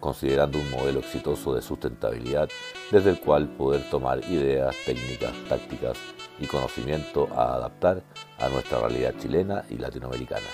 [0.00, 2.48] considerando un modelo exitoso de sustentabilidad
[2.90, 5.98] desde el cual poder tomar ideas, técnicas, tácticas
[6.40, 8.02] y conocimiento a adaptar
[8.38, 10.46] a nuestra realidad chilena y latinoamericana.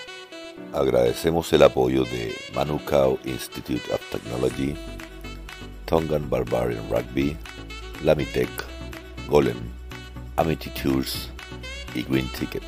[0.72, 4.74] Agradecemos el apoyo de Manukau Institute of Technology,
[5.84, 7.36] Tongan Barbarian Rugby,
[8.02, 8.50] Lamitech,
[9.28, 9.58] Golem,
[10.36, 11.30] Amity Tours
[11.94, 12.64] y Green Ticket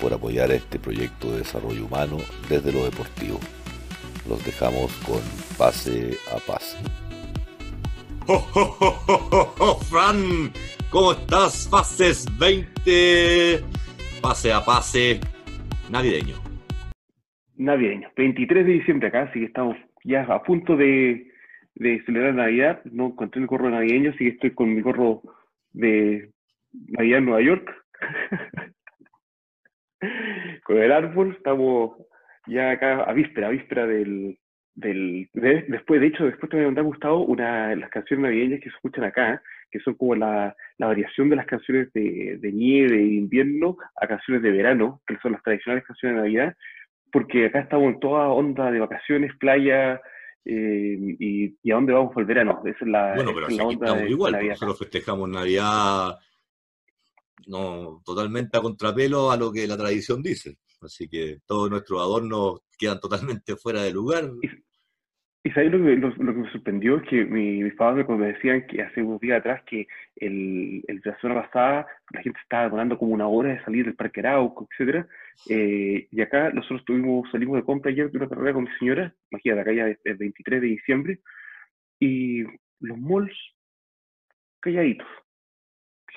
[0.00, 2.18] por apoyar este proyecto de desarrollo humano
[2.48, 3.38] desde lo deportivo.
[4.28, 5.20] Los dejamos con
[5.56, 6.76] pase a pase.
[8.26, 10.52] ¡Oh, Fran!
[10.90, 11.66] ¿Cómo estás?
[11.70, 13.60] Pases 20,
[14.20, 15.20] pase a pase
[15.90, 16.36] navideño.
[17.56, 21.32] Navideño, 23 de diciembre acá, así que estamos ya a punto de,
[21.76, 22.82] de celebrar Navidad.
[22.84, 25.22] No encontré el gorro navideño, así que estoy con mi gorro
[25.72, 26.30] de
[26.72, 27.74] Navidad en Nueva York.
[30.64, 31.92] con el árbol, estamos
[32.48, 34.38] ya acá a víspera, a víspera del,
[34.74, 38.70] del después, de hecho, después también me ha gustado una de las canciones navideñas que
[38.70, 42.96] se escuchan acá, que son como la, la variación de las canciones de, de nieve
[42.96, 46.56] de invierno a canciones de verano, que son las tradicionales canciones de Navidad,
[47.12, 50.00] porque acá estamos en toda onda de vacaciones, playa,
[50.44, 52.62] eh, y, y, a dónde vamos por el verano.
[52.64, 54.52] Esa es la, bueno, pero es la onda de, igual, Navidad.
[54.52, 56.16] nosotros festejamos Navidad
[57.46, 60.56] no totalmente a contrapelo a lo que la tradición dice.
[60.80, 64.24] Así que todos nuestros adornos quedan totalmente fuera de lugar.
[65.44, 66.96] Y, ¿sabes lo que, lo, que, me sorprendió?
[66.96, 71.00] Es que mi, mis padres me decían que hace unos días atrás que el, el,
[71.04, 74.68] la semana pasada la gente estaba demorando como una hora de salir del Parque Arauco,
[74.70, 75.08] etcétera.
[75.48, 79.14] Eh, y acá nosotros tuvimos, salimos de compra ayer de una carrera con mi señora,
[79.30, 81.20] imagínate, acá ya es el 23 de diciembre,
[82.00, 82.42] y
[82.80, 83.36] los malls
[84.60, 85.06] calladitos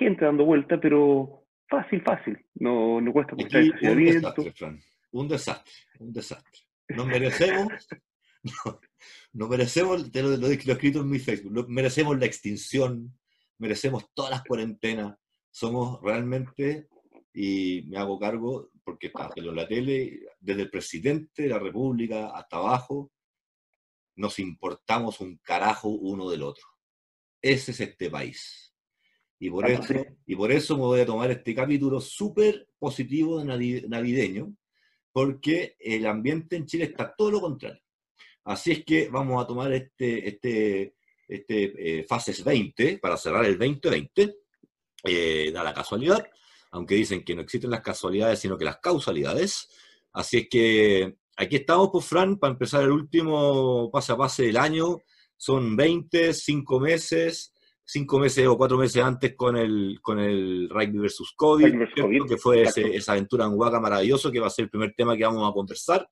[0.06, 2.38] gente dando vuelta, pero fácil, fácil.
[2.56, 4.80] No, no cuesta buscar un desastre, Fran.
[5.12, 6.60] Un desastre, un desastre.
[6.90, 7.88] Nos merecemos,
[8.44, 8.80] no,
[9.34, 13.18] no merecemos, te lo, lo, he escrito en mi Facebook, merecemos la extinción,
[13.58, 15.18] merecemos todas las cuarentenas.
[15.50, 16.88] Somos realmente,
[17.34, 22.30] y me hago cargo, porque está en la tele, desde el presidente de la República
[22.30, 23.12] hasta abajo,
[24.16, 26.66] nos importamos un carajo uno del otro.
[27.42, 28.71] Ese es este país.
[29.44, 29.94] Y por, eso,
[30.28, 34.56] y por eso me voy a tomar este capítulo súper positivo de navideño,
[35.12, 37.82] porque el ambiente en Chile está todo lo contrario.
[38.44, 40.94] Así es que vamos a tomar este, este,
[41.28, 44.36] este eh, fases 20 para cerrar el 2020,
[45.06, 46.24] eh, da la casualidad,
[46.70, 49.70] aunque dicen que no existen las casualidades, sino que las causalidades.
[50.14, 54.58] Así es que aquí estamos, pues, Fran, para empezar el último pase a pase del
[54.58, 55.02] año.
[55.36, 57.51] Son 20, 5 meses,
[57.92, 61.74] cinco meses o cuatro meses antes con el, con el Rugby versus COVID,
[62.26, 65.26] que fue esa aventura en Huaca maravilloso, que va a ser el primer tema que
[65.26, 66.08] vamos a conversar.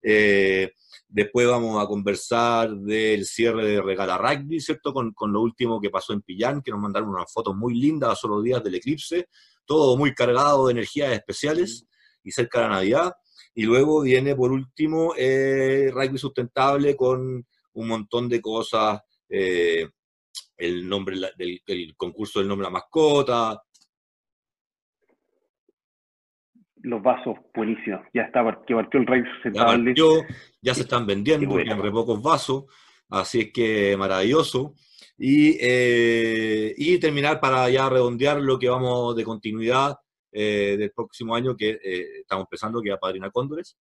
[0.00, 0.72] Eh,
[1.08, 4.92] después vamos a conversar del cierre de Regala Rugby, ¿cierto?
[4.92, 8.10] Con, con, lo último que pasó en Pillán, que nos mandaron unas fotos muy lindas
[8.10, 9.28] a solo días del eclipse,
[9.64, 11.88] todo muy cargado de energías especiales
[12.22, 13.14] y cerca de la Navidad.
[13.52, 19.88] Y luego viene, por último, eh, Rugby Sustentable con un montón de cosas eh,
[20.56, 23.62] el nombre del el concurso del nombre de la mascota.
[26.76, 28.00] Los vasos, buenísimos.
[28.14, 29.22] Ya está, que partió el rey
[29.52, 29.76] ya,
[30.62, 31.82] ya se están vendiendo, bueno.
[31.82, 32.64] re pocos vasos,
[33.10, 34.74] así es que maravilloso.
[35.18, 39.96] Y, eh, y, terminar para ya redondear lo que vamos de continuidad
[40.30, 43.76] eh, del próximo año que eh, estamos empezando, que es Padrina Cóndores.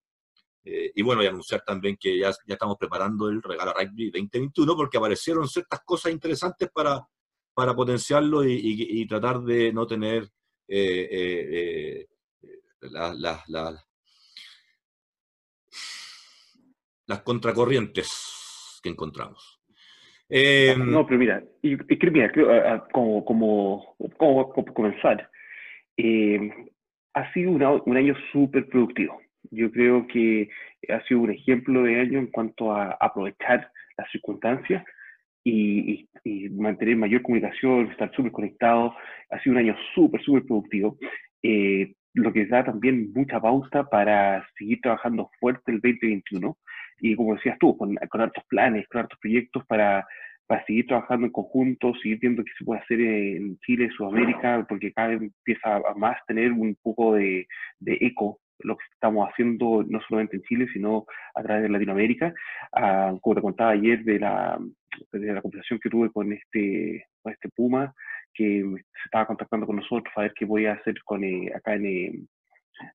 [0.66, 4.97] Eh, y bueno, y anunciar también que ya, estamos preparando el regalo Rugby 2021 porque
[4.97, 7.06] aparecieron ciertas cosas interesantes para,
[7.53, 10.23] para potenciarlo y, tratar de no tener
[10.67, 12.08] eh, eh,
[12.82, 13.85] las la, la,
[17.06, 19.61] la contracorrientes que encontramos.
[20.28, 25.29] Eh, no, pero mira, y, y mira, como, como, como, comenzar,
[27.14, 29.22] ha sido un año súper productivo
[29.52, 30.50] yo creo que
[30.90, 34.84] ha sido un ejemplo de año en cuanto a aprovechar las circunstancias
[35.44, 38.94] y, y, y mantener mayor comunicación, estar súper conectados.
[39.30, 40.97] Ha sido un año súper, súper productivo,
[41.44, 46.58] eh, lo que da también mucha pauta para seguir trabajando fuerte el 2021.
[47.02, 50.08] Y como decías tú, con, con hartos planes, con hartos proyectos para,
[50.47, 54.94] para seguir trabajando en conjunto, seguir viendo qué se puede hacer en Chile, Sudamérica, porque
[54.94, 57.47] cada vez empieza a más tener un poco de,
[57.80, 62.34] de eco lo que estamos haciendo no solamente en Chile, sino a través de Latinoamérica.
[62.73, 64.59] Ah, como te contaba ayer de la,
[65.11, 67.93] de la conversación que tuve con este, con este Puma,
[68.34, 71.75] que se estaba contactando con nosotros a ver qué voy a hacer con, eh, acá
[71.75, 72.25] en, eh,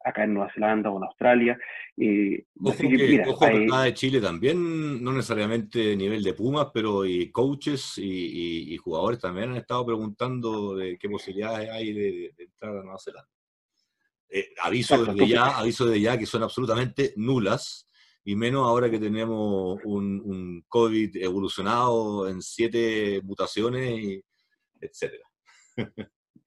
[0.05, 1.59] acá en Nueva Zelanda o en Australia.
[1.97, 7.95] Eh, ojo que, acá de Chile también, no necesariamente nivel de Pumas, pero y coaches
[7.99, 13.29] y, jugadores también han estado preguntando de qué posibilidades hay de, entrar a Nueva Zelanda.
[14.31, 17.89] Eh, aviso desde ya, aviso de ya que son absolutamente nulas,
[18.25, 24.23] y menos ahora que tenemos un, un COVID evolucionado en siete mutaciones,
[24.81, 25.25] etcétera.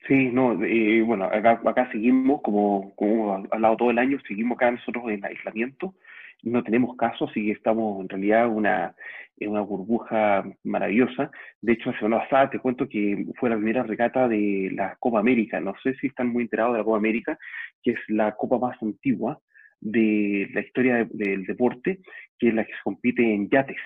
[0.07, 4.57] Sí, no, eh, bueno, acá, acá seguimos, como, como hemos hablado todo el año, seguimos
[4.57, 5.95] acá nosotros en aislamiento,
[6.43, 8.95] no tenemos casos, que estamos en realidad una,
[9.37, 11.31] en una burbuja maravillosa.
[11.61, 15.19] De hecho, la semana pasada te cuento que fue la primera regata de la Copa
[15.19, 15.59] América.
[15.59, 17.37] No sé si están muy enterados de la Copa América,
[17.81, 19.39] que es la copa más antigua
[19.79, 21.99] de la historia del deporte,
[22.37, 23.77] que es la que se compite en yates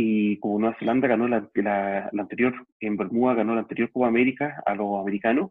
[0.00, 4.62] y como Nueva Zelanda ganó la, la, anterior, en Bermuda ganó la anterior Copa América
[4.64, 5.50] a los americanos,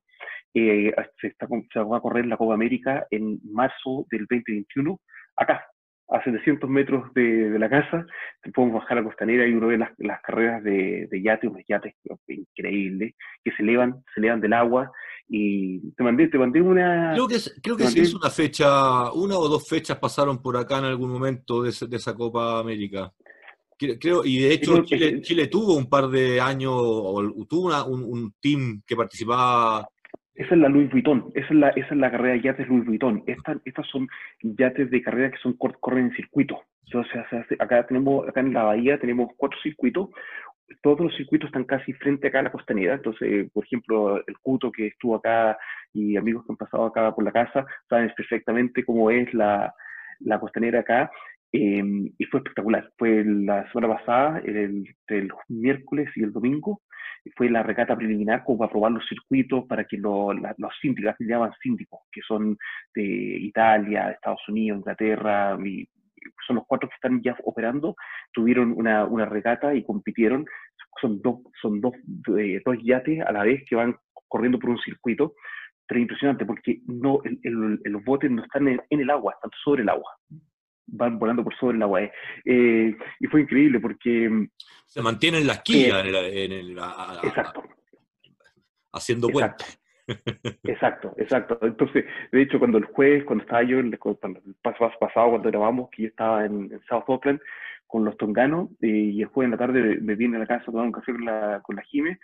[0.53, 5.01] eh, se, está, se va a correr la Copa América en marzo del 2021, acá,
[5.01, 5.16] a
[6.31, 8.05] 700 metros de, de la casa,
[8.41, 11.47] te podemos bajar a la costanera y uno ve las, las carreras de, de yate,
[11.47, 11.93] unos yates
[12.27, 14.91] increíbles, que se elevan, se elevan del agua,
[15.29, 17.11] y te mandé, te mandé una...
[17.13, 20.79] Creo que, creo que sí es una fecha, una o dos fechas pasaron por acá
[20.79, 23.11] en algún momento de, de esa Copa América.
[23.77, 28.81] Creo, y de hecho Chile, tuvo un par de años, o tuvo un, un, team
[28.87, 29.87] que participaba.
[30.37, 32.85] Esa es la Louis Vuitton, esa es la, esa es la carrera de yates Louis
[32.85, 33.23] Vuitton.
[33.25, 34.07] Estas, estas son
[34.43, 36.61] yates de carrera que son corren en circuito.
[36.93, 37.03] O
[37.59, 40.09] acá tenemos, acá en la bahía tenemos cuatro circuitos.
[40.83, 42.93] Todos los circuitos están casi frente acá a la costanera.
[42.93, 45.57] Entonces, por ejemplo, el Cuto que estuvo acá
[45.91, 49.73] y amigos que han pasado acá por la casa saben perfectamente cómo es la,
[50.19, 51.11] la costanera acá
[51.51, 52.91] Em, y fue espectacular.
[52.97, 56.81] Fue la semana pasada, el, el miércoles y el domingo,
[57.35, 60.35] fue la regata preliminar como para probar los circuitos para que los
[60.81, 62.57] síndicos, se llaman síndicos, que son
[62.93, 65.87] de Italia, Estados Unidos, Inglaterra, y
[66.45, 67.95] son los cuatro que están ya operando,
[68.33, 70.45] tuvieron una, una regata y compitieron.
[70.99, 71.93] Son dos, son dos,
[72.37, 73.95] eh, dos yates a la vez que van
[74.27, 75.35] corriendo por un circuito,
[75.87, 79.89] pero impresionante porque no, el, los botes no están en, el agua, están sobre el
[79.89, 80.11] agua
[80.87, 82.01] van volando por sobre el agua.
[82.01, 84.29] Eh, y fue increíble porque...
[84.29, 84.49] Mm,
[84.85, 86.77] Se mantienen las quillas en, el,
[87.23, 87.63] exacto.
[88.91, 89.65] haciendo puente.
[90.63, 91.59] Exacto, exacto.
[91.61, 95.89] Entonces, de hecho, cuando el jueves, cuando estaba yo, cuando el paso pasado, cuando grabamos,
[95.89, 97.41] que yo estaba en, en South Auckland,
[97.87, 100.65] con los tonganos eh, y después en la tarde me vine a la casa a
[100.65, 102.19] tomar un café con la, con la Jime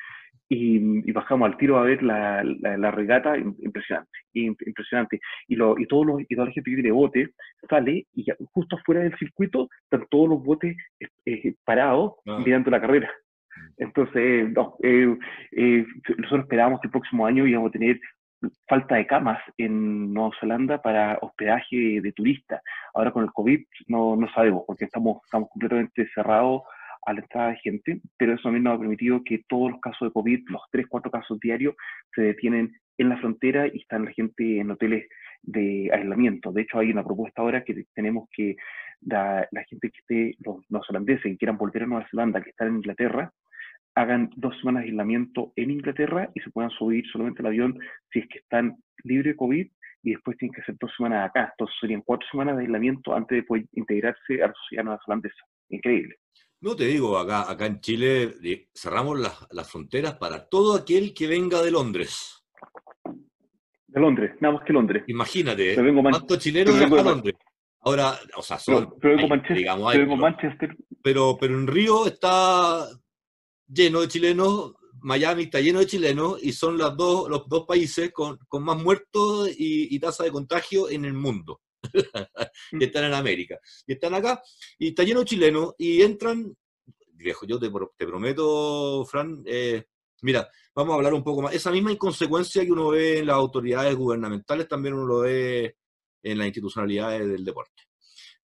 [0.50, 5.20] y, bajamos al tiro a ver la, la, regata, impresionante, impresionante.
[5.48, 7.30] Y, lo, y, todos los, y toda la gente que tiene bote
[7.70, 12.40] sale y justo afuera del circuito están todos los botes eh, eh, parados ah.
[12.46, 13.10] mirando la carrera.
[13.78, 18.00] Entonces, no, nosotros esperábamos que el próximo año íbamos a tener
[18.68, 22.62] falta de camas en Nueva Zelanda para hospedaje de turistas.
[22.94, 26.64] Ahora con el COVID no, no sabemos, porque estamos, estamos completamente cerrados
[27.06, 30.08] a la entrada de gente, pero eso también nos ha permitido que todos los casos
[30.08, 31.76] de COVID, los 3, 4 casos diarios,
[32.16, 35.08] se detienen en la frontera y están la gente en hoteles
[35.42, 36.52] de aislamiento.
[36.52, 38.56] De hecho, hay una propuesta ahora que tenemos que
[39.02, 42.70] la, la gente que esté, los neozelandeses que quieran volver a Nueva Zelanda, que están
[42.70, 43.32] en Inglaterra,
[43.96, 47.78] hagan dos semanas de aislamiento en Inglaterra y se puedan subir solamente al avión
[48.12, 49.68] si es que están libres de COVID
[50.04, 51.50] y después tienen que hacer dos semanas acá.
[51.52, 55.46] Entonces serían cuatro semanas de aislamiento antes de poder integrarse a la sociedad neozelandesa.
[55.70, 56.16] Increíble.
[56.62, 61.14] No te digo, acá, acá en Chile eh, cerramos las, las fronteras para todo aquel
[61.14, 62.42] que venga de Londres.
[63.88, 65.04] De Londres, nada más que Londres.
[65.08, 67.36] Imagínate, ¿cuántos chilenos de Londres?
[67.82, 70.78] Ahora, o sea, son, pero, pero, Manchester, digamos, pero, Manchester.
[71.04, 72.88] pero, pero en Río está
[73.68, 78.12] lleno de chilenos, Miami está lleno de chilenos y son los dos, los dos países
[78.12, 81.62] con, con más muertos y, tasa de contagio en el mundo,
[82.80, 83.60] que están en América.
[83.86, 84.42] Y están acá
[84.80, 86.56] y está lleno de chilenos y entran,
[87.14, 89.86] viejo, yo te, te prometo, Fran, eh,
[90.22, 91.54] mira, vamos a hablar un poco más.
[91.54, 95.76] Esa misma inconsecuencia que uno ve en las autoridades gubernamentales, también uno lo ve
[96.22, 97.84] en las institucionalidades del deporte.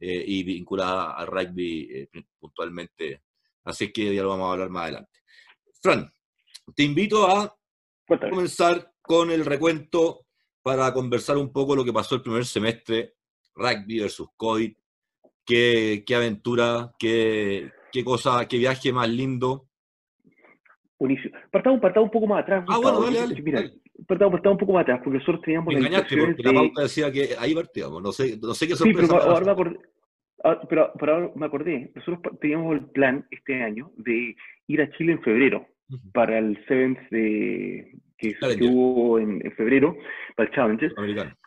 [0.01, 2.09] Eh, y vinculada al rugby eh,
[2.39, 3.23] puntualmente
[3.63, 5.19] Así que ya lo vamos a hablar más adelante.
[5.81, 6.11] Fran,
[6.75, 7.55] te invito a
[8.29, 10.25] comenzar con el recuento
[10.61, 13.15] para conversar un poco lo que pasó el primer semestre,
[13.55, 14.73] rugby versus COVID,
[15.45, 19.69] qué, qué aventura, qué, qué cosa, qué viaje más lindo
[20.99, 21.33] Buenísimo.
[21.49, 22.65] Partamos, partamos un poco más atrás.
[22.67, 23.41] Ah, bueno, dale, dale.
[23.41, 23.63] Mira,
[24.07, 25.73] Partamos, partamos, un poco más atrás, porque nosotros teníamos...
[25.73, 28.01] Me engañaste, porque la pauta decía que ahí partíamos.
[28.01, 29.01] No sé, no sé qué sorpresa.
[29.01, 29.79] Sí, pero ahora me acordé,
[30.43, 31.91] ah, pero, ahora me acordé.
[31.95, 34.35] Nosotros teníamos el plan este año de
[34.67, 35.67] ir a Chile en febrero,
[36.13, 38.35] para el Sevens de, que,
[38.69, 39.97] hubo en, febrero,
[40.35, 40.93] para el Challenges.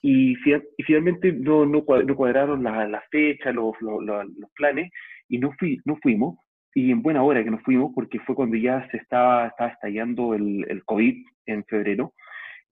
[0.02, 4.90] Y, y, finalmente no, no, cuadraron las la fechas, los, los, los, planes,
[5.28, 6.38] y no, fui, no fuimos
[6.74, 10.34] y en buena hora que nos fuimos, porque fue cuando ya se estaba, estaba estallando
[10.34, 12.14] el, el COVID en febrero.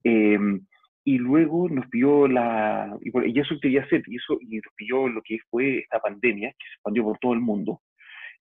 [0.02, 0.60] Em,
[1.04, 5.22] y luego nos pilló la, y, eso quería hacer, y, eso, y nos pilló lo
[5.22, 7.80] que fue esta pandemia, que se expandió por todo el mundo,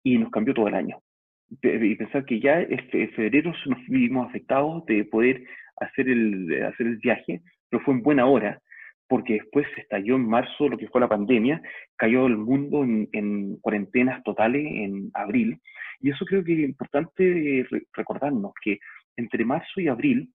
[0.03, 0.99] y nos cambió todo el año.
[1.63, 5.45] Y pensar que ya en febrero nos vimos afectados de poder
[5.77, 8.61] hacer el, hacer el viaje, pero fue en buena hora,
[9.09, 11.61] porque después se estalló en marzo lo que fue la pandemia,
[11.97, 15.59] cayó el mundo en, cuarentenas totales en abril,
[16.01, 18.79] y eso creo que es importante recordarnos, que
[19.17, 20.31] entre marzo y abril,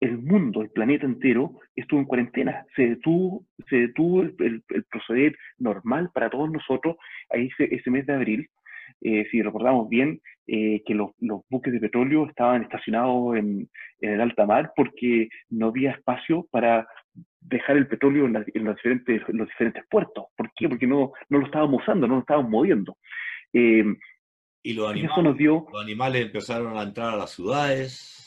[0.00, 6.10] el mundo, el planeta entero, estuvo en cuarentena, se detuvo, se detuvo el, proceder normal
[6.12, 6.96] para todos nosotros
[7.30, 8.50] ahí ese, ese mes de abril,
[9.00, 11.10] eh, si recordamos bien, eh, que los,
[11.50, 13.68] buques de petróleo estaban estacionados en,
[14.00, 16.86] el alta mar porque no había espacio para
[17.40, 18.44] dejar el petróleo en, los,
[18.76, 20.26] diferentes, los diferentes puertos.
[20.36, 20.68] ¿Por qué?
[20.68, 22.96] Porque no, no lo estábamos usando, no lo estábamos moviendo.
[23.52, 23.84] Eh,
[24.62, 25.66] y los animales, dio...
[25.72, 28.25] los animales empezaron a entrar a las ciudades.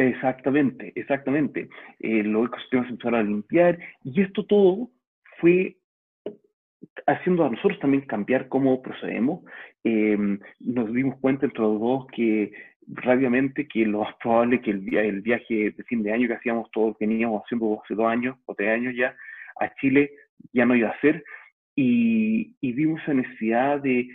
[0.00, 1.68] Exactamente, exactamente.
[1.98, 4.88] los ecosistemas empezaron a limpiar y esto todo
[5.38, 5.76] fue
[7.06, 9.44] haciendo a nosotros también cambiar cómo procedemos.
[9.84, 12.50] Em, nos dimos cuenta entre los dos que
[12.86, 16.96] rápidamente que lo más probable que el, viaje de fin de año que hacíamos todos,
[16.98, 19.14] veníamos haciendo hace dos años o tres años ya,
[19.60, 20.10] a Chile
[20.52, 21.22] ya no iba a ser,
[21.76, 24.08] y, y vimos la necesidad de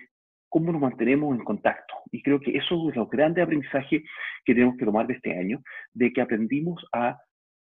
[0.55, 1.95] cómo nos mantenemos en contacto.
[2.13, 4.03] Y creo que eso es los grandes aprendizajes
[4.45, 5.61] que tenemos que tomar de este año,
[5.93, 7.19] de que aprendimos a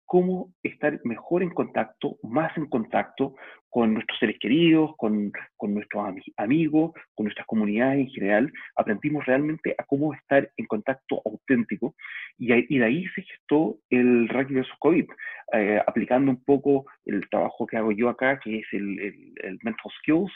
[0.06, 3.34] cómo estar mejor en contacto, más en contacto
[3.70, 8.54] con nuestros seres queridos, con, con nuestros amigos, con nuestras comunidades en general.
[8.76, 11.96] Aprendimos realmente a cómo estar en contacto auténtico
[12.38, 15.06] y, y de ahí se gestó el rugby versus COVID,
[15.54, 19.00] eh, aplicando un poco el trabajo que hago yo acá, que es el,
[19.44, 20.32] el, mental skills.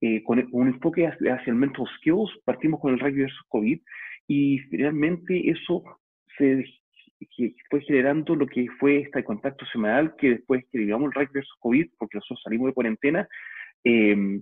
[0.00, 3.80] Eh, con un enfoque hacia, hacia el mental skills, partimos con el rugby versus COVID
[4.26, 5.82] y finalmente eso
[6.36, 6.64] se
[7.36, 11.32] que fue generando lo que fue este contacto semanal que después que digamos el rugby
[11.34, 13.28] versus COVID, porque nosotros salimos de cuarentena,
[13.82, 14.40] eh,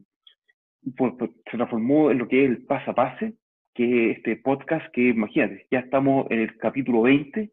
[0.82, 3.34] se transformó en lo que es el pase a pase,
[3.74, 7.50] que es este podcast que imagínate, ya estamos en el capítulo 20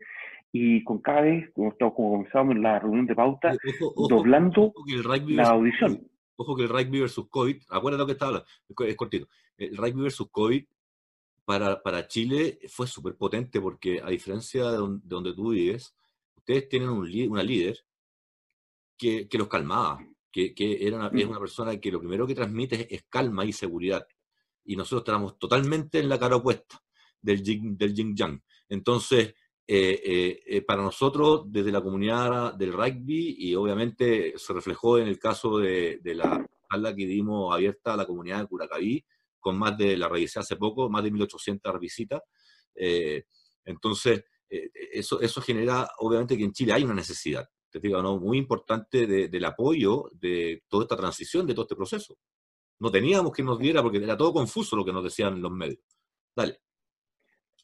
[0.52, 3.56] y con cada vez, como, como comenzamos en la reunión de pauta,
[4.10, 4.74] doblando
[5.28, 6.09] la audición.
[6.42, 8.50] Ojo que el rugby versus COVID, acuérdate lo que estaba hablando,
[8.88, 9.28] es cortito,
[9.58, 10.64] el rugby versus COVID
[11.44, 15.94] para, para Chile fue súper potente porque a diferencia de donde, tú vives,
[16.38, 17.84] ustedes tienen un, una líder
[18.98, 20.00] que, que los calmaba,
[20.32, 21.30] que, que era una, es mm.
[21.30, 24.08] una persona que lo primero que transmite es, calma y seguridad.
[24.64, 26.82] Y nosotros estábamos totalmente en la cara opuesta
[27.22, 28.42] del yin, del yin yang.
[28.70, 29.36] Entonces,
[29.72, 35.08] eh, eh, eh, para nosotros, desde la comunidad del rugby, y obviamente se reflejó en
[35.08, 39.06] el caso de, la sala que dimos abierta a la comunidad de Curacaví,
[39.40, 42.20] con más de, la revisé hace poco, más de 1.800 visitas.
[43.64, 48.18] Entonces, eso, eso genera, obviamente, que en Chile hay una necesidad, te digo, ¿no?
[48.20, 52.18] muy importante del apoyo de toda esta transición, de todo este proceso.
[52.80, 55.84] No teníamos que nos diera, porque era todo confuso lo que nos decían los medios.
[56.36, 56.60] Dale.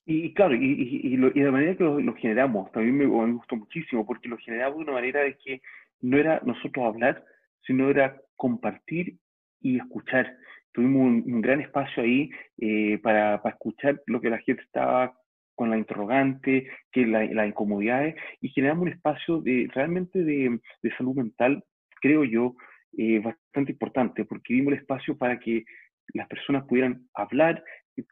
[0.06, 4.30] Y, claro, y, y, y, de manera que lo, generamos, también me, gustó muchísimo, porque
[4.30, 5.62] lo generamos de una manera de que
[6.02, 7.24] no era nosotros hablar,
[7.66, 9.18] sino era compartir
[9.62, 10.38] y escuchar.
[10.72, 15.18] Tuvimos un, gran espacio ahí eh, para, para, escuchar lo que la gente estaba
[15.56, 20.96] con la interrogante, que la, las incomodidades, y generamos un espacio de realmente de, de
[20.98, 21.64] salud mental,
[22.00, 22.56] creo yo,
[22.98, 25.66] eh, bastante importante, porque dimos el espacio para que
[26.14, 27.64] las personas pudieran hablar,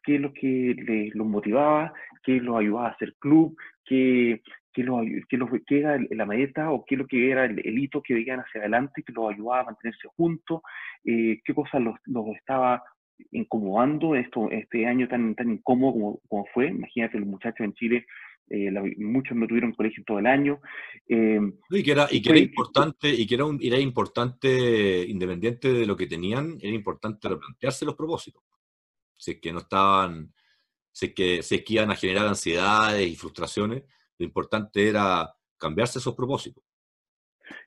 [0.03, 4.83] qué es lo que les, los motivaba, qué los ayudaba a hacer club, qué, qué,
[4.83, 8.01] lo, qué, lo, qué era la meta o qué es lo que era el, hito
[8.01, 10.61] que veían hacia adelante, que los ayudaba a mantenerse juntos,
[11.05, 12.83] eh, qué cosas los, los, estaba
[13.31, 16.67] incomodando esto, este año tan, tan incómodo como, como fue.
[16.67, 18.05] Imagínate, los muchachos en Chile,
[18.49, 20.59] eh, muchos no tuvieron colegio todo el año.
[21.07, 25.71] Eh, y que era, y que era importante, y que era, un, era importante, independiente
[25.71, 28.43] de lo que tenían, era importante replantearse los propósitos.
[29.23, 30.33] Si es que no estaban,
[30.91, 33.83] si es que, si es que iban a generar ansiedades y frustraciones,
[34.19, 36.63] lo importante era cambiarse esos propósitos.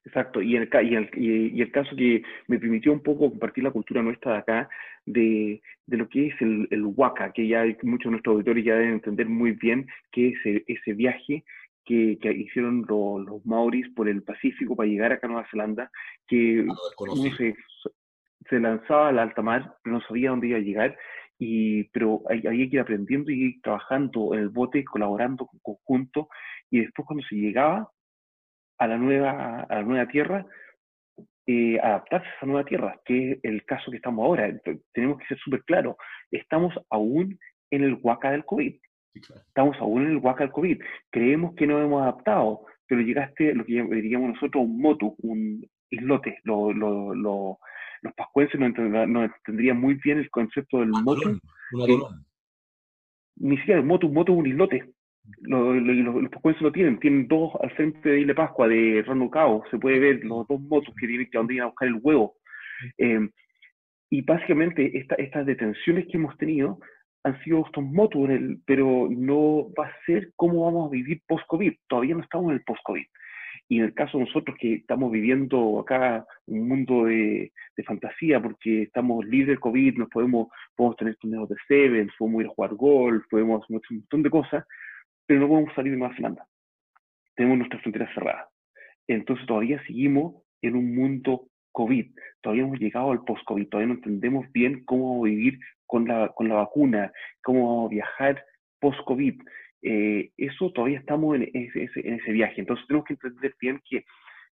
[0.05, 3.71] Exacto, y el, y, el, y el caso que me permitió un poco compartir la
[3.71, 4.69] cultura nuestra de acá,
[5.07, 8.75] de, de lo que es el, el Waka, que ya muchos de nuestros auditores ya
[8.75, 11.45] deben entender muy bien que es ese viaje
[11.87, 15.91] que, hicieron los maoris por el Pacífico para llegar acá a Nueva Zelanda,
[16.27, 16.67] que
[16.99, 17.57] uno se,
[18.51, 20.99] se, lanzaba al alta mar, no sabía dónde iba a llegar,
[21.39, 26.29] y, pero había que ir aprendiendo y ir trabajando en el bote, colaborando en conjunto,
[26.71, 27.91] y después cuando se llegaba
[28.79, 30.47] a la nueva, a la nueva tierra,
[31.47, 34.53] eh, adaptarse a esa nueva tierra, que es el caso que estamos ahora.
[34.93, 35.97] tenemos que ser súper claros,
[36.31, 37.39] estamos aún
[37.71, 38.75] en el huaca del COVID.
[39.15, 40.83] Estamos aún en el huaca del COVID.
[41.11, 46.39] Creemos que no hemos adaptado, pero llegaste, lo que diríamos nosotros, un motu, un islote.
[48.07, 51.39] Los pascuenses no, entenderían muy bien el concepto del motu.
[53.37, 54.85] ni siquiera el motu, motu es un islote.
[55.41, 59.79] Los, los, pascuenses lo tienen, tienen dos al frente de Isla Pascua, de Rando se
[59.79, 62.37] puede ver los dos motos que tienen que ir a buscar el huevo.
[62.99, 63.29] Eh,
[64.09, 66.79] y básicamente estas detenciones que hemos tenido
[67.25, 68.29] han sido estos motos,
[68.65, 71.75] pero no va a ser cómo vamos a vivir post-COVID.
[71.89, 73.05] Todavía no estamos en el post-COVID.
[73.69, 77.53] Y en el caso de nosotros que estamos viviendo acá un mundo de,
[77.85, 82.47] fantasía porque estamos libres de COVID, nos podemos, podemos tener torneos de Sevens, podemos ir
[82.47, 84.65] a jugar golf, podemos hacer un montón de cosas,
[85.27, 86.47] pero no podemos salir de Nueva Zelanda.
[87.35, 88.47] Tenemos nuestras fronteras cerradas.
[89.09, 92.07] Entonces todavía seguimos en un mundo COVID.
[92.41, 93.69] Todavía hemos llegado al post-COVID.
[93.69, 98.43] Todavía no entendemos bien cómo vivir con la, con la vacuna, cómo viajar
[98.81, 99.41] post-COVID.
[99.89, 102.61] Eh, eso todavía estamos en ese, en ese, viaje.
[102.61, 104.05] Entonces tenemos que entender bien que,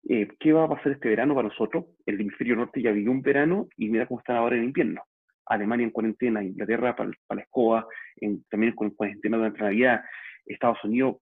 [0.07, 1.83] eh, qué va a pasar este verano para nosotros.
[2.05, 5.01] El hemisferio norte ya vivió un verano y mira cómo está ahora en invierno.
[5.45, 10.01] Alemania en cuarentena, Inglaterra para, para la escoba, en, también con cuarentena durante la Navidad,
[10.45, 11.17] Estados Unidos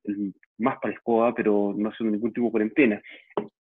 [0.59, 3.01] más para la escoba, pero no haciendo ningún tipo de cuarentena.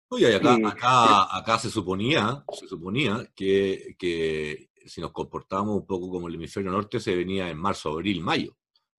[0.07, 5.85] Oye, acá, eh, acá, acá se suponía, se suponía que, que si nos comportábamos un
[5.85, 8.55] poco como el hemisferio norte, se venía en marzo, abril, mayo,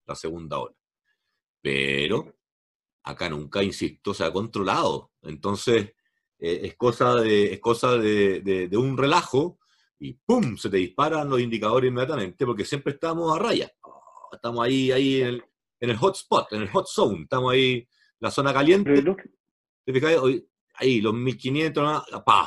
[0.06, 0.75] la segunda hora.
[1.62, 2.34] Pero
[3.04, 5.12] acá nunca, insisto, se ha controlado.
[5.22, 5.94] Entonces,
[6.38, 9.58] eh, es cosa, de, es cosa de, de, un relajo
[9.98, 10.56] y ¡pum!
[10.56, 13.70] se te disparan los indicadores inmediatamente porque siempre estamos a raya.
[13.82, 15.44] Oh, estamos ahí, ahí en el,
[15.80, 17.22] en el hotspot, en el hot zone.
[17.22, 17.86] Estamos ahí,
[18.18, 19.04] la zona caliente.
[20.75, 22.04] Ahí, los 1500,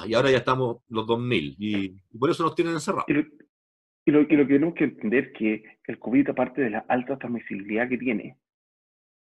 [0.08, 1.56] y ahora ya estamos los 2000.
[1.60, 3.06] Y, por eso nos tienen encerrados.
[3.08, 7.88] Y lo, que tenemos que entender es que el COVID, aparte de la alta transmisibilidad
[7.88, 8.38] que tiene,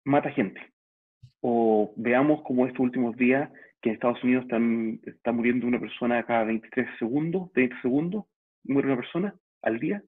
[0.07, 0.61] mata gente.
[1.41, 4.45] O veamos como estos últimos días que en Estados Unidos
[5.05, 8.25] está muriendo una persona cada 23 segundos, 20 segundos,
[8.63, 10.01] muere una persona al día.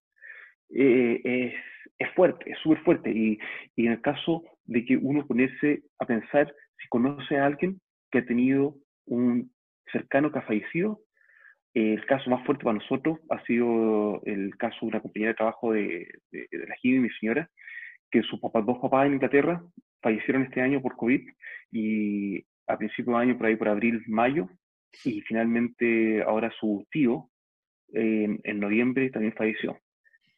[0.71, 1.53] Eh, es,
[1.97, 3.11] es, fuerte, es súper fuerte.
[3.11, 3.37] Y,
[3.75, 7.79] y, en el caso de que uno ponerse a pensar si conoce a alguien
[8.11, 9.51] que ha tenido un
[9.91, 11.01] cercano que ha fallecido,
[11.73, 15.73] el caso más fuerte para nosotros ha sido el caso de una compañera de trabajo
[15.73, 17.49] de, de, la Jimmy, mi señora,
[18.09, 19.61] que sus papás, dos papás en Inglaterra
[20.01, 21.21] fallecieron este año por COVID
[21.71, 24.49] y a principios de año, por ahí por abril, mayo,
[25.03, 27.29] y finalmente ahora su tío
[27.91, 29.79] en noviembre también falleció.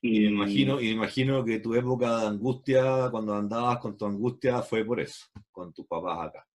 [0.03, 4.61] Y, me imagino, y imagino que tu época de angustia, cuando andabas con tu angustia,
[4.63, 6.47] fue por eso, con tus papás acá.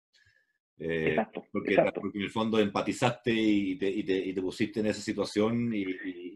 [0.78, 4.86] Eh, exacto, porque, en el fondo empatizaste y te, y te, y te pusiste en
[4.86, 5.86] esa situación y...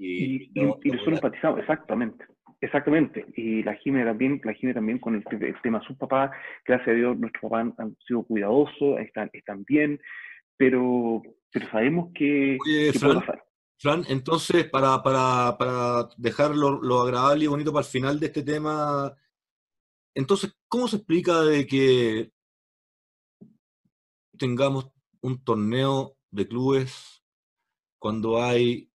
[0.02, 2.24] Y, nosotros empatizamos, exactamente.
[2.62, 5.25] Exactamente, y la Jime también, la Jime también con el,
[5.62, 6.31] tema de sus papás,
[6.66, 9.99] gracias a Dios nuestros papás han, sido cuidadosos, están, están bien,
[10.59, 13.23] pero, pero sabemos que, Oye, Fran,
[13.79, 18.42] Fran, entonces, para, para, para dejar lo, agradable y bonito para el final de este
[18.42, 19.16] tema,
[20.14, 22.31] entonces, ¿cómo se explica de que
[24.37, 24.90] tengamos
[25.23, 27.23] un torneo de clubes
[27.99, 28.90] cuando hay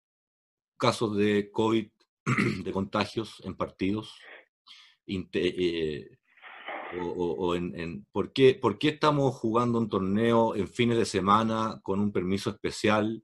[0.78, 1.89] casos de COVID,
[2.63, 4.15] de contagios en partidos?
[5.07, 6.07] Eh,
[7.01, 11.99] o, en, ¿por, qué, ¿Por qué estamos jugando un torneo en fines de semana con
[11.99, 13.23] un permiso especial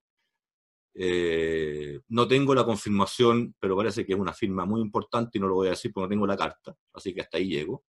[0.94, 5.48] eh, no tengo la confirmación, pero parece que es una firma muy importante y no
[5.48, 7.86] lo voy a decir porque no tengo la carta, así que hasta ahí llego.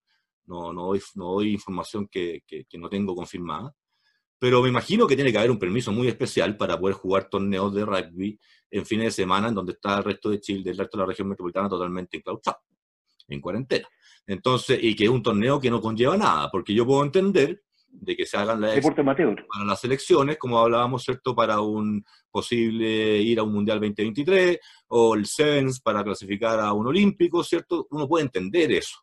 [0.47, 3.75] No, no, doy, no doy información que, que, no tengo confirmada.
[4.41, 7.75] Pero me imagino que tiene que haber un permiso muy especial para poder jugar torneos
[7.75, 10.97] de rugby en fines de semana en donde está el resto de Chile, el resto
[10.97, 12.61] de la región metropolitana totalmente enclaustrado,
[13.29, 13.87] en cuarentena.
[14.27, 18.17] Entonces, y que es un torneo que no conlleva nada, porque yo puedo entender de
[18.17, 21.35] que se hagan las para las elecciones, como hablábamos, ¿cierto?
[21.35, 26.87] Para un posible ir a un Mundial 2023 o el Sevens para clasificar a un
[26.87, 27.87] Olímpico, ¿cierto?
[27.91, 29.01] Uno puede entender eso.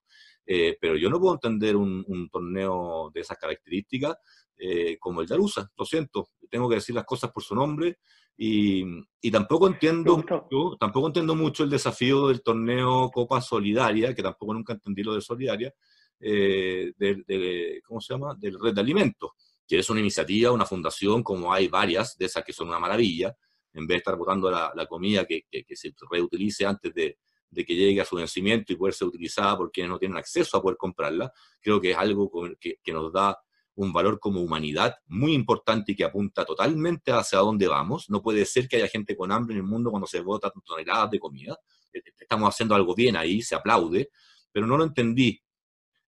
[0.50, 4.16] Eh, pero yo no puedo entender un, torneo de esas características
[4.58, 8.00] eh, como el de Arusa, lo siento, tengo que decir las cosas por su nombre.
[8.40, 8.84] Y,
[9.20, 14.54] y tampoco entiendo mucho, tampoco entiendo mucho el desafío del torneo Copa Solidaria, que tampoco
[14.54, 15.74] nunca entendí lo de Solidaria,
[16.20, 18.36] eh, de, ¿cómo se llama?
[18.38, 19.32] Del Red de Alimentos,
[19.68, 23.36] que es una iniciativa, una fundación, como hay varias, de esas que son una maravilla,
[23.74, 27.18] en vez de estar botando la, la comida que, que, se reutilice antes de,
[27.50, 30.58] de, que llegue a su vencimiento y poder ser utilizada por quienes no tienen acceso
[30.58, 33.38] a poder comprarla, creo que es algo que, que nos da
[33.78, 38.10] un valor como humanidad muy importante y que apunta totalmente hacia dónde vamos.
[38.10, 41.12] No puede ser que haya gente con hambre en el mundo cuando se vota toneladas
[41.12, 41.58] de comida.
[41.94, 44.10] Eh, eh, estamos haciendo algo bien ahí, se aplaude,
[44.52, 45.40] pero no lo entendí,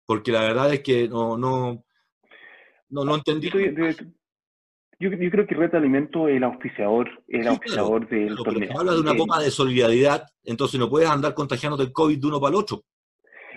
[0.06, 1.86] porque la verdad es que no, no,
[2.90, 3.52] no, no entendí.
[3.52, 8.80] Yo, yo, creo que Red Alimento es el auspiciador, el auspiciador del torneo.
[8.80, 12.42] Habla de una copa de solidaridad, entonces no puedes andar contagiando del COVID de uno
[12.42, 12.84] para el otro.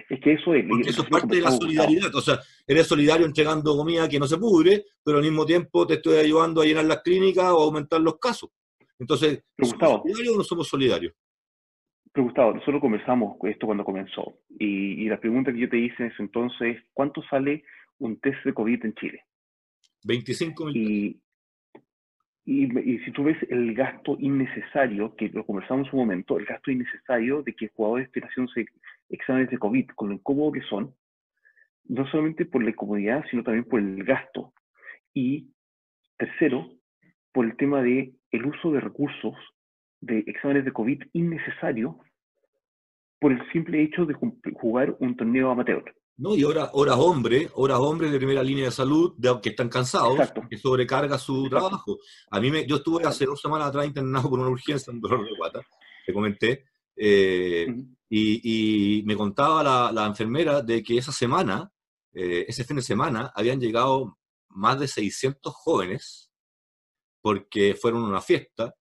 [0.09, 0.65] Es que eso es.
[0.87, 2.15] eso es parte de la solidaridad.
[2.15, 5.95] O sea, eres solidario entregando comida que no se pudre, pero al mismo tiempo te
[5.95, 8.51] estoy ayudando a llenar las clínicas o a aumentar los casos.
[8.99, 11.13] Entonces, ¿somos solidarios o no somos solidarios?
[12.13, 14.35] Pero Gustavo, nosotros conversamos esto cuando comenzó.
[14.59, 17.65] Y, la pregunta que yo te hice en ese entonces es: ¿cuánto sale
[17.99, 19.25] un test de COVID en Chile?
[20.05, 21.21] 25 mil.
[22.45, 27.43] Y, si tú ves el gasto innecesario, que lo conversamos un momento, el gasto innecesario
[27.43, 28.53] de que jugadores estén haciendo
[29.13, 30.95] exámenes de COVID, con lo incómodo que son,
[31.85, 34.53] no solamente por la incomodidad, sino también por el gasto.
[35.15, 35.53] Y
[36.17, 36.69] tercero,
[37.33, 39.35] por el tema de el uso de recursos
[40.01, 41.99] de exámenes de COVID innecesario
[43.21, 44.15] por el simple hecho de
[44.55, 45.85] jugar un torneo amateur.
[46.17, 46.35] ¿no?
[46.35, 50.19] Y horas, horas hombre, horas hombre de primera línea de salud, de, que están cansados,
[50.51, 51.99] que sobrecarga su trabajo.
[52.31, 55.25] A mí me, yo estuve hace dos semanas atrás internado por una urgencia, un dolor
[55.25, 55.61] de guata,
[56.05, 56.65] te comenté,
[56.97, 57.67] eh,
[58.09, 61.71] y, me contaba la, la, enfermera de que esa semana,
[62.13, 66.31] eh, ese fin de semana, habían llegado más de 600 jóvenes
[67.23, 68.75] porque fueron a una fiesta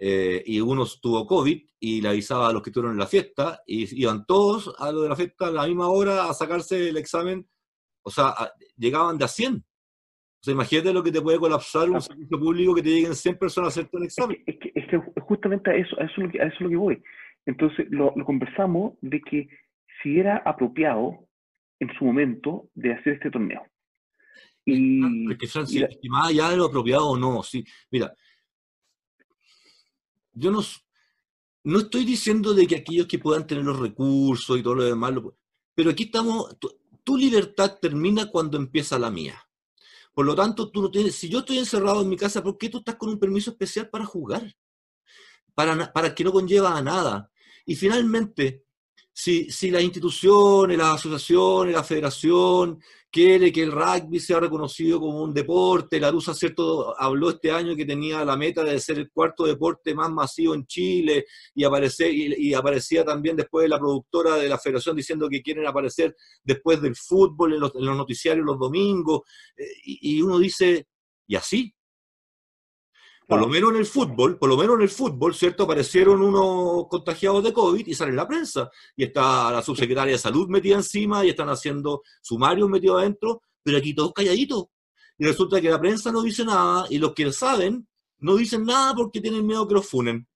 [0.00, 3.60] eh, y uno tuvo COVID y le avisaba a los que estuvieron en la fiesta
[3.66, 6.96] y iban todos a lo de la fiesta a la misma hora a sacarse el
[6.98, 7.48] examen,
[8.02, 8.34] o sea,
[8.76, 9.56] llegaban de a 100.
[9.56, 13.38] O sea, imagínate lo que te puede colapsar un servicio público que te lleguen 100
[13.38, 14.40] personas a hacerte un examen.
[14.46, 17.02] Es que, es que, justamente a eso, a eso, es lo que, voy.
[17.48, 19.48] Entonces, lo, conversamos de que
[20.02, 21.26] si era apropiado
[21.80, 23.62] en su momento de hacer este torneo.
[24.66, 25.00] Y,
[26.10, 27.64] más allá de lo apropiado o no, sí.
[27.90, 28.12] Mira,
[30.34, 30.60] yo no,
[31.64, 35.14] no estoy diciendo de que aquellos que puedan tener los recursos y todo lo demás,
[35.74, 39.42] pero aquí estamos, tu, libertad termina cuando empieza la mía.
[40.12, 42.68] Por lo tanto, tú no tienes, si yo estoy encerrado en mi casa, ¿por qué
[42.68, 44.54] tú estás con un permiso especial para jugar?
[45.54, 47.30] Para, para que no conlleva a nada.
[47.68, 48.64] Y finalmente,
[49.12, 55.22] si, si las instituciones, las asociaciones, la federación quiere que el rugby sea reconocido como
[55.22, 56.00] un deporte.
[56.00, 56.98] La Rusa, ¿cierto?
[56.98, 60.64] Habló este año que tenía la meta de ser el cuarto deporte más masivo en
[60.64, 65.66] Chile y, aparecer, y, aparecía también después la productora de la federación diciendo que quieren
[65.66, 69.20] aparecer después del fútbol en los, noticiarios los domingos.
[69.58, 70.86] Eh, y uno dice,
[71.26, 71.74] ¿y así?
[73.28, 75.64] Por lo menos en el fútbol, por lo menos en el fútbol, ¿cierto?
[75.64, 78.70] Aparecieron unos contagiados de COVID y sale en la prensa.
[78.96, 83.76] Y está la subsecretaria de salud metida encima y están haciendo sumarios metidos adentro, pero
[83.76, 84.68] aquí todos calladitos.
[85.18, 87.86] Y resulta que la prensa no dice nada y los que saben
[88.20, 90.26] no dicen nada porque tienen miedo que los funen.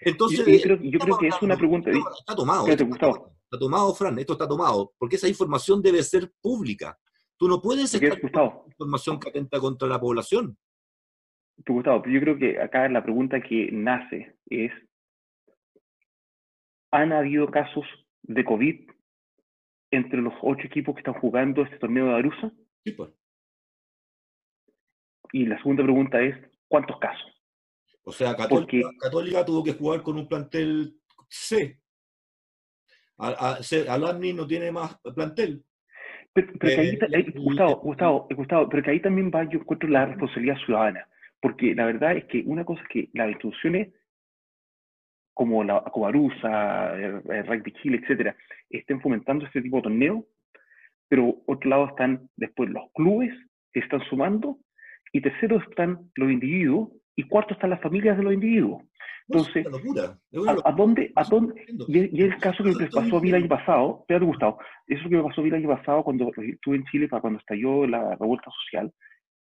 [0.00, 1.90] Entonces, yo, creo, que es una pregunta.
[1.90, 2.68] Está, tomado.
[2.68, 6.96] Está, está, tomado, Fran, esto está tomado, porque esa información debe ser pública.
[7.36, 8.20] Tú no puedes estar
[8.68, 10.56] información que atenta contra la población.
[11.56, 14.72] Gustavo, yo creo que acá la pregunta que nace es,
[16.90, 17.84] ¿han habido casos
[18.22, 18.90] de COVID
[19.90, 22.52] entre los ocho equipos que están jugando este torneo de Arusa?
[22.84, 23.10] Sí, pues.
[25.32, 26.36] Y la segunda pregunta es,
[26.68, 27.34] ¿cuántos casos?
[28.04, 30.94] O sea, Católica, tuvo que jugar con un plantel
[31.28, 31.80] C.
[33.16, 35.64] Alamni no tiene más plantel.
[36.32, 40.06] Pero, que ahí, eh, Gustavo, Gustavo, Gustavo, pero que ahí también va, yo encuentro la
[40.06, 41.08] responsabilidad ciudadana.
[41.44, 43.92] Porque la verdad es que una cosa es que las instituciones
[45.34, 48.34] como la Cobarusa, Rugby Chile, etcétera,
[48.70, 50.24] estén fomentando este tipo de torneos,
[51.06, 53.30] pero otro lado están después los clubes
[53.74, 54.56] que están sumando,
[55.12, 58.82] y tercero están los individuos, y cuarto están las familias de los individuos.
[59.28, 59.66] Entonces,
[60.64, 63.48] ¿a, dónde, a dónde, y, es el caso que me pasó a mí el año
[63.48, 66.76] pasado, te ha gustado, eso que me pasó a mí el año pasado cuando estuve
[66.76, 68.90] en Chile, para cuando estalló la revuelta social,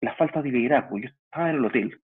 [0.06, 0.98] la falta de liderazgo.
[0.98, 2.02] Yo estaba en el hotel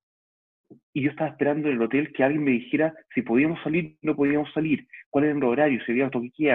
[0.92, 4.16] y yo estaba esperando en el hotel que alguien me dijera si podíamos salir, no
[4.16, 6.10] podíamos salir, cuál era el horario, si había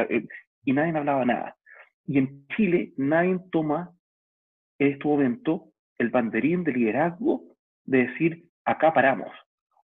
[0.09, 0.27] eh,
[0.63, 1.55] y nadie hablaba nada.
[2.05, 3.91] Y en Chile nadie toma
[4.79, 7.43] en este momento el banderín de liderazgo
[7.85, 9.31] de decir, acá paramos,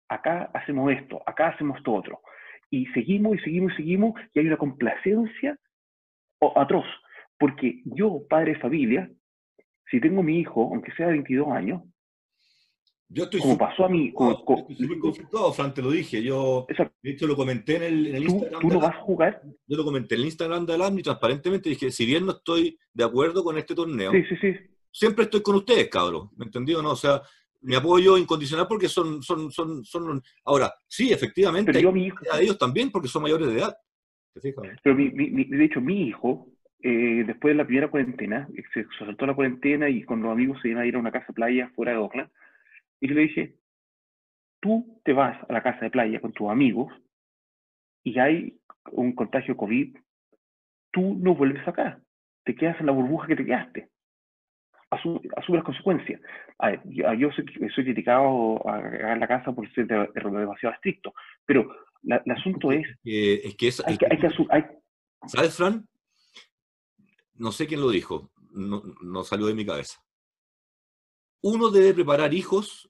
[0.10, 2.22] acá hacemos esto, acá hacemos esto otro.
[2.70, 5.58] Y seguimos y seguimos y seguimos y hay una complacencia
[6.56, 6.86] atroz.
[7.38, 9.10] Porque yo, padre de familia,
[9.89, 11.82] si tengo mi hijo, aunque sea de 22 años,
[13.08, 14.12] yo estoy como pasó a mí.
[14.12, 16.24] súper conflictuado, Fran, te lo dije.
[16.24, 16.65] Yo,
[17.04, 18.62] de hecho, lo comenté en el, Instagram.
[18.62, 19.41] ¿Tú no vas a jugar?
[19.67, 22.80] Yo lo comenté en el Instagram de Alam y transparentemente dije: si bien no estoy
[22.93, 24.54] de acuerdo con este torneo, sí, sí, sí.
[24.91, 26.30] siempre estoy con ustedes, cabrón.
[26.36, 26.82] ¿Me entendió?
[26.82, 26.91] No?
[26.91, 27.21] O sea,
[27.62, 29.21] mi apoyo incondicional porque son.
[29.21, 33.21] son, son, son Ahora, sí, efectivamente, Pero yo, mi hijo, a ellos también porque son
[33.21, 33.78] mayores de edad.
[34.84, 36.50] Pero de hecho, mi hijo,
[36.88, 40.69] eh, después de la primera cuarentena, se saltó la cuarentena y con los amigos se
[40.69, 42.30] iban a ir a una casa de playa fuera de Oakland
[43.02, 43.56] y le dije,
[44.62, 46.93] tú te vas a la casa de playa con tus amigos
[48.04, 48.60] y hay
[48.91, 49.98] un contagio de COVID,
[50.91, 52.00] tú no vuelves acá,
[52.43, 53.89] te quedas en la burbuja que te quedaste.
[54.91, 56.21] Asume, las consecuencias.
[56.84, 61.15] yo, soy, soy, criticado a, la casa por ser demasiado estricto,
[61.48, 61.67] pero
[62.04, 64.30] el asunto es, es que hay, que, hay que
[65.26, 65.84] ¿Sabes, Fran?
[67.36, 70.04] No sé quién lo dijo, no, no salió de mi cabeza.
[71.41, 72.89] Uno debe preparar hijos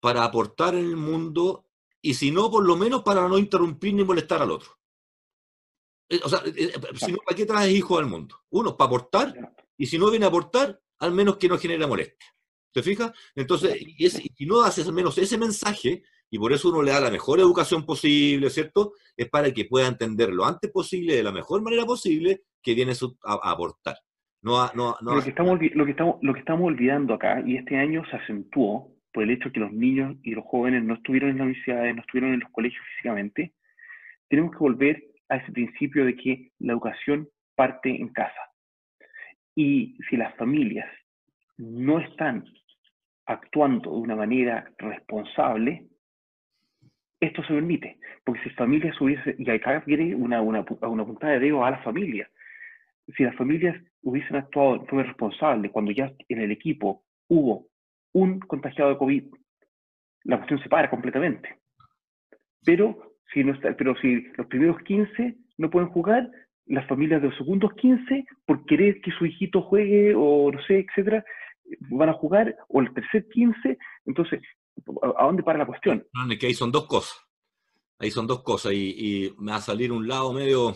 [0.00, 1.66] para aportar en el mundo
[2.02, 4.78] y si no, por lo menos para no interrumpir ni molestar al otro.
[6.08, 8.42] Eh, o sea, eh, eh, si no, ¿para qué traes hijos al mundo?
[8.50, 12.28] Uno, para aportar, y si no viene a aportar, al menos que no genere molestia.
[12.72, 13.12] ¿Te fijas?
[13.34, 16.98] Entonces, y, si no haces al menos ese mensaje, y por eso uno le da
[16.98, 18.94] la mejor educación posible, ¿cierto?
[19.14, 22.92] Es para que pueda entender lo antes posible, de la mejor manera posible, que viene
[23.24, 23.96] a, aportar.
[24.40, 27.58] No, no, no lo, que estamos, lo, que estamos, lo que estamos olvidando acá, y
[27.58, 30.94] este año se acentuó, por el hecho de que los niños y los jóvenes no
[30.94, 33.52] estuvieron en las universidades, no estuvieron en los colegios físicamente,
[34.30, 38.40] tenemos que volver a ese principio de que la educación parte en casa.
[39.54, 40.88] Y si las familias
[41.58, 42.46] no están
[43.26, 45.91] actuando de una manera responsable,
[47.22, 47.98] esto se permite.
[48.24, 51.84] Porque si familias hubiesen, y acá viene una, una, una puntada de dedo a las
[51.84, 52.28] familias,
[53.16, 57.66] si las familias hubiesen actuado de forma responsable cuando ya en el equipo hubo
[58.12, 59.24] un contagiado de COVID,
[60.24, 61.56] la cuestión se para completamente.
[62.64, 66.30] Pero si, no está, pero si los primeros 15 no pueden jugar,
[66.66, 70.86] las familias de los segundos 15, por querer que su hijito juegue o no sé,
[70.88, 71.24] etcétera,
[71.90, 74.40] van a jugar, o el tercer 15, entonces,
[75.16, 76.06] ¿a dónde para la cuestión?
[76.30, 77.16] es que ahí son dos cosas.
[77.98, 80.74] Ahí son dos cosas y, me va a salir un lado medio...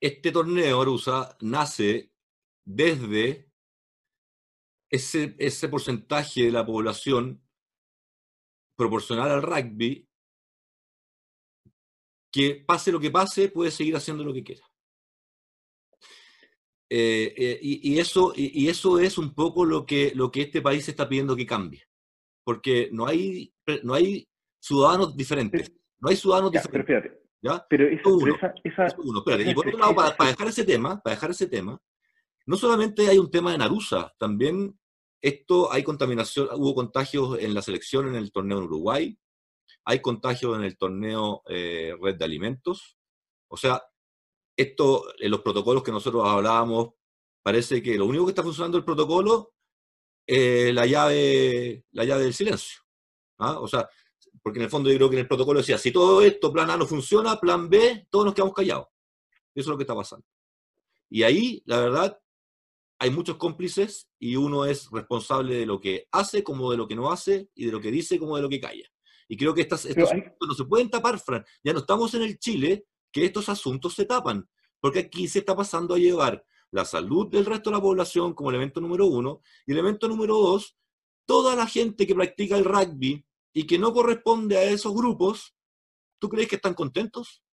[0.00, 2.12] Este torneo, Arusa, nace
[2.64, 3.52] desde
[4.90, 7.40] ese, ese porcentaje de la población
[8.74, 10.08] proporcional al rugby
[12.32, 14.71] que pase lo que pase, puede seguir haciendo lo que quiera.
[16.94, 20.86] Eh, eh, y, eso, y, eso es un poco lo que, lo que este país
[20.86, 21.82] está pidiendo que cambie.
[22.44, 23.50] Porque no hay,
[23.82, 24.28] no hay
[24.60, 25.72] ciudadanos diferentes.
[25.98, 26.84] No hay ciudadanos diferentes.
[27.70, 28.52] Pero, esa,
[29.40, 31.80] y por otro lado, para, dejar ese tema, para dejar ese tema,
[32.44, 34.78] no solamente hay un tema de Narusa, también
[35.22, 39.18] esto hay contaminación, hubo contagios en la selección en el torneo en Uruguay,
[39.86, 42.98] hay contagios en el torneo eh, Red de Alimentos.
[43.48, 43.82] O sea,
[44.62, 46.94] esto, en los protocolos que nosotros hablábamos,
[47.42, 49.54] parece que lo único que está funcionando el protocolo
[50.26, 52.80] es la llave, la llave del silencio.
[53.38, 53.58] ¿ah?
[53.60, 53.88] O sea,
[54.42, 56.70] porque en el fondo yo creo que en el protocolo decía, si todo esto, plan
[56.70, 58.86] A no funciona, plan B, todos nos quedamos callados.
[59.54, 60.24] Eso es lo que está pasando.
[61.10, 62.18] Y ahí, la verdad,
[62.98, 66.94] hay muchos cómplices y uno es responsable de lo que hace como de lo que
[66.94, 68.88] no hace y de lo que dice como de lo que calla.
[69.28, 71.44] Y creo que estas, estos asuntos no se pueden tapar, Fran.
[71.64, 74.48] Ya no estamos en el Chile que estos asuntos se tapan,
[74.80, 78.50] porque aquí se está pasando a llevar la salud del resto de la población como
[78.50, 80.76] elemento número uno y elemento número dos,
[81.26, 85.54] toda la gente que practica el rugby y que no corresponde a esos grupos,
[86.18, 87.44] ¿tú crees que están contentos?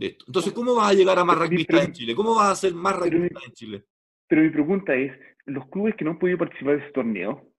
[0.00, 2.14] Entonces, ¿cómo vas a llegar a más rugbyistas en Chile?
[2.14, 3.84] ¿Cómo vas a hacer más rugbyistas en Chile?
[4.28, 5.12] Pero mi pregunta es,
[5.46, 7.50] los clubes que no han podido participar de ese torneo,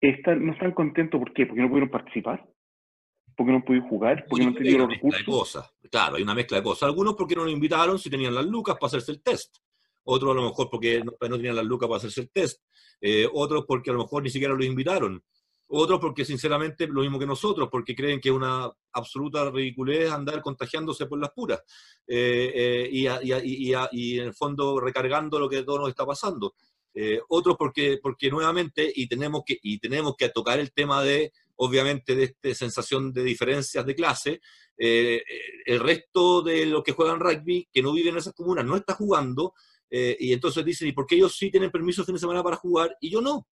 [0.00, 1.46] están, ¿no están contentos por qué?
[1.46, 2.48] ¿Porque no pudieron participar?
[3.38, 4.26] ¿Porque no pudieron jugar?
[4.28, 5.24] ¿Porque no tenían los recursos?
[5.24, 5.70] cosas.
[5.88, 6.88] Claro, hay una mezcla de cosas.
[6.88, 9.58] Algunos porque no lo invitaron si tenían las lucas para hacerse el test.
[10.02, 12.60] Otros a lo mejor porque no, tenían las lucas para hacerse el test.
[13.00, 15.22] Eh, otros porque a lo mejor ni siquiera los invitaron.
[15.68, 20.42] Otros porque sinceramente lo mismo que nosotros, porque creen que es una absoluta ridiculez andar
[20.42, 21.60] contagiándose por las puras
[22.08, 23.06] eh, eh, y,
[23.92, 26.54] y, en el fondo recargando lo que todo nos está pasando.
[27.28, 32.14] Otros porque, porque nuevamente, y tenemos, que, y tenemos que tocar el tema de, obviamente,
[32.16, 34.40] de esta sensación de diferencias de clase,
[34.76, 38.94] el resto de los que juegan rugby, que no viven en esas comunas, no está
[38.94, 39.54] jugando,
[39.90, 42.42] eh, y entonces dicen, ¿y por qué ellos sí tienen permiso el fin de semana
[42.42, 43.46] para jugar y yo no?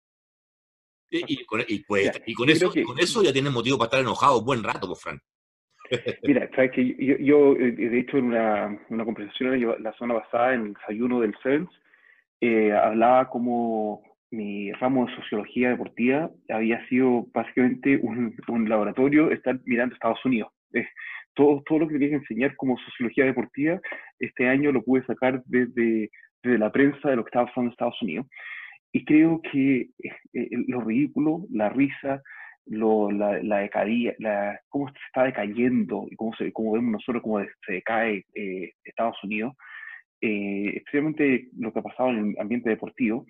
[1.11, 2.11] Y, con, pues,
[2.49, 5.21] eso, con eso ya tienen motivo para estar enojados buen rato, pues, Fran.
[6.23, 10.69] Mira, sabes que yo, eh, de hecho, en una, una conversación la semana pasada, en
[10.69, 11.69] el desayuno del CENS,
[12.41, 14.03] eh, hablaba como
[14.33, 20.51] mi ramo de sociología deportiva había sido básicamente un, un laboratorio estar mirando Estados Unidos.
[21.35, 23.81] todo, todo lo que tenía que enseñar como sociología deportiva,
[24.19, 26.11] este año lo pude sacar desde,
[26.43, 28.27] desde la prensa de lo que estaba pasando en Estados Unidos.
[28.93, 32.23] Y creo que eh, eh, lo ridículo, la risa,
[32.67, 37.23] lo, la, la, decadía, la, cómo se está decayendo y cómo, se, cómo vemos nosotros
[37.23, 39.55] cómo se decae eh, Estados Unidos,
[40.21, 43.27] eh, especialmente lo que ha pasado en el ambiente deportivo,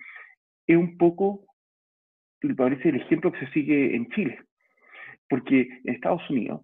[0.67, 1.45] es un poco,
[2.41, 4.39] me parece, el ejemplo que se sigue en Chile.
[5.29, 6.61] Porque en Estados Unidos,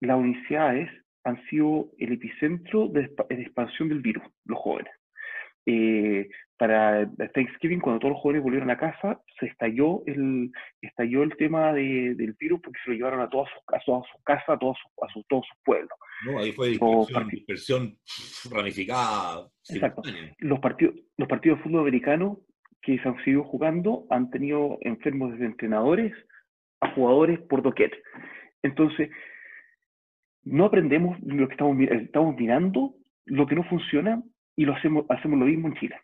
[0.00, 0.90] las universidades
[1.24, 4.92] han sido el epicentro de, de expansión del virus, los jóvenes.
[5.66, 11.36] Eh, para Thanksgiving, cuando todos los jóvenes volvieron a casa, se estalló el, estalló el
[11.36, 14.48] tema de, del virus porque se lo llevaron a todas sus, a todas sus casas,
[14.48, 15.90] a todos sus, a todos sus pueblos.
[16.24, 17.98] No, ahí fue dispersión, dispersión
[18.50, 19.48] ramificada.
[19.70, 20.02] Exacto.
[20.38, 22.38] Los partidos, los partidos de fútbol americano
[22.82, 26.12] que se han seguido jugando han tenido enfermos desde entrenadores
[26.80, 27.92] a jugadores por doquier.
[28.62, 29.08] Entonces,
[30.42, 34.22] no aprendemos lo que estamos, estamos mirando, lo que no funciona,
[34.56, 35.96] y lo hacemos, hacemos lo mismo en Chile.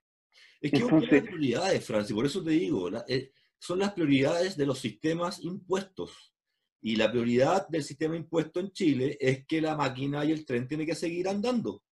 [0.60, 4.56] Es que Entonces, son las prioridades, Francis, por eso te digo, eh, son las prioridades
[4.56, 6.34] de los sistemas impuestos.
[6.80, 10.68] Y la prioridad del sistema impuesto en Chile es que la máquina y el tren
[10.68, 11.82] tienen que seguir andando.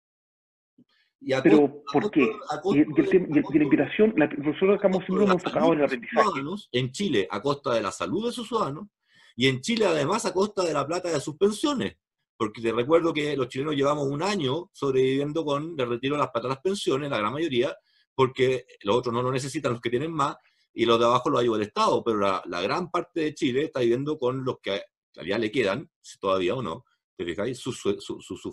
[1.20, 2.28] Y Pero, ¿por qué?
[2.72, 6.40] y, la inspiración, nosotros estamos siempre enfocados en el aprendizaje.
[6.72, 8.88] En Chile, a costa de la salud de sus ciudadanos,
[9.34, 11.96] y en Chile, además, a costa de la plata de sus pensiones
[12.36, 16.30] porque te recuerdo que los chilenos llevamos un año sobreviviendo con el retiro de las
[16.30, 17.74] plata las pensiones, la gran mayoría,
[18.14, 20.36] porque los otros no lo necesitan, los que tienen más,
[20.72, 23.64] y los de abajo los ayuda el Estado, pero la, la gran parte de Chile
[23.64, 26.84] está viviendo con los que todavía le quedan, todavía o no,
[27.16, 27.58] ¿te fijáis?
[27.58, 27.80] Sus,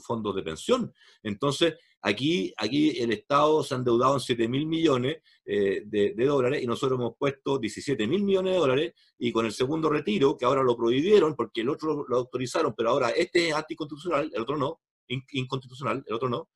[0.05, 0.93] fondos de pensión.
[1.21, 6.63] Entonces, aquí, aquí el Estado se ha endeudado en 7 mil millones eh, de, dólares
[6.63, 10.45] y nosotros hemos puesto 17 mil millones de dólares y con el segundo retiro, que
[10.45, 14.57] ahora lo prohibieron porque el otro lo autorizaron, pero ahora este es anticonstitucional, el otro
[14.57, 16.49] no, inconstitucional, el otro no,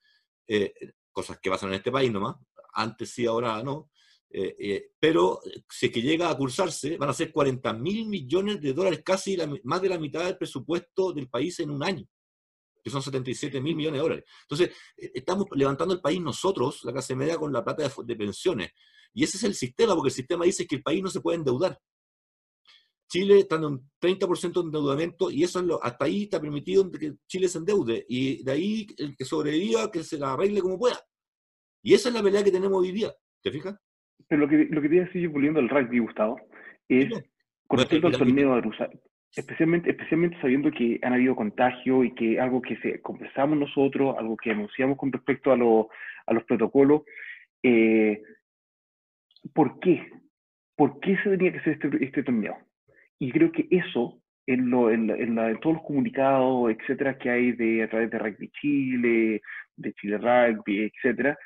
[0.47, 0.73] eh,
[1.11, 2.37] cosas que pasan en este país nomás,
[2.73, 3.89] antes sí, ahora no.
[4.29, 8.59] Eh, eh, pero si es que llega a cursarse, van a ser 40 mil millones
[8.61, 12.05] de dólares, casi más de la mitad del presupuesto del país en un año,
[12.83, 14.25] que son 77 mil millones de dólares.
[14.43, 18.71] Entonces, eh, estamos levantando el país nosotros, la clase media, con la plata de, pensiones.
[19.13, 21.37] Y ese es el sistema, porque el sistema dice que el país no se puede
[21.37, 21.79] endeudar.
[23.09, 26.91] Chile está en un 30% de endeudamiento y eso es lo, hasta ahí está permitido
[26.91, 28.05] que Chile se endeude.
[28.09, 31.01] Y de ahí el que sobreviva, que se la arregle como pueda.
[31.81, 33.15] Y esa es la pelea que tenemos hoy día.
[33.41, 33.75] ¿Te fijas?
[34.27, 36.39] Pero lo que, lo que te iba a decir, volviendo al rugby, Gustavo,
[36.89, 37.09] es
[37.67, 38.89] con respecto al torneo de Rusia,
[39.35, 44.37] especialmente, especialmente sabiendo que han habido contagio y que algo que se conversamos nosotros, algo
[44.37, 47.03] que anunciamos con respecto a, a los protocolos,
[47.63, 48.21] eh,
[49.53, 50.07] ¿por qué?
[50.75, 52.57] ¿Por qué se tenía que hacer este, este torneo?
[53.19, 57.83] Y creo que eso, en, lo, en, en, todos los comunicados, etcétera, que hay de,
[57.83, 59.41] a través de Rugby Chile,
[59.75, 61.37] de Chile Rugby, etcétera,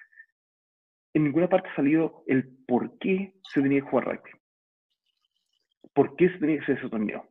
[1.14, 4.32] en ninguna parte ha salido el por qué se tenía que jugar rugby.
[5.94, 7.28] ¿Por qué se tenía que hacer ese torneo?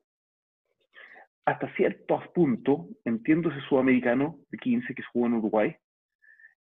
[1.46, 5.76] Hasta cierto punto, entiendo ese sudamericano de 15 que jugó en Uruguay.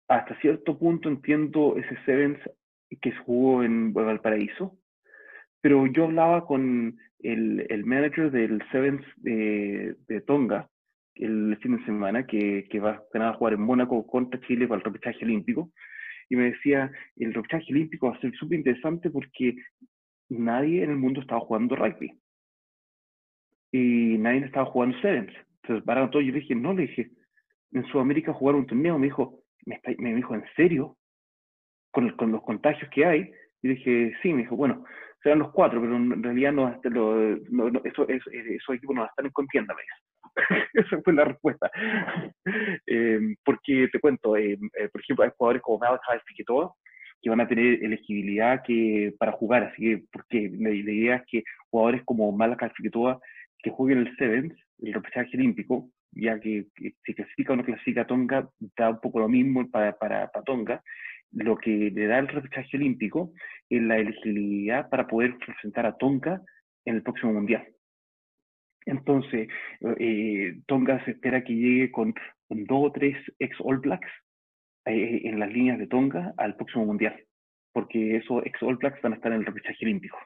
[0.07, 2.39] Hasta cierto punto entiendo ese Sevens
[3.01, 4.77] que jugó en Valparaíso.
[5.59, 10.69] Pero yo hablaba con el, el manager del Sevens de, de, Tonga
[11.13, 14.85] el fin de semana, que, que va a jugar en Mónaco contra Chile para el
[14.85, 15.71] repechaje olímpico
[16.31, 19.53] y me decía, el repechaje olímpico va a ser súper interesante porque
[20.29, 22.17] nadie en el mundo estaba jugando rugby.
[23.73, 25.33] Y nadie estaba jugando sevens.
[25.61, 27.11] Entonces, para todo, yo le dije, no, le dije,
[27.73, 28.97] en Sudamérica jugar un torneo.
[28.97, 30.95] Me dijo, me, me dijo, ¿en serio?
[31.91, 33.29] Con, con los contagios que hay.
[33.61, 34.85] Y dije, sí, me dijo, bueno,
[35.21, 36.79] serán los cuatro, pero en realidad no,
[37.49, 40.00] no, no eso, eso, esos equipos no están en contienda, me dice.
[40.73, 41.69] Esa fue la respuesta.
[42.85, 46.73] Em, porque te cuento, em, eh, por ejemplo, hay jugadores como Malachi Figueroa
[47.21, 51.43] que van a tener elegibilidad que, para jugar, así que porque la, idea es que
[51.69, 53.19] jugadores como Malachi Figueroa
[53.59, 56.65] que jueguen el Sevens, el repechaje olímpico, ya que,
[57.05, 60.83] si clasifica o no clasifica Tonga, da un poco lo mismo para, para, para Tonga,
[61.31, 63.33] lo que le da el repechaje olímpico
[63.69, 66.41] es la elegibilidad para poder representar a Tonga
[66.85, 67.65] en el próximo Mundial.
[68.85, 69.47] Entonces,
[69.99, 72.13] eh, Tonga se espera que llegue con,
[72.49, 74.09] dos o tres ex All Blacks
[74.85, 77.15] eh, en las líneas de Tonga al próximo Mundial,
[77.73, 80.17] porque esos ex All Blacks van a estar en el repechaje olímpico.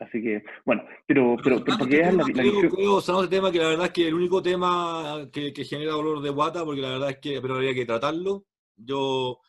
[0.00, 3.58] Así que, bueno, pero, pero, pero porque es la, la creo, creo, ese tema que
[3.58, 6.90] la verdad es que el único tema que, que, genera dolor de guata, porque la
[6.90, 8.44] verdad es que, pero habría que tratarlo.
[8.76, 9.40] Yo,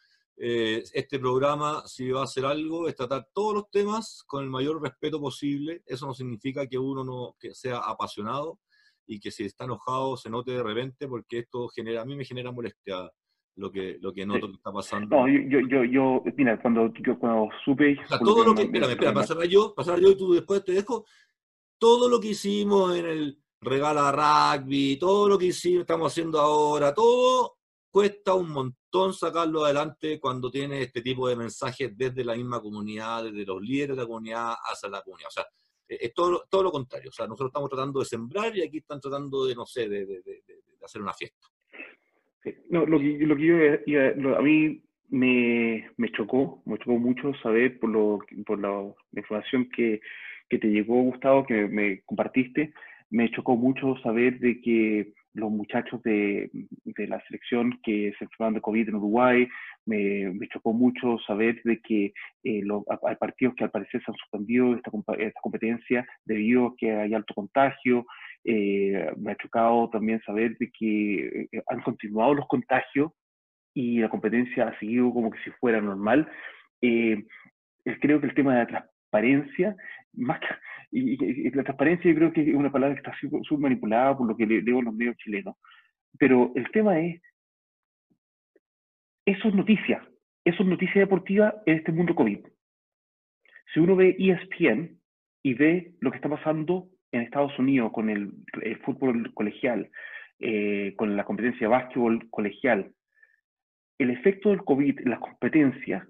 [0.42, 4.50] eh, este programa, si va a hacer algo, es tratar todos los temas con el
[4.50, 5.84] mayor respeto posible.
[5.86, 8.58] Eso no significa que uno no que sea apasionado
[9.06, 12.24] y que si está enojado se note de repente, porque esto genera, a mí me
[12.24, 13.12] genera molestia
[13.56, 15.14] lo que, lo que noto que está pasando.
[15.14, 18.00] No, yo, yo, yo, mira, cuando, yo, cuando supe...
[18.06, 20.72] O sea, todo lo que, espérame, espera, pasará yo, pasará yo y tú después te
[20.72, 21.06] dejo,
[21.78, 26.94] todo lo que hicimos en el regala rugby, todo lo que hicimos, estamos haciendo ahora,
[26.94, 27.59] todo
[27.92, 33.24] cuesta un montón sacarlo adelante cuando tiene este tipo de mensajes desde la misma comunidad,
[33.24, 35.30] desde los líderes de la comunidad hacia la comunidad.
[35.30, 35.46] O sea,
[35.88, 37.10] es todo, todo lo contrario.
[37.10, 40.06] O sea, nosotros estamos tratando de sembrar y aquí están tratando de, no sé, de,
[40.06, 40.44] de, de
[40.86, 41.48] hacer una fiesta.
[42.70, 47.80] No, lo que, lo que yo a mí me, me, chocó, me chocó mucho saber
[47.80, 50.00] por, lo, por la, información que,
[50.50, 52.74] que, te llegó, Gustavo, que me compartiste,
[53.10, 56.50] me chocó mucho saber de que los muchachos de,
[56.86, 59.48] de la selección que se enfermaron de COVID en Uruguay,
[59.86, 62.14] me, chocó mucho saber de que
[62.44, 62.62] eh,
[63.04, 67.14] hay partidos que al parecer se han suspendido esta, esta competencia debido a que hay
[67.14, 68.06] alto contagio,
[68.44, 73.12] eh, me ha chocado también saber de que eh, han continuado los contagios
[73.74, 76.30] y la competencia ha seguido como que si fuera normal.
[76.82, 77.26] Eh,
[78.02, 79.76] creo que el tema de la transparencia,
[80.14, 80.48] más que,
[80.92, 84.36] y, la transparencia yo creo que es una palabra que está súper manipulada por lo
[84.36, 85.56] que leo en los medios chilenos,
[86.18, 87.22] pero el tema es,
[89.26, 90.08] eso es noticia,
[90.44, 92.40] eso es noticia deportiva en este mundo COVID.
[93.74, 95.00] Si uno ve ESPN
[95.44, 98.32] y ve lo que está pasando en Estados Unidos con el,
[98.84, 99.90] fútbol colegial,
[100.40, 102.92] eh, con la competencia de básquetbol colegial,
[104.00, 106.08] el efecto del COVID en las competencias,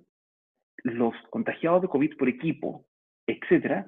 [0.83, 2.85] los contagiados de COVID por equipo,
[3.27, 3.87] etcétera,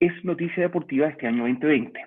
[0.00, 2.00] es noticia deportiva este año 2020.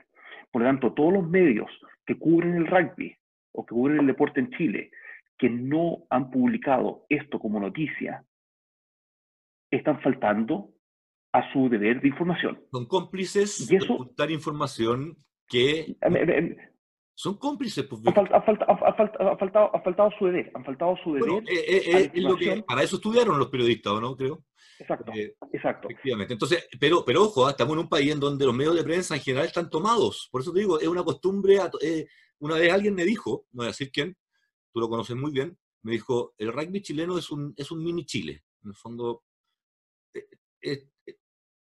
[0.51, 1.69] Por lo tanto, todos los medios
[2.05, 3.15] que cubren el rugby
[3.51, 4.91] o que cubren el deporte en Chile,
[5.37, 8.23] que no han publicado esto como noticia,
[9.71, 10.71] están faltando
[11.31, 12.59] a su deber de información.
[12.71, 15.15] Son cómplices de ocultar información
[15.47, 15.95] que...
[17.19, 17.85] son cómplices.
[17.85, 18.71] Pues, ha, faltado,
[19.75, 20.49] ha, faltado, su deber.
[20.55, 21.43] Han faltado su deber.
[21.49, 24.15] Eh, eh, para eso estudiaron los periodistas, ¿no?
[24.15, 24.45] Creo.
[24.79, 25.89] Exacto, eh, exacto.
[25.89, 26.31] Efectivamente.
[26.31, 27.49] Entonces, pero, pero ojo, ¿ah?
[27.49, 30.29] estamos en un país en donde los medios de prensa en general están tomados.
[30.31, 31.59] Por eso te digo, es una costumbre.
[32.39, 34.15] una vez alguien me dijo, no voy a decir quién,
[34.71, 38.05] tú lo conoces muy bien, me dijo, el rugby chileno es un, es un mini
[38.05, 38.45] Chile.
[38.63, 39.25] En el fondo,
[40.61, 40.87] es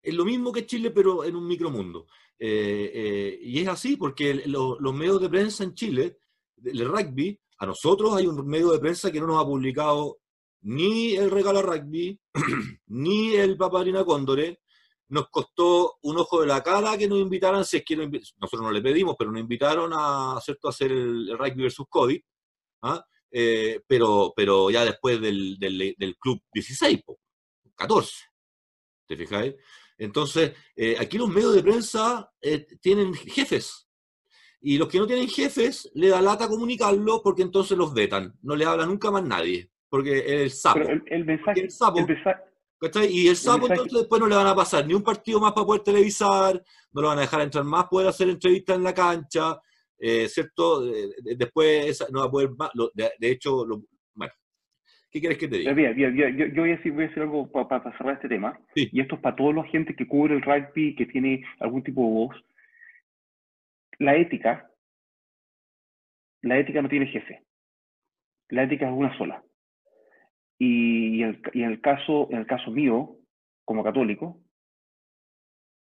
[0.02, 2.08] lo mismo que Chile, pero en un micromundo.
[2.38, 6.18] Eh, eh, y es así porque los medios de prensa en Chile,
[6.64, 10.18] el rugby, a nosotros hay un medio de prensa que no nos ha publicado
[10.62, 12.18] ni el regalo rugby,
[12.88, 14.60] ni el Paparina Cóndore.
[15.08, 18.72] Nos costó un ojo de la cara que nos invitaran, si es que nosotros no
[18.72, 20.66] le pedimos, pero nos invitaron a, ¿cierto?
[20.66, 22.20] a hacer el, rugby versus COVID,
[22.82, 23.06] ¿ah?
[23.30, 27.00] eh, pero, pero ya después del, del, club 16,
[27.76, 28.14] 14,
[29.06, 29.54] ¿te fijáis?
[29.98, 33.88] Entonces, eh, aquí los medios de prensa eh, tienen jefes.
[34.60, 38.34] Y los que no tienen jefes, le da lata comunicarlo porque entonces los vetan.
[38.42, 39.70] No le habla nunca más nadie.
[39.88, 40.80] Porque el sapo.
[40.80, 42.00] el, mensaje, el sapo.
[43.08, 45.66] y el sapo entonces después no le van a pasar ni un partido más para
[45.66, 49.60] poder televisar, no lo van a dejar entrar más, poder hacer entrevistas en la cancha,
[49.98, 50.84] eh, ¿cierto?
[51.22, 52.70] después no va a poder más.
[52.94, 53.84] de, hecho, bueno,
[55.16, 55.72] ¿Qué quieres que te diga?
[55.72, 58.60] yo, voy, a decir, algo para, cerrar este tema.
[58.74, 62.02] Y esto es para toda la gente que cubre el rugby, que tiene algún tipo
[62.02, 62.44] de voz.
[63.98, 64.70] La ética,
[66.42, 67.42] la ética no tiene jefe.
[68.50, 69.42] La ética es una sola.
[70.58, 73.16] Y, en, el caso, en el caso mío,
[73.64, 74.42] como católico,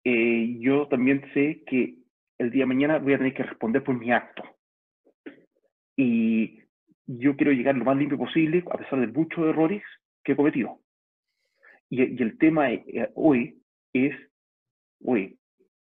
[0.02, 1.98] eh, yo también sé que
[2.38, 4.42] el día de mañana voy a tener que responder por mi acto.
[5.96, 6.59] Y
[7.18, 9.82] yo quiero llegar lo más limpio posible, a pesar de muchos errores
[10.22, 10.80] que he cometido.
[11.88, 13.58] Y, el tema eh, hoy
[13.92, 14.14] es,
[15.02, 15.36] hoy,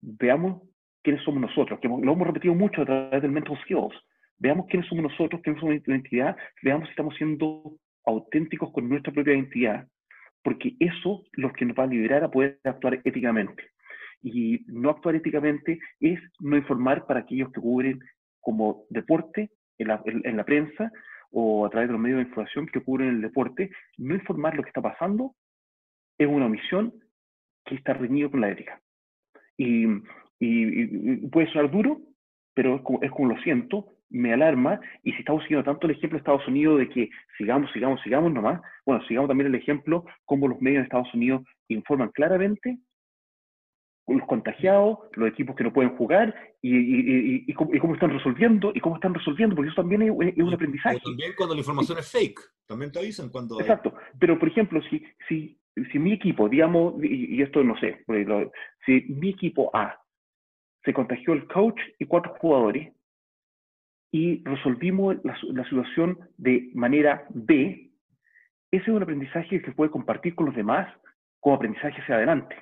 [0.03, 0.63] veamos
[1.03, 3.95] quiénes somos nosotros, que lo hemos repetido mucho a través del Mental Skills.
[4.39, 9.13] Veamos quiénes somos nosotros, quiénes somos nuestra identidad, veamos si estamos siendo auténticos con nuestra
[9.13, 9.89] propia identidad,
[10.43, 13.63] porque eso es lo que nos va a liberar a poder actuar éticamente.
[14.23, 18.01] Y no actuar éticamente es no informar para aquellos que cubren
[18.41, 20.93] como deporte en la, en la prensa
[21.37, 24.63] o a través de los medios de información que cubren el deporte, no informar lo
[24.63, 25.35] que está pasando
[26.17, 26.95] es una omisión
[27.65, 28.81] que está reñido con la ética.
[29.57, 29.87] Y,
[30.39, 32.01] y, puede sonar duro,
[32.55, 35.95] pero es como, es como, lo siento, me alarma, y si estamos siguiendo tanto el
[35.97, 40.05] ejemplo de Estados Unidos de que sigamos, sigamos, sigamos nomás, bueno, sigamos también el ejemplo
[40.25, 42.79] como los medios de Estados Unidos informan claramente
[44.07, 49.15] los contagiados, los equipos que no pueden jugar y, cómo, están resolviendo y cómo están
[49.15, 51.01] resolviendo, porque eso también es, un aprendizaje.
[51.01, 53.59] también cuando la información es fake, también te avisan cuando...
[53.61, 55.59] Exacto, pero por ejemplo, si, si,
[55.91, 58.05] si mi equipo, digamos, y, esto no sé,
[58.85, 59.99] si mi equipo A
[60.85, 62.93] se contagió el coach y cuatro jugadores
[64.13, 67.91] y resolvimos la, la situación de manera B,
[68.71, 70.95] ese es un aprendizaje que se puede compartir con los demás
[71.41, 72.57] como aprendizaje hacia adelante.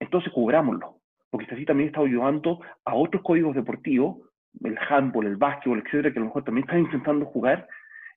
[0.00, 4.18] Entonces cubrámoslo, porque así también está ayudando a otros códigos deportivos,
[4.62, 7.68] el handball, el básquetbol, etcétera, que a lo mejor también están intentando jugar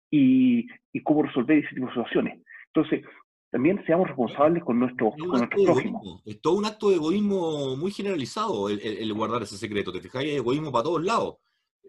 [0.10, 2.42] y, y cómo resolver ese tipo de situaciones.
[2.74, 3.04] Entonces,
[3.52, 6.22] también seamos responsables con nuestro, con prójimos.
[6.26, 9.92] Es todo un acto de egoísmo muy generalizado el, guardar ese secreto.
[9.92, 11.38] Te fijáis, hay egoísmo para todos lados.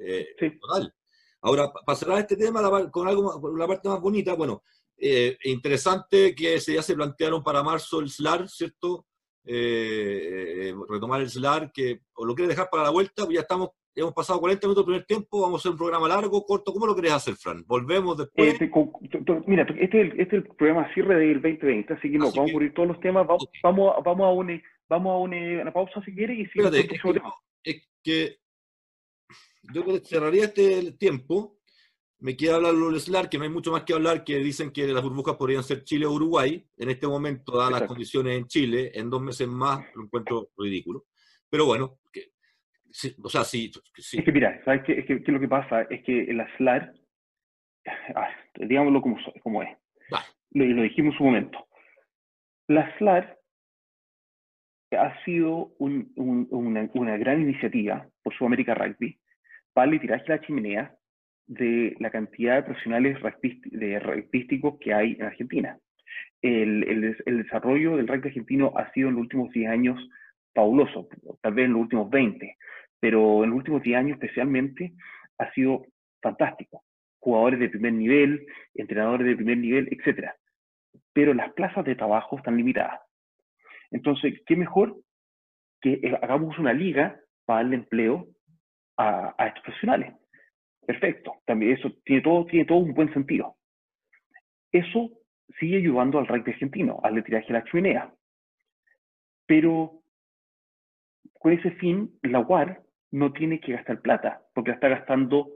[0.00, 0.58] Eh, sí.
[0.58, 0.92] Total.
[1.42, 4.62] Ahora, para cerrar este tema con algo con la parte más bonita, bueno,
[4.96, 9.06] eh, interesante que se, ya se plantearon para marzo el SLAR, ¿cierto?
[9.44, 13.70] Eh, retomar el SLAR, que o lo quieres dejar para la vuelta, pues ya estamos,
[13.94, 16.86] hemos pasado 40 minutos del primer tiempo, vamos a hacer un programa largo, corto, ¿cómo
[16.86, 17.64] lo querés hacer, Fran?
[17.66, 18.52] Volvemos después.
[18.52, 18.70] Este,
[19.46, 22.74] mira, este es, el, este programa cierre del 2020, así que no, vamos a cubrir
[22.74, 26.46] todos los temas, vamos, vamos, vamos, a una, vamos a una, pausa si quieres y
[26.46, 28.36] seguimos es, que, es que
[29.72, 31.59] yo cerraría este tiempo
[32.20, 34.86] me queda hablar de SLAR, que no hay mucho más que hablar, que dicen que
[34.86, 36.64] las burbujas podrían ser Chile o Uruguay.
[36.76, 41.06] En este momento, dadas las condiciones en Chile, en dos meses más lo encuentro ridículo.
[41.48, 42.26] Pero bueno, que,
[43.22, 45.82] o sea, sí, Es que mira, ¿sabes qué, es que, lo que pasa?
[45.82, 46.92] Es que la SLAR,
[48.14, 49.70] ah, digámoslo como, como es,
[50.50, 51.66] lo, lo dijimos su momento.
[52.68, 53.40] La SLAR
[54.92, 56.04] ha sido una,
[56.90, 59.18] una, gran iniciativa por Sudamérica Rugby
[59.72, 60.94] para el tiraje a la chimenea
[61.50, 65.76] de la cantidad de profesionales rugbyísticos que hay en Argentina.
[66.40, 70.08] El, desarrollo del rugby argentino ha sido en los últimos 10 años
[70.54, 71.08] fabuloso,
[71.42, 72.56] tal vez en los últimos 20,
[73.00, 74.92] pero en los últimos 10 años especialmente
[75.38, 75.86] ha sido
[76.22, 76.84] fantástico.
[77.18, 80.30] Jugadores de primer nivel, entrenadores de primer nivel, etc.
[81.12, 83.00] Pero las plazas de trabajo están limitadas.
[83.90, 84.96] Entonces, ¿qué mejor
[85.80, 88.28] que hagamos una liga para darle empleo
[88.96, 90.19] a, a estos profesionales?
[90.90, 93.54] Perfecto, también eso tiene todo, tiene todo un buen sentido.
[94.72, 95.10] Eso
[95.60, 98.12] sigue ayudando al rugby argentino, al tiraje a la chimenea.
[99.46, 100.02] Pero
[101.38, 102.82] con ese fin, la UAR
[103.12, 105.50] no tiene que gastar plata, porque la está gastando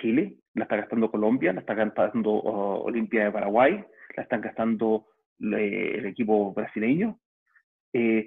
[0.00, 3.84] Chile, la está gastando Colombia, la está gastando uh, Olimpia de Paraguay,
[4.16, 5.06] la están gastando
[5.38, 7.20] el equipo brasileño.
[7.92, 8.26] Eh,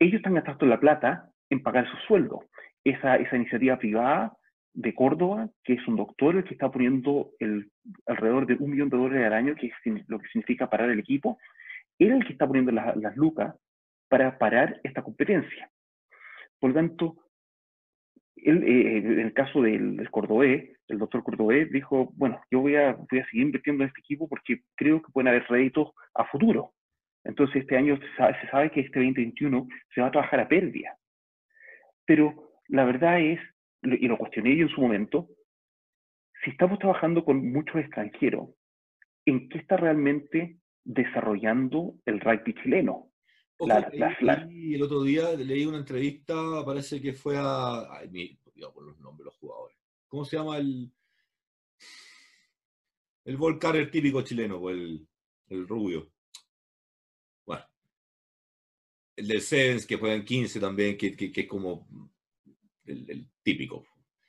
[0.00, 2.40] ellos están gastando la plata en pagar su sueldo.
[2.82, 4.36] Esa, esa iniciativa privada
[4.76, 7.70] de Córdoba, que es un doctor el que está poniendo el,
[8.06, 9.74] alrededor de un millón de dólares al año, que es
[10.06, 11.38] lo que significa parar el equipo,
[11.98, 13.54] era el que está poniendo las lucas
[14.08, 15.70] para parar esta competencia.
[16.60, 17.16] Por lo tanto,
[18.36, 20.10] él, eh, en el caso del, del,
[20.88, 24.28] el doctor Cordobés dijo, bueno, yo voy a, voy a seguir invirtiendo en este equipo
[24.28, 26.74] porque creo que pueden haber réditos a futuro.
[27.24, 30.48] Entonces, este año se sabe, se sabe que este 2021 se va a trabajar a
[30.48, 30.96] pérdida.
[32.04, 33.40] Pero la verdad es
[33.82, 35.28] y lo cuestioné yo en su momento,
[36.44, 38.50] si estamos trabajando con muchos extranjeros,
[39.24, 43.10] ¿en qué está realmente desarrollando el rugby chileno?
[44.50, 47.90] Y el otro día leí una entrevista, parece que fue a.
[47.92, 48.38] Ay, me
[48.70, 49.76] por los nombres de los jugadores.
[50.08, 50.92] ¿Cómo se llama el.
[53.24, 55.06] El volcar el típico chileno, o el,
[55.48, 56.12] el rubio?
[57.44, 57.64] Bueno.
[59.16, 61.88] El del Sens, que juega en 15 también, que, que, que es como
[62.86, 63.84] el, típico.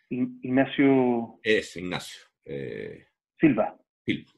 [0.10, 1.40] Ignacio.
[1.44, 2.22] Es Ignacio.
[2.46, 3.08] Eh,
[3.40, 3.78] Silva.
[4.06, 4.34] Silva.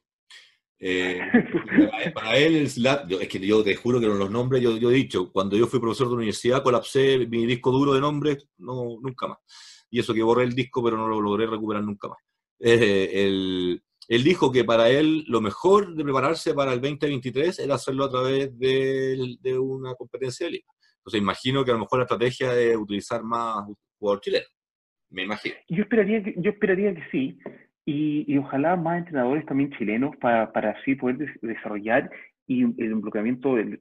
[0.82, 1.20] Eh,
[2.14, 5.54] para él, es que yo te juro que los nombres, yo, yo, he dicho, cuando
[5.54, 9.38] yo fui profesor de universidad, colapsé mi disco duro de nombres, no, nunca más.
[9.90, 12.18] Y eso que borré el disco, pero no lo logré recuperar nunca más.
[12.60, 13.10] Eh,
[14.08, 18.10] él, dijo que para él lo mejor de prepararse para el 2023 era hacerlo a
[18.10, 20.66] través de, de una competencia de liga.
[20.96, 23.66] Entonces imagino que a lo mejor la estrategia es utilizar más
[24.00, 24.46] jugador chileno,
[25.10, 25.54] me imagino.
[25.68, 27.38] Yo esperaría que, yo esperaría que sí,
[27.84, 32.10] y, ojalá más entrenadores también chilenos para, para así poder desarrollar
[32.46, 33.78] y el bloqueamiento del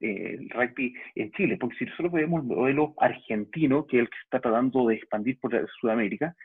[0.51, 4.24] rugby en Chile, porque si nosotros vemos el modelo argentino, que es el que se
[4.26, 6.36] está tratando de expandir por Sudamérica,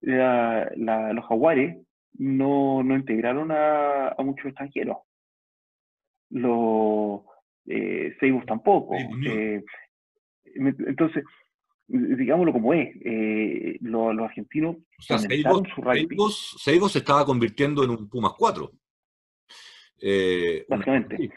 [0.00, 1.76] los jaguares
[2.14, 4.98] no, no integraron a, a, muchos extranjeros.
[6.30, 7.20] Los
[7.66, 8.94] eh, tampoco.
[8.94, 9.62] Eh,
[10.54, 11.24] entonces,
[11.90, 18.32] digámoslo como es, eh, los, argentinos o sea, Seibos, se estaba convirtiendo en un Pumas
[18.38, 18.70] 4.
[20.02, 21.30] Eh, Básicamente.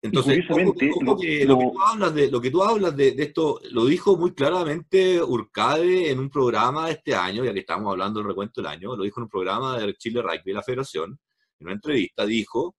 [0.00, 4.32] entonces, lo, que tú hablas, de, lo que tú hablas de, esto, lo dijo muy
[4.32, 8.70] claramente Urcade en un programa de este año, ya que estamos hablando del recuento del
[8.70, 11.18] año, lo dijo en un programa de Chile Rugby, la federación,
[11.60, 12.76] en una entrevista, dijo,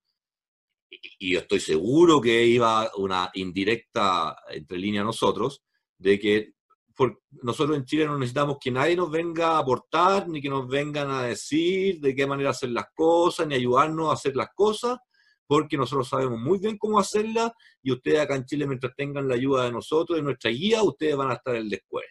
[1.18, 5.62] y yo estoy seguro que iba una indirecta entre línea a nosotros,
[5.96, 6.54] de que
[7.42, 11.10] nosotros en Chile no necesitamos que nadie nos venga a aportar, ni que nos vengan
[11.10, 14.98] a decir de qué manera hacer las cosas, ni ayudarnos a hacer las cosas,
[15.46, 19.34] porque nosotros sabemos muy bien cómo hacerlas y ustedes acá en Chile, mientras tengan la
[19.34, 22.04] ayuda de nosotros, de nuestra guía, ustedes van a estar el después.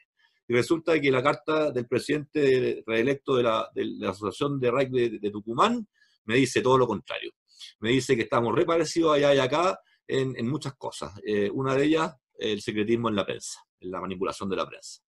[0.47, 3.69] Y resulta que la carta del presidente reelecto de la,
[4.09, 5.88] Asociación de Rugby de, Tucumán
[6.25, 7.31] me dice todo lo contrario.
[7.79, 11.13] Me dice que estamos reparecidos allá y acá en, muchas cosas.
[11.25, 15.01] Eh, una de ellas, el secretismo en la prensa, en la manipulación de la prensa.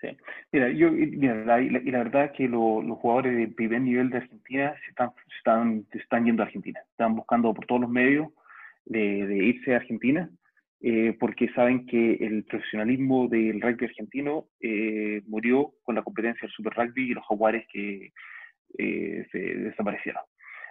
[0.00, 0.08] Sí.
[0.52, 4.18] Mira, yo, mira, la, y, la, verdad es que los jugadores de primer nivel de
[4.18, 6.80] Argentina se están, están, están yendo a Argentina.
[6.90, 8.28] Están buscando por todos los medios
[8.84, 10.30] de, irse a Argentina,
[10.80, 16.54] eh, porque saben que el profesionalismo del rugby argentino eh, murió con la competencia del
[16.54, 18.12] Super Rugby y los jaguares que
[18.78, 20.22] eh, se desaparecieron.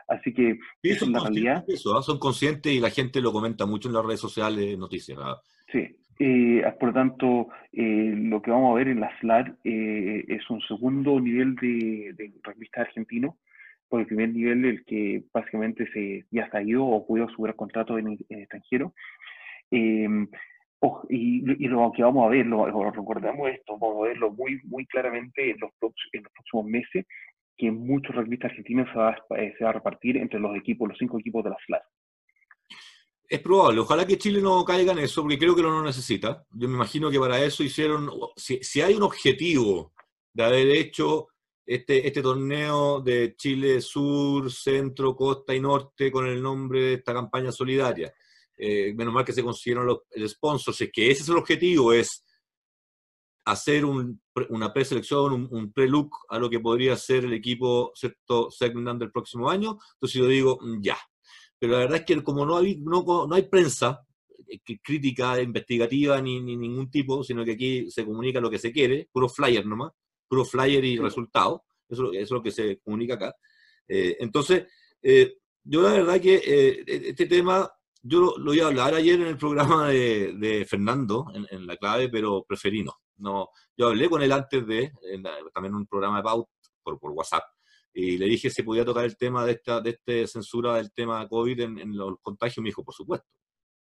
[0.07, 1.63] Así que eso es la realidad.
[1.67, 2.03] Eso, ¿ah?
[2.03, 5.17] son conscientes y la gente lo comenta mucho en las redes sociales, noticias.
[5.71, 10.23] Sí, eh, por lo tanto, eh, lo que vamos a ver en la SLAR eh,
[10.27, 13.37] es un segundo nivel de, de revista argentino,
[13.89, 17.97] por el primer nivel, el que básicamente se, ya ha ido o pudo subir contrato
[17.97, 18.93] en, en extranjero.
[19.71, 20.27] Em,
[21.09, 25.51] y, lo que vamos a ver, lo, recordamos esto, vamos a verlo muy, muy claramente
[25.51, 25.71] en los,
[26.11, 27.05] en los próximos meses,
[27.57, 31.19] que muchos revistas argentinos se va, se va a repartir entre los equipos, los cinco
[31.19, 31.83] equipos de la SLAR.
[33.27, 36.45] Es probable, ojalá que Chile no caiga en eso, porque creo que lo necesita.
[36.51, 39.93] Yo me imagino que para eso hicieron, si, hay un objetivo
[40.33, 41.29] de haber hecho
[41.65, 47.13] este, este torneo de Chile Sur, Centro, Costa y Norte con el nombre de esta
[47.13, 48.13] campaña solidaria,
[48.57, 51.37] eh, menos mal que se consiguieron los, el sponsor, si es que ese es el
[51.37, 52.23] objetivo, es
[53.45, 58.99] hacer una preselección, un, un pre-look a lo que podría ser el equipo sexto segment
[58.99, 60.97] del próximo año, entonces yo digo, mm, ya,
[61.63, 64.05] pero la verdad es que como no hay, no, no hay prensa
[64.49, 68.73] eh, crítica, investigativa, ni, ni, ningún tipo, sino que aquí se comunica lo que se
[68.73, 69.93] quiere, puro flyer nomás,
[70.27, 73.33] puro flyer y resultado, eso, es lo que se comunica acá.
[73.87, 74.67] Eh, entonces,
[75.01, 79.27] eh, yo la verdad que e-, este tema, yo lo, iba a hablar ayer en
[79.27, 82.93] el programa de, de Fernando, en, la clave, pero preferí no.
[83.19, 83.51] no.
[83.77, 84.91] Yo hablé con él antes de,
[85.53, 86.43] también en un programa de
[86.83, 87.52] por WhatsApp,
[87.93, 91.27] y le dije si podía tocar el tema de esta de este censura del tema
[91.27, 93.27] COVID en, los contagios, me dijo, por supuesto.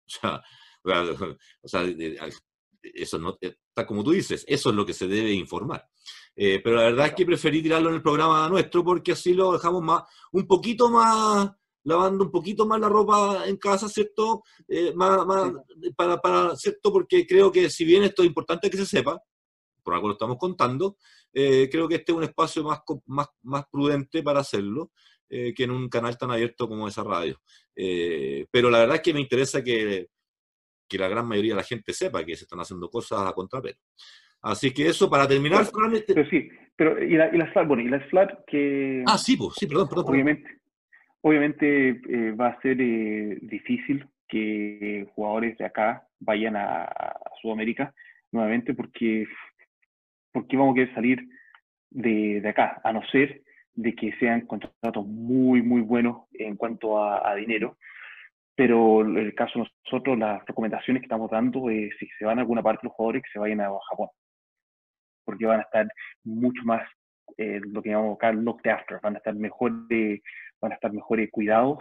[0.06, 0.42] O sea,
[2.82, 5.88] eso no, está como tú dices, eso es lo que se debe informar.
[6.36, 9.54] Eh, pero la verdad es que preferí tirarlo en el programa nuestro porque así lo
[9.54, 11.52] dejamos más, un poquito más,
[11.84, 14.44] lavando un poquito más la ropa en casa, ¿cierto?
[14.68, 15.54] Eh, más, más,
[15.96, 16.92] para, para, ¿cierto?
[16.92, 19.22] Porque creo que si bien esto es importante que se sepa,
[19.84, 20.98] por algo lo estamos contando,
[21.34, 24.92] eh, creo que este es un espacio más, más, más prudente para hacerlo
[25.30, 27.40] eh, que en un canal tan abierto como esa radio.
[27.76, 30.08] Eh, pero la verdad es que me interesa que,
[30.88, 33.78] que, la gran mayoría de la gente sepa que se están haciendo cosas a contrapelo.
[34.42, 37.82] Así que eso, para terminar, pero, este pero sí, pero y la, y la bueno,
[37.82, 39.04] y la SLAR que...
[39.08, 40.06] Ah, sí, pues, sí, perdón, perdón.
[40.10, 40.60] Obviamente,
[41.22, 47.94] obviamente va a ser difícil que jugadores de acá vayan a, a Sudamérica
[48.34, 49.26] nuevamente porque
[50.34, 51.30] ¿por qué vamos a querer salir
[51.92, 52.82] de, de, acá?
[52.84, 53.42] A no ser
[53.76, 57.78] de que sean contratos muy, muy buenos en cuanto a, dinero.
[58.56, 62.38] Pero en el caso de nosotros, las recomendaciones que estamos dando es si se van
[62.38, 64.10] a alguna parte los jugadores, que se vayan a Japón.
[65.24, 65.88] Porque van a estar
[66.24, 66.84] mucho más,
[67.38, 69.72] eh, lo que llamamos acá, looked after, van a estar mejor,
[70.62, 71.80] van a estar mejores cuidados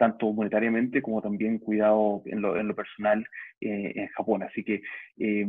[0.00, 3.22] tanto monetariamente como también cuidado en lo, en lo personal
[3.60, 4.42] eh, en Japón.
[4.42, 4.80] Así que
[5.18, 5.46] eh,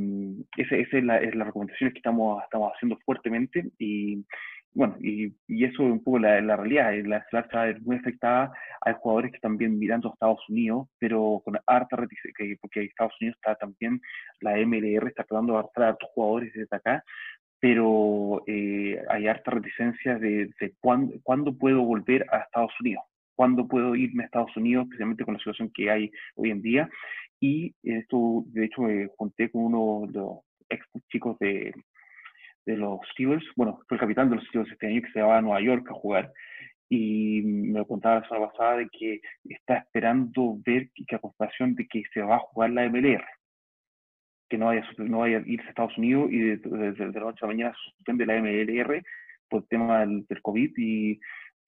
[0.58, 4.26] esa, es, la, es, la, recomendación que estamos, estamos haciendo fuertemente y
[4.74, 6.93] bueno, y, y eso es un poco la, la realidad.
[7.06, 8.52] La SLAR está muy afectada.
[8.82, 13.14] Hay jugadores que están bien mirando a Estados Unidos, pero con harta reticencia, porque Estados
[13.22, 14.02] Unidos está también,
[14.41, 17.04] la MLR está tratando de agarrar a otros jugadores desde acá,
[17.62, 23.04] pero eh, hay harta reticencia de, de cuándo puedo volver a Estados Unidos
[23.42, 26.88] cuándo puedo irme a Estados Unidos, especialmente con la situación que hay hoy en día.
[27.39, 30.38] Y esto, de hecho, me junté con uno de los
[30.70, 31.74] ex chicos de,
[32.68, 35.39] de los Steelers, bueno, fue el capitán de los Steelers este año que se va
[35.39, 36.32] a Nueva York a jugar
[36.88, 41.88] y me contaba la semana pasada de que está esperando ver que a comparación de
[41.88, 43.26] que se va a jugar la MLR.
[44.52, 47.39] que no vaya, no vaya a irse a Estados Unidos y desde de, la noche
[47.42, 49.02] a la mañana suspende la MLR
[49.50, 51.20] por el tema del, COVID y,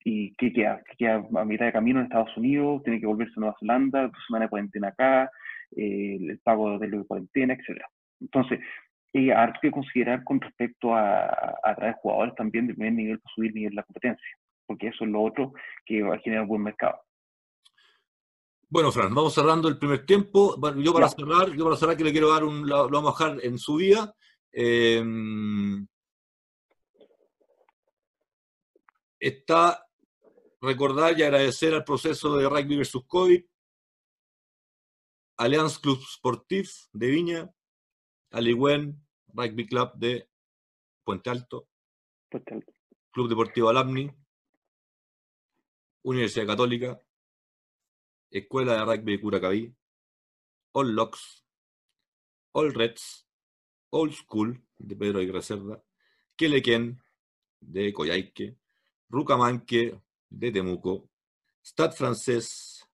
[0.04, 3.40] y que queda, queda a mitad de camino en Estados Unidos, tiene que volverse a
[3.40, 5.30] Nueva Zelanda, dos semanas de cuarentena acá,
[5.74, 7.82] eh, el pago de la cuarentena, etc.
[8.20, 8.60] Entonces,
[9.14, 9.30] hay
[9.62, 13.70] que considerar con respecto a, a traer jugadores también de primer nivel para subir nivel
[13.70, 14.28] de la competencia,
[14.66, 15.52] porque eso es lo otro
[15.86, 17.00] que va a generar buen mercado.
[18.68, 20.56] Bueno, Fran, vamos cerrando el primer tiempo.
[20.58, 23.24] Bueno, yo para cerrar, yo para cerrar que le quiero dar un, lo, vamos a
[23.26, 24.12] dejar en su día.
[24.50, 25.86] Em,
[29.20, 29.83] está
[30.64, 33.44] recordar y agradecer al proceso de Rugby versus COVID,
[35.36, 37.54] Allianz Club Sportif de Viña,
[38.30, 40.28] Aligüen Rugby Club de
[41.04, 41.68] Puente Alto,
[43.10, 44.10] Club Deportivo Alamni,
[46.02, 47.00] Universidad Católica,
[48.30, 49.76] Escuela de Rugby de Curacaví,
[50.72, 51.44] All Locks,
[52.52, 53.28] All Reds,
[53.90, 55.82] Old School de Pedro y Reserva,
[56.36, 57.00] Quelequén
[57.60, 58.56] de Coyhaique,
[59.08, 60.00] Rucamanque
[60.38, 61.08] de Temuco,
[61.64, 62.86] Stade Francés,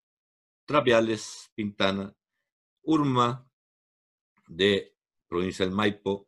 [0.66, 2.12] Trapiales, Pintana,
[2.82, 3.47] Urma
[4.47, 4.93] de
[5.28, 6.26] Provincia del Maipo.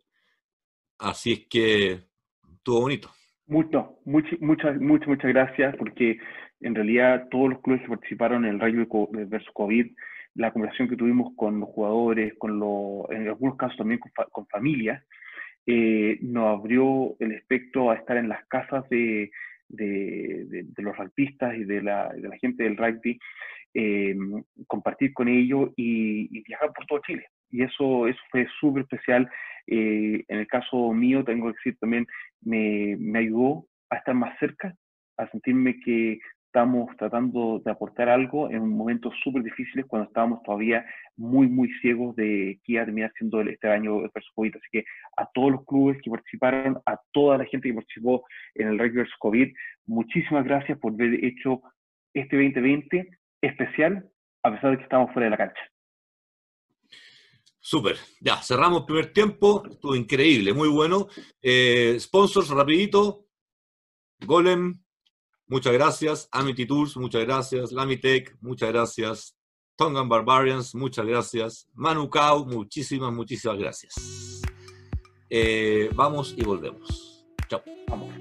[0.99, 2.05] Así es que
[2.55, 3.11] estuvo bonito.
[3.47, 6.19] Mucho, muchas, muchas, muchas gracias porque
[6.61, 9.87] en realidad todos los clubes que participaron en el rugby versus COVID,
[10.35, 14.01] la conversación que tuvimos con los jugadores, con los, en algunos casos también
[14.31, 15.05] con, familias,
[15.67, 19.31] eh, nos abrió el espectro a estar en las casas de,
[19.73, 23.19] de, los rugbyistas y de la, gente del rugby,
[23.75, 24.15] eh,
[24.67, 27.27] compartir con ellos y, viajar por todo Chile.
[27.51, 29.31] Y eso, eso fue súper especial.
[29.67, 32.07] Eh, en el caso mío, tengo que decir también,
[32.43, 34.75] me ayudó a estar más cerca,
[35.19, 36.19] a sentirme que
[36.53, 40.85] estamos tratando de aportar algo en momentos súper difíciles cuando estábamos todavía
[41.17, 44.57] muy, muy ciegos de qué iba a terminar siendo este año el COVID.
[44.57, 44.85] Así que
[45.17, 49.01] a todos los clubes que participaron, a toda la gente que participó en el Rugby
[49.01, 49.09] vs.
[49.19, 49.49] COVID,
[49.87, 51.63] muchísimas gracias por haber hecho
[52.13, 53.09] este 2020
[53.41, 54.11] especial,
[54.43, 55.63] a pesar de que estamos fuera de la cancha.
[57.61, 61.07] Súper, ya, cerramos el primer tiempo, estuvo increíble, muy bueno.
[61.41, 63.25] Eh, sponsors, rapidito,
[64.27, 64.83] Golem,
[65.53, 66.29] Muchas gracias.
[66.33, 67.73] Amity Tours, muchas gracias.
[67.73, 69.37] Lamitech, muchas gracias.
[69.77, 71.69] Tongan Barbarians, muchas gracias.
[71.75, 74.41] Manu Kao, muchísimas, muchísimas gracias.
[75.29, 77.27] Eh, vamos y volvemos.
[77.51, 77.61] Chao.
[77.87, 78.15] Vamos.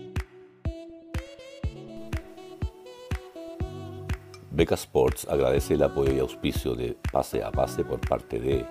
[4.52, 8.66] Beca Sports agradece el apoyo y auspicio de Pase a Pase por parte de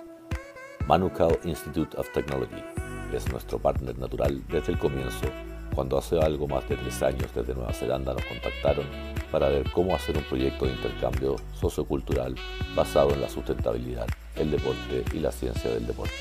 [0.85, 2.63] Manukau Institute of Technology.
[3.11, 7.53] Es nuestro partner natural desde el comienzo cuando hace algo más de tres años desde
[7.53, 8.85] Nueva Zelanda nos contactaron
[9.31, 12.35] para ver cómo hacer un proyecto de intercambio sociocultural
[12.75, 16.13] basado en la sustentabilidad, el deporte y la ciencia del deporte.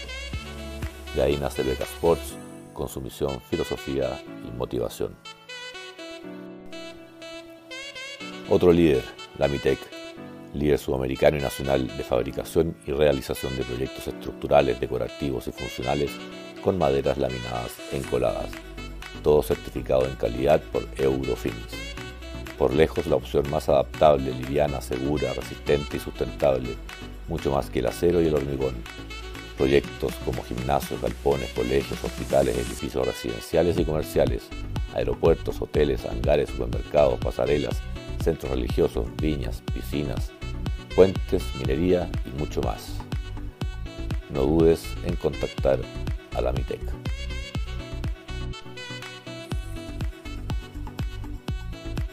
[1.14, 2.34] De ahí nace Beca Sports
[2.72, 5.14] con su misión, filosofía y motivación.
[8.48, 9.04] Otro líder,
[9.38, 9.78] la MITEC,
[10.54, 16.10] líder sudamericano y nacional de fabricación y realización de proyectos estructurales, decorativos y funcionales
[16.62, 18.69] con maderas laminadas encoladas
[19.20, 21.54] todo certificado en calidad por Eurofins.
[22.58, 26.76] Por lejos la opción más adaptable, liviana, segura, resistente y sustentable,
[27.28, 28.74] mucho más que el acero y el hormigón.
[29.56, 34.48] Proyectos como gimnasios, galpones, colegios, hospitales, edificios residenciales y comerciales,
[34.94, 37.80] aeropuertos, hoteles, hangares, supermercados, pasarelas,
[38.22, 40.32] centros religiosos, viñas, piscinas,
[40.94, 42.96] puentes, minería y mucho más.
[44.30, 45.80] No dudes en contactar
[46.34, 46.80] a la MITEC.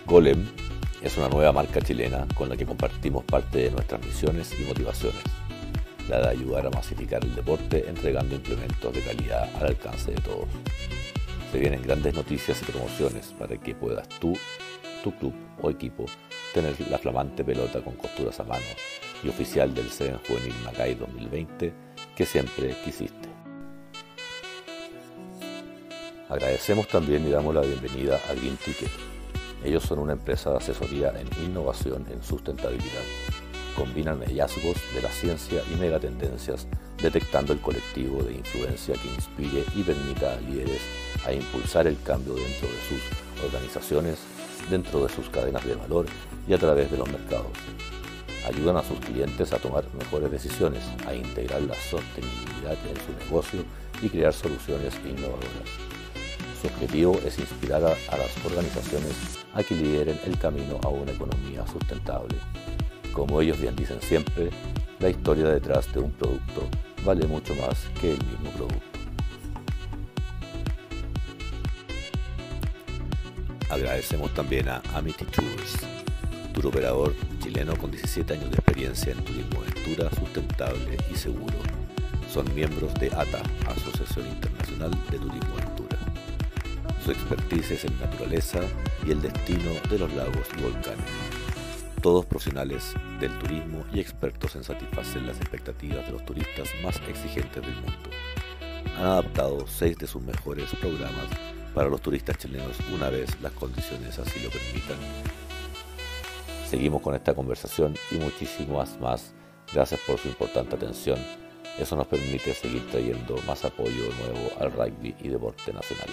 [0.08, 0.48] Golem
[1.04, 5.22] es una nueva marca chilena con la que compartimos parte de nuestras misiones y motivaciones,
[6.08, 10.48] la de ayudar a masificar el deporte entregando implementos de calidad al alcance de todos.
[11.52, 14.32] Se vienen grandes noticias y promociones para que puedas tú,
[15.04, 16.06] tu club o equipo
[16.54, 18.64] tener la flamante pelota con costuras a mano
[19.22, 21.74] y oficial del Seven Juvenil Macay 2020
[22.16, 23.28] que siempre quisiste.
[26.30, 29.17] Agradecemos también y damos la bienvenida a Green Ticket
[29.64, 33.04] ellos son una empresa de asesoría en innovación en sustentabilidad.
[33.76, 36.68] Combinan hallazgos de la ciencia y megatendencias,
[37.02, 40.82] detectando el colectivo de influencia que inspire y permita a líderes
[41.26, 44.18] a impulsar el cambio dentro de sus organizaciones,
[44.70, 46.06] dentro de sus cadenas de valor
[46.48, 47.52] y a través de los mercados.
[48.48, 53.64] Ayudan a sus clientes a tomar mejores decisiones, a integrar la sostenibilidad en su negocio
[54.02, 55.88] y crear soluciones innovadoras.
[56.62, 61.66] Su objetivo es inspirar a, las organizaciones a que lideren el camino a una economía
[61.66, 62.38] sustentable.
[63.12, 64.52] Como ellos bien dicen siempre,
[65.00, 66.68] la historia detrás de un producto
[67.04, 69.00] vale mucho más que el mismo producto.
[73.72, 75.78] Agradecemos también a Amity Tours,
[76.54, 81.58] tour operador chileno con 17 años de experiencia en turismo aventura sustentable y seguro.
[82.32, 85.67] Son miembros de ATA, Asociación Internacional de Turismo.
[87.04, 88.62] Su expertise es en naturaleza
[89.06, 91.06] y el destino de los lagos y volcanes.
[92.02, 97.62] Todos profesionales del turismo y expertos en satisfacer las expectativas de los turistas más exigentes
[97.62, 98.10] del mundo.
[98.98, 101.28] Han adaptado seis de sus mejores programas
[101.74, 104.98] para los turistas chilenos una vez las condiciones así lo permitan.
[106.68, 109.34] Seguimos con esta conversación y muchísimas más.
[109.72, 111.20] Gracias por su importante atención.
[111.78, 116.10] Eso nos permite seguir trayendo más apoyo nuevo al rugby y deporte nacional.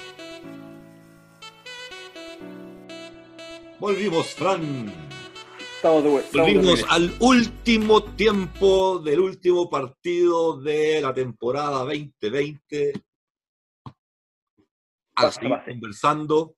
[3.79, 4.93] Volvimos, Fran.
[6.33, 12.93] Volvimos al último tiempo del último partido de la temporada 2020
[15.15, 16.55] así conversando.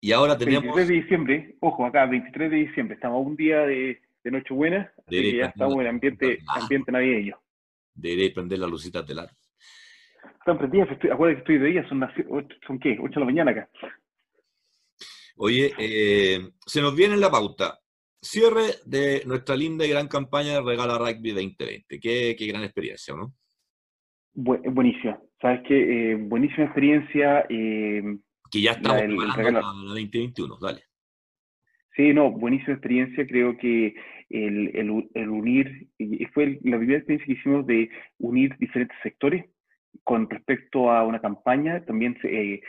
[0.00, 0.62] Y ahora tenemos.
[0.62, 4.92] 23 de diciembre, ojo acá, 23 de diciembre, estamos a un día de, de Nochebuena,
[5.06, 7.38] así que ya estamos en ambiente, ambiente navideño.
[7.94, 9.30] Debería prender las lucitas del ar.
[10.38, 12.00] Están prendidas, acuérdate que estoy de día, son,
[12.66, 13.68] son qué, 8 de la mañana acá.
[15.36, 17.78] Oye, eh, se nos viene en la pauta.
[18.20, 22.00] Cierre de nuestra linda y gran campaña de Regala Rugby 2020.
[22.00, 23.34] Qué, qué gran experiencia, ¿no?
[24.34, 25.20] buenísima.
[25.40, 27.44] Sabes que eh, buenísima experiencia.
[27.48, 28.02] Eh,
[28.50, 30.82] que ya estamos preparando la, 2021, dale.
[31.96, 33.26] Sí, no, buenísima experiencia.
[33.26, 33.94] Creo que
[34.30, 35.88] el, el, el unir,
[36.32, 39.46] fue la primera experiencia que hicimos de unir diferentes sectores
[40.04, 41.84] con respecto a una campaña.
[41.84, 42.62] También se, eh,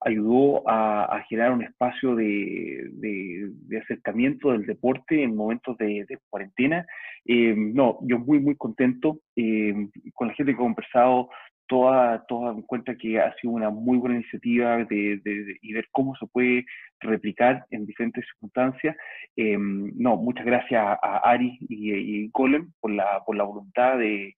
[0.00, 6.86] ayudó a, generar un espacio de, de, acercamiento del deporte en momentos de, cuarentena.
[7.24, 9.74] Eh, no, yo muy, muy contento eh,
[10.14, 11.30] con la gente que he conversado.
[11.70, 15.20] Toda, toda en cuenta que ha sido una muy buena iniciativa de,
[15.60, 16.64] y ver cómo se puede
[16.98, 18.96] replicar en diferentes circunstancias.
[19.36, 24.34] Eh, no, muchas gracias a, Ari y, y por la, por la voluntad de,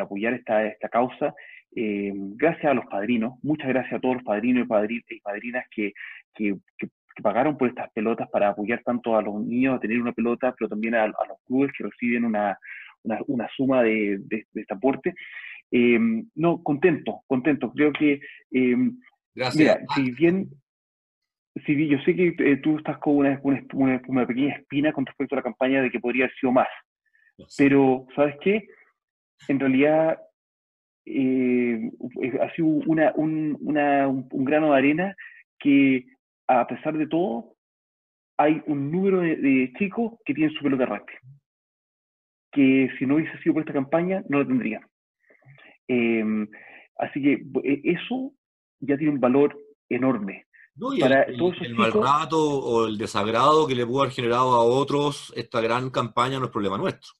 [0.00, 1.34] apoyar esta, esta causa.
[1.78, 5.92] Eh, gracias a los padrinos, muchas gracias a todos los padrinos y, padrinas que,
[6.34, 6.56] que,
[7.22, 10.70] pagaron por estas pelotas para apoyar tanto a los niños a tener una pelota, pero
[10.70, 12.58] también a, los clubes que reciben una,
[13.26, 15.14] una, suma de, de, este aporte.
[15.70, 15.98] Eh,
[16.34, 17.70] no, contento, contento.
[17.72, 18.20] Creo que,
[18.52, 18.76] eh,
[19.34, 19.78] gracias.
[19.78, 20.48] mira, si bien,
[21.66, 25.38] si yo sé que tú estás con una, una, una, pequeña espina con respecto a
[25.38, 26.68] la campaña de que podría haber sido más,
[27.58, 28.66] pero ¿sabes qué?
[29.48, 30.18] En realidad
[31.06, 31.90] eh,
[32.40, 35.16] ha sido una, un, un, grano de arena
[35.58, 36.04] que,
[36.48, 37.54] a pesar de todo,
[38.36, 41.12] hay un número de, chicos que tienen su pelota rugby,
[42.52, 44.82] que si no hubiese sido por esta campaña, no lo tendrían.
[45.88, 46.48] Em,
[46.98, 48.32] así que e, eso
[48.80, 49.56] ya tiene un valor
[49.88, 50.46] enorme.
[51.00, 55.32] Para el, el, mal rato o el desagrado que le pudo haber generado a otros
[55.34, 57.14] esta gran campaña no es problema nuestro.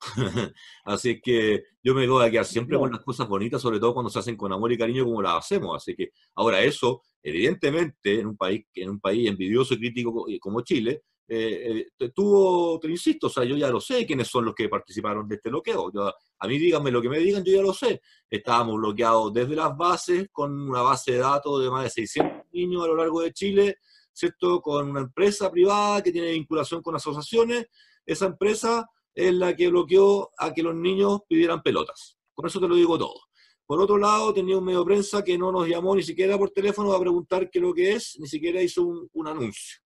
[0.84, 4.10] Así que yo me voy a quedar siempre con las cosas bonitas, sobre todo cuando
[4.10, 5.76] se hacen con amor y cariño como las hacemos.
[5.76, 10.62] Así que ahora eso, evidentemente, en un país, en un país envidioso y crítico como
[10.62, 14.52] Chile, eh, eh, tuvo, te insisto, o sea, yo ya lo sé quiénes son los
[14.52, 15.92] que participaron de este bloqueo.
[16.40, 18.00] a mí díganme lo que me digan, yo ya lo sé.
[18.28, 22.82] Estábamos bloqueados desde las bases, con una base de datos de más de 600 niños
[22.82, 23.76] a lo largo de Chile,
[24.12, 24.60] ¿cierto?
[24.60, 27.66] Con una empresa privada que tiene vinculación con asociaciones.
[28.04, 32.16] Esa empresa es la que bloqueó a que los niños pidieran pelotas.
[32.34, 33.20] Con eso te lo digo todo.
[33.66, 36.50] Por otro lado, tenía un medio de prensa que no nos llamó ni siquiera por
[36.50, 38.82] teléfono a preguntar qué es lo que es, ni siquiera hizo
[39.12, 39.78] un, anuncio.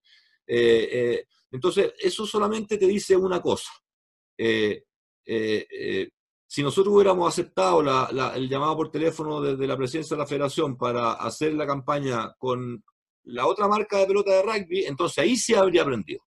[0.47, 3.71] Eh, eh, entonces, eso solamente te dice una cosa.
[4.39, 4.85] Eh,
[6.47, 7.81] si nosotros hubiéramos aceptado
[8.35, 12.83] el llamado por teléfono desde la presidencia de la federación para hacer la campaña con
[13.25, 16.24] la otra marca de pelota de rugby, entonces ahí sí habría aprendido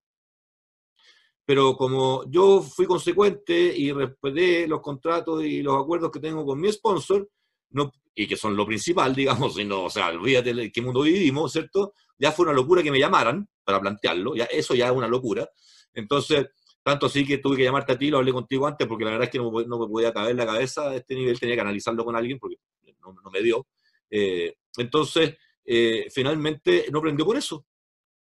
[1.48, 6.60] pero como yo fui consecuente y respeté los contratos y los acuerdos que tengo con
[6.60, 7.26] mi sponsor,
[7.70, 11.50] no, y que son lo principal, digamos, sino, o sea, olvídate de qué mundo vivimos,
[11.50, 11.94] ¿cierto?
[12.18, 15.48] Ya fue una locura que me llamaran para plantearlo, ya, eso ya es una locura.
[15.94, 16.48] Entonces,
[16.82, 19.24] tanto así que tuve que llamarte a ti, lo hablé contigo antes, porque la verdad
[19.24, 22.04] es que no, no me podía caber la cabeza a este nivel, tenía que analizarlo
[22.04, 22.56] con alguien, porque
[23.00, 23.66] no, no me dio.
[24.10, 25.34] Eh, entonces,
[25.64, 27.64] eh, finalmente no prendió por eso.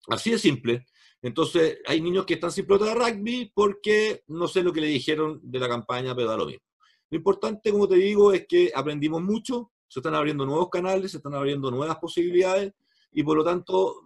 [0.09, 0.87] Así de simple.
[1.23, 4.87] Entonces, hay niños que están sin pelota de rugby porque no sé lo que le
[4.87, 6.65] dijeron de la campaña, pero da lo mismo.
[7.11, 11.19] Lo importante, como te digo, es que aprendimos mucho, se están abriendo nuevos canales, se
[11.19, 12.73] están abriendo nuevas posibilidades
[13.13, 14.05] y por lo tanto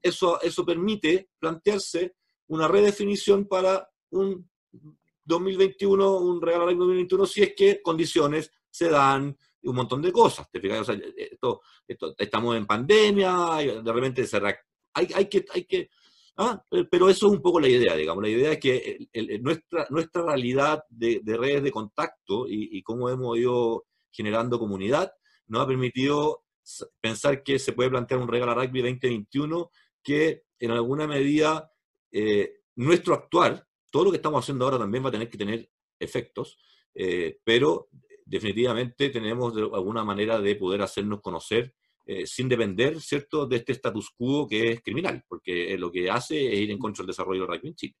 [0.00, 2.14] eso, eso permite plantearse
[2.46, 4.48] una redefinición para un
[5.24, 10.48] 2021, un regalo rugby 2021, si es que condiciones se dan un montón de cosas.
[10.50, 10.88] ¿te fijas?
[10.88, 11.62] esto,
[12.18, 14.40] estamos en pandemia, de repente se
[14.96, 15.90] hay, hay que, hay que
[16.36, 16.62] ¿ah?
[16.90, 18.22] pero eso es un poco la idea, digamos.
[18.22, 19.08] La idea es que
[19.40, 25.12] nuestra, nuestra realidad de, redes de contacto y, cómo hemos ido generando comunidad
[25.46, 26.44] nos ha permitido
[27.00, 29.70] pensar que se puede plantear un regalo rugby 2021
[30.02, 31.70] que en alguna medida
[32.10, 35.68] eh, nuestro actuar, todo lo que estamos haciendo ahora también va a tener que tener
[35.98, 36.58] efectos,
[36.94, 37.88] eh, pero
[38.24, 41.74] definitivamente tenemos alguna manera de poder hacernos conocer
[42.06, 46.52] eh, sin depender, ¿cierto?, de este status quo que es criminal, porque lo que hace
[46.52, 47.96] es ir en contra del desarrollo del rugby en Chile.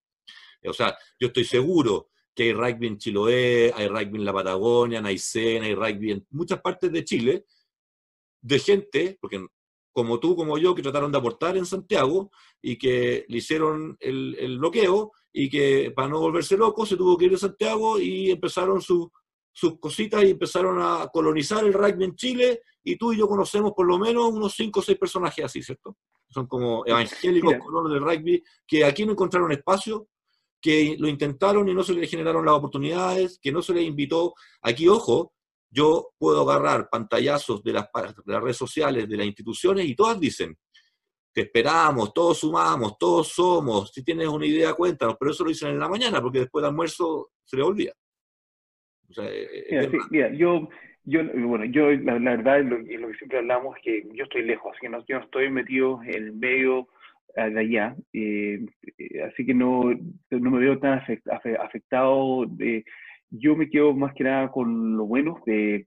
[0.66, 4.98] O sea, yo estoy seguro que hay rugby en Chiloé, hay rugby en la Patagonia,
[4.98, 7.44] en Aysén, hay rugby en muchas partes de Chile,
[8.40, 9.46] de gente, porque
[9.92, 12.30] como tú, como yo, que trataron de aportar en Santiago
[12.60, 17.16] y que le hicieron el, el bloqueo y que para no volverse loco se tuvo
[17.16, 19.10] que ir a Santiago y empezaron su
[19.54, 23.72] sus cositas y empezaron a colonizar el rugby en Chile y tú y yo conocemos
[23.72, 25.96] por lo menos unos cinco o seis personajes así, ¿cierto?
[26.28, 30.08] Son como evangélicos colonos del rugby que aquí no encontraron espacio,
[30.60, 34.34] que lo intentaron y no se les generaron las oportunidades, que no se les invitó.
[34.60, 35.32] Aquí, ojo,
[35.70, 40.18] yo puedo agarrar pantallazos de las, de las redes sociales, de las instituciones y todas
[40.18, 40.58] dicen,
[41.32, 45.70] te esperamos, todos sumamos, todos somos, si tienes una idea cuéntanos, pero eso lo dicen
[45.70, 47.92] en la mañana porque después del almuerzo se les olvida.
[49.22, 50.68] Eh, eh, mira, yo,
[51.04, 54.72] yo, bueno, yo la, verdad, lo, lo, que siempre hablamos es que yo estoy lejos,
[54.72, 56.88] así que no, yo no estoy metido en el medio
[57.36, 57.96] eh, de allá,
[59.26, 59.92] así que no,
[60.30, 61.00] no me veo tan
[61.60, 62.46] afectado.
[63.30, 65.84] yo me quedo más que nada con lo bueno, de,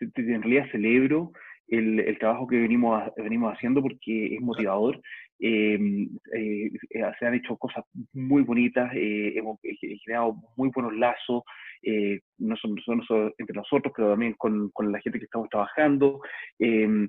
[0.00, 1.32] en realidad celebro
[1.68, 5.00] el, el, trabajo que venimos, venimos haciendo porque es motivador.
[5.38, 11.42] Em, se han hecho cosas muy bonitas, hemos generado muy buenos lazos,
[11.82, 12.74] eh, no solo
[13.38, 16.20] entre nosotros, pero también con, con, la gente que estamos trabajando.
[16.58, 17.08] Em,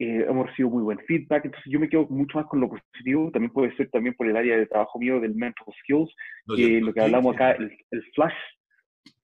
[0.00, 3.30] eh, hemos recibido muy buen feedback, entonces yo me quedo mucho más con lo positivo,
[3.32, 6.14] también puede ser también por el área de trabajo mío del mental skills,
[6.54, 8.34] que lo que hablamos acá, el, el flash.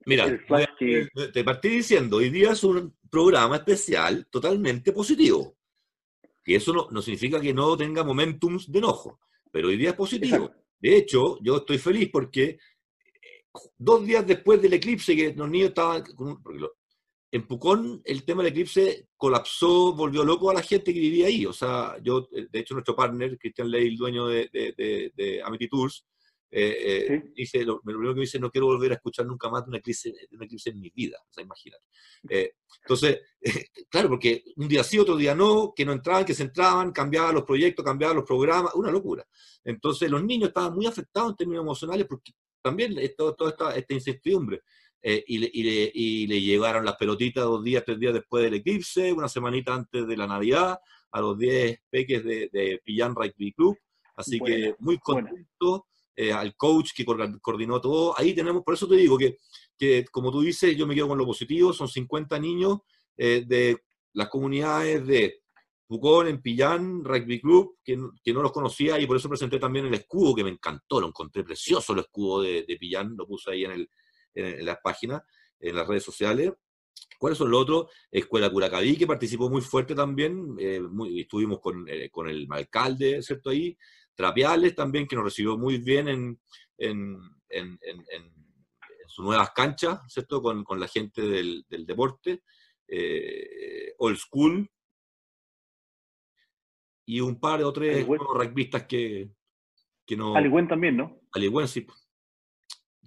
[0.07, 0.27] Mira,
[1.33, 5.57] te partí diciendo, hoy día es un programa especial totalmente positivo.
[6.45, 9.21] Y eso no, no significa que no tenga momentums de enojo,
[9.51, 10.51] pero hoy día es positivo.
[10.79, 12.59] De hecho, yo estoy feliz porque
[13.77, 16.05] dos días después del eclipse, que los niños estaban...
[17.35, 21.45] En Pucón el tema del eclipse colapsó, volvió loco a la gente que vivía ahí.
[21.45, 25.43] O sea, yo, eh, de hecho, nuestro partner, Cristian Ley, el dueño de, de, de,
[25.43, 26.07] Amity Tours,
[26.49, 26.77] eh,
[27.09, 29.75] eh, dice, lo, primero que dice, no quiero volver a escuchar nunca más de un
[29.75, 31.19] eclipse, de un eclipse en mi vida.
[31.29, 31.83] O sea, imagínate.
[32.83, 33.19] entonces,
[33.91, 37.35] claro, porque un día sí, otro día no, que no entraban, que se entraban, cambiaban
[37.35, 39.27] los proyectos, cambiaban los programas, una locura.
[39.65, 42.31] Entonces, los niños estaban muy afectados en términos emocionales porque
[42.65, 44.63] también toda esta, esta incertidumbre.
[45.03, 45.51] Eh, y, le,
[45.93, 50.07] y, le, llegaron las pelotitas dos días, tres días después del eclipse, una semanita antes
[50.07, 50.79] de la Navidad,
[51.13, 53.77] a los 10 peques de, de Pillan Rugby Club.
[54.17, 55.87] Así que muy contento.
[56.17, 58.15] Eh, al coach que coordinó todo.
[58.17, 59.39] Ahí tenemos, por eso te digo que,
[59.77, 62.79] que, como tú dices, yo me quedo con lo positivo, son 50 niños
[63.17, 65.43] eh, de las comunidades de
[65.95, 69.87] Pucón, en Pillán, Rugby Club, que, que, no los conocía y por eso presenté también
[69.87, 73.53] el escudo, que me encantó, lo encontré precioso el escudo de, de Pillán, lo puse
[73.53, 73.91] ahí en, el,
[74.35, 75.23] en, las páginas,
[75.61, 76.53] en las redes sociales.
[77.17, 77.87] ¿Cuáles son los otros?
[78.11, 80.83] Escuela Curacaví, que participó muy fuerte también, eh,
[81.17, 83.51] estuvimos con, eh, con, el alcalde, ¿cierto?
[83.51, 83.77] Ahí.
[84.17, 86.41] Trapiales también, que nos recibió muy bien en,
[86.77, 87.19] en,
[87.49, 87.79] en,
[89.07, 90.43] sus nuevas canchas, ¿cierto?
[90.43, 92.43] Con, con la gente del, del deporte.
[92.89, 94.69] Eh, Old School,
[97.07, 99.31] y un par o tres rugbyistas que,
[100.07, 100.35] que no.
[100.35, 101.21] Aligüen también, ¿no?
[101.33, 101.87] Aligüen, sí.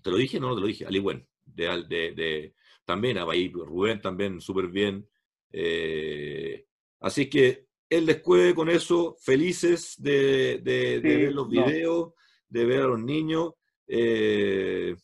[0.02, 0.39] ¿Te lo dije?
[0.39, 0.86] No, no te lo dije.
[0.86, 1.28] Aligüen.
[1.43, 5.08] De, de, de, también, ahí Rubén también, súper bien.
[5.52, 6.66] Eh,
[7.00, 12.14] así que él después con eso, felices de, de, ver los videos,
[12.48, 13.54] de ver a los niños.
[13.88, 14.95] Eh,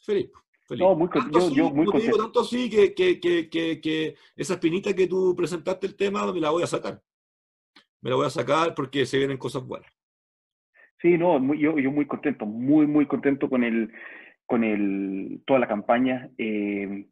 [0.00, 0.30] feliz.
[0.64, 0.82] Feliz.
[0.82, 2.16] No, muy, yo, yo muy contento.
[2.16, 6.50] tanto así que, que, que, que, esa espinita que tú presentaste el tema me la
[6.50, 7.00] voy a sacar
[8.00, 9.90] me la voy a sacar porque se vienen cosas buenas.
[11.00, 13.92] Sí, no, yo, yo muy contento, muy, muy contento con el,
[14.46, 16.30] con el, toda la campaña.
[16.38, 17.06] Eh,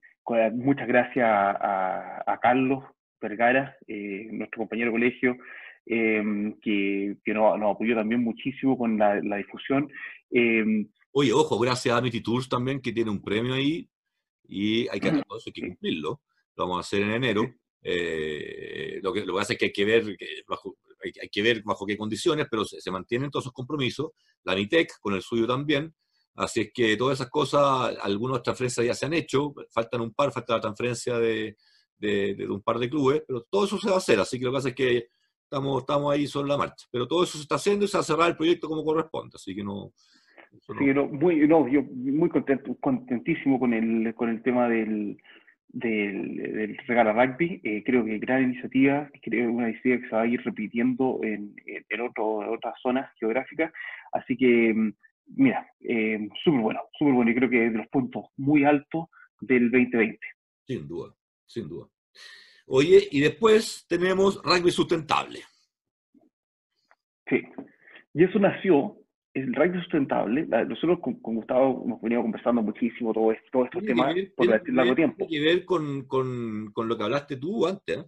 [0.54, 2.84] muchas gracias a, Carlos
[3.20, 5.36] Vergara, eh, nuestro compañero de colegio,
[5.86, 9.90] eh, que, que nos, apoyó también muchísimo con la, difusión.
[11.12, 13.88] Oye, ojo, gracias a Amity Tours también, que tiene un premio ahí,
[14.48, 16.20] y hay que, hay que cumplirlo.
[16.56, 17.42] Lo vamos a hacer en enero.
[17.84, 20.16] Lo, que, lo que hace es que hay que ver
[20.48, 24.12] bajo, hay, que ver bajo qué condiciones, pero se, mantienen todos esos compromisos.
[24.44, 25.94] La NITEC con el suyo también.
[26.36, 30.32] Así es que todas esas cosas, algunas transferencias ya se han hecho, faltan un par,
[30.32, 31.56] falta la transferencia de,
[31.98, 34.50] de, un par de clubes, pero todo eso se va a hacer, así que lo
[34.50, 35.08] que pasa es que
[35.44, 36.86] estamos, estamos ahí sobre la marcha.
[36.90, 39.34] Pero todo eso se está haciendo y se va a cerrar el proyecto como corresponde,
[39.36, 39.92] así que no...
[41.12, 45.16] muy, no, yo muy contento, contentísimo con el, con el tema del,
[45.74, 47.60] del, del regalo rugby.
[47.64, 51.54] Eh, creo que gran iniciativa, creo una iniciativa que se va a ir repitiendo en,
[51.66, 53.72] en, otro, otras zonas geográficas.
[54.12, 54.94] Así que, mm,
[55.36, 57.30] mira, eh, súper bueno, súper bueno.
[57.30, 59.06] Y creo que es de los puntos muy altos
[59.40, 60.18] del 2020.
[60.66, 61.14] Sin duda,
[61.44, 61.88] sin duda.
[62.66, 65.40] Oye, y después tenemos rugby sustentable.
[67.28, 67.42] Sí,
[68.14, 68.96] y eso nació
[69.34, 74.14] el rugby sustentable, nosotros con, Gustavo hemos venido conversando muchísimo todo esto, todos estos temas
[74.36, 75.26] por largo tiempo.
[75.26, 78.04] Tiene que ver con, con, con, lo que hablaste tú antes, ¿eh?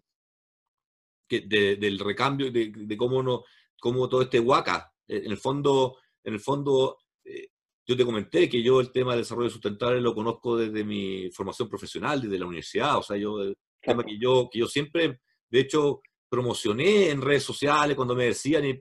[1.29, 3.43] que del recambio, de, de, cómo, no,
[3.81, 7.49] cómo todo este huaca, eh, en el fondo, en el fondo eh,
[7.85, 11.69] yo te comenté que yo el tema del desarrollo sustentable lo conozco desde mi formación
[11.69, 15.21] profesional, desde la universidad, o sea, yo, el tema que yo, que yo siempre,
[15.51, 18.79] de hecho, promocioné en redes sociales cuando me decían, y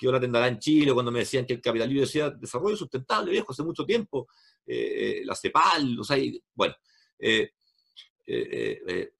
[0.00, 3.52] que ahora tendrá en Chile, cuando me decían que el capitalismo decía desarrollo sustentable, viejo,
[3.52, 4.28] hace mucho tiempo,
[4.66, 6.16] eh, eh, la CEPAL, o sea,
[6.54, 6.74] bueno,
[7.18, 7.50] eh,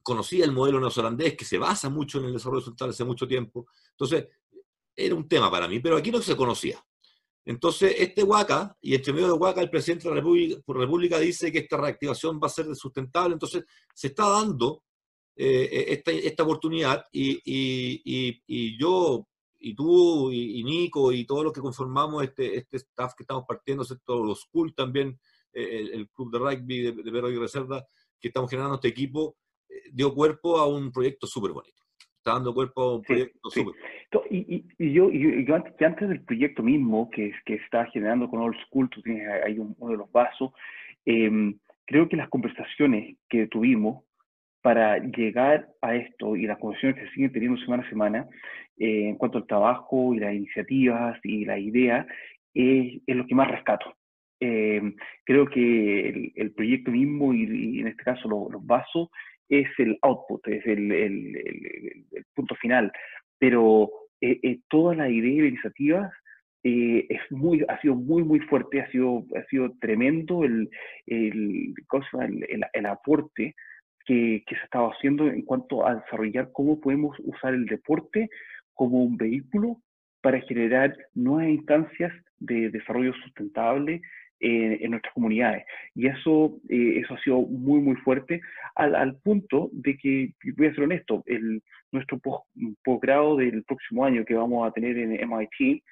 [0.03, 3.67] conocía el modelo neozelandés que se basa mucho en el desarrollo sustentable hace mucho tiempo,
[3.91, 4.27] entonces
[4.97, 6.83] era un tema para mí, pero aquí no se conocía.
[7.45, 10.23] Entonces, este Huaca, y entre medio de Huaca, el presidente de la
[10.67, 14.85] República, dice que esta reactivación va a ser sustentable, entonces se está dando
[15.37, 19.30] esta, oportunidad y, y, y, yo
[19.61, 23.85] y tú y, Nico y todos los que conformamos este, este staff que estamos partiendo,
[24.05, 25.19] todos los school también,
[25.53, 27.85] eh, el, club de rugby de, de Perro y Reserva,
[28.19, 29.37] que estamos generando este equipo,
[29.69, 31.83] eh, dio cuerpo a un proyecto súper bonito.
[32.17, 33.75] Está dando cuerpo a un proyecto súper.
[34.31, 38.41] Y, y, yo, y yo antes, antes, del proyecto mismo que, que está generando con
[38.41, 40.53] Old School, tú tienes ahí uno de los vasos,
[41.05, 44.05] em, creo que las conversaciones que tuvimos
[44.63, 48.29] para llegar a esto y las conversaciones que siguen teniendo semana a semana
[48.79, 52.07] eh, en cuanto al trabajo y las iniciativas y la idea
[52.55, 53.95] es, lo que más rescato.
[54.41, 54.81] Eh,
[55.25, 59.09] creo que el, proyecto mismo y, en este caso los vasos
[59.49, 62.05] es el output, es el,
[62.35, 62.93] punto final,
[63.39, 63.91] pero
[64.21, 66.13] eh, toda la idea y la iniciativa
[66.63, 70.69] es muy, ha sido muy, muy fuerte, ha sido, ha sido tremendo el,
[71.07, 71.75] el,
[72.49, 73.55] el, el aporte
[74.11, 78.29] que, se estaba haciendo en cuanto a desarrollar cómo podemos usar el deporte
[78.75, 79.77] como un vehículo
[80.21, 84.03] para generar nuevas instancias de desarrollo sustentable
[84.41, 85.65] en, nuestras comunidades.
[85.95, 88.41] Y eso, eh, eso ha sido muy, muy fuerte
[88.75, 92.21] al, al, punto de que, voy a ser honesto, el, nuestro
[92.83, 95.85] posgrado del próximo año que vamos a tener en MIT,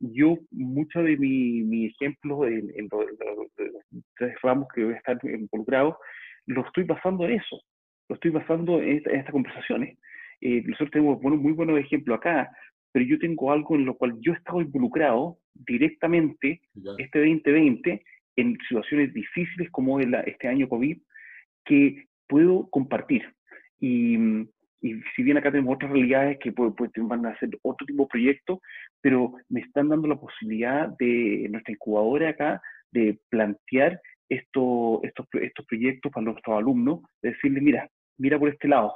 [0.00, 3.46] yo, mucho de mi, mi ejemplo en, en, los
[4.16, 5.96] tres ramos que voy a estar involucrado,
[6.46, 7.60] lo estoy basando en eso,
[8.08, 9.98] lo estoy basando en, estas conversaciones.
[10.40, 12.50] Eh, nosotros tenemos bueno, muy buenos ejemplos acá,
[12.92, 16.60] pero yo tengo algo en lo cual yo he estado involucrado directamente
[16.98, 18.04] este 2020
[18.36, 20.98] en situaciones difíciles como este año COVID
[21.64, 23.22] que puedo compartir.
[23.78, 24.16] Y,
[24.80, 28.08] y, si bien acá tenemos otras realidades que pues, van a ser otro tipo de
[28.08, 28.58] proyectos,
[29.00, 34.00] pero me están dando la posibilidad de nuestra incubadora acá de plantear
[34.34, 38.92] estos, estos, estos proyectos para nuestros alumnos, decirle, mira, mira por este lado,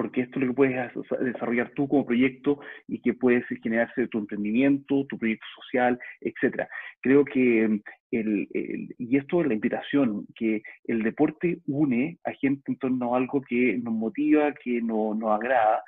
[0.00, 0.90] porque esto es lo que puedes
[1.20, 6.68] desarrollar tú como proyecto y que puedes generarse tu emprendimiento, tu proyecto social, etcétera.
[7.02, 7.80] Creo que mm,
[8.12, 8.48] el,
[8.96, 13.42] y esto es la invitación, que el deporte une a gente en torno a algo
[13.42, 15.82] que nos motiva, que no, nos agrada,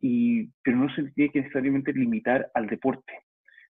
[0.00, 3.14] y, pero no se tiene que necesariamente limitar al deporte.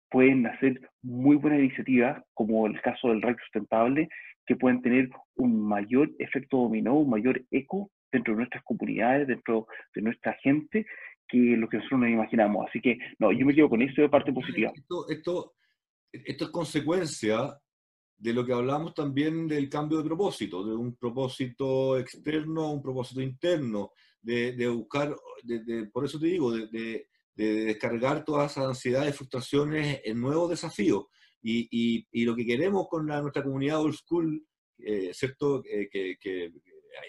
[0.08, 4.08] Pueden hacer muy buenas iniciativas, como el caso del rugby sustentable,
[4.50, 9.68] que pueden tener un mayor efecto dominó, un mayor eco dentro de nuestras comunidades, dentro
[9.94, 10.86] de nuestra gente,
[11.28, 12.66] que lo que nosotros nos imaginamos.
[12.68, 14.72] Así que, no, yo me quedo con eso de parte positiva.
[14.74, 15.54] Esto, esto,
[16.10, 17.56] esto es consecuencia
[18.18, 22.82] de lo que hablamos también del cambio de propósito, de un propósito externo a un
[22.82, 25.14] propósito interno, de, de buscar,
[25.44, 27.06] de, por eso te digo, de,
[27.36, 31.04] descargar todas esas ansiedades, frustraciones en nuevos desafíos.
[31.42, 34.46] Y, y, y, lo que queremos con la, nuestra comunidad old school,
[34.78, 35.62] eh, ¿cierto?
[35.64, 36.52] Eh, que, que,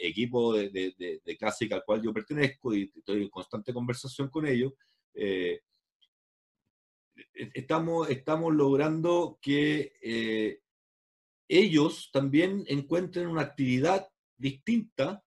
[0.01, 4.45] equipo de, de, de, clásica al cual yo pertenezco y estoy en constante conversación con
[4.45, 4.73] ellos,
[5.13, 5.61] eh,
[7.15, 10.61] e, estamos, estamos logrando que eh,
[11.47, 15.23] ellos también encuentren una actividad distinta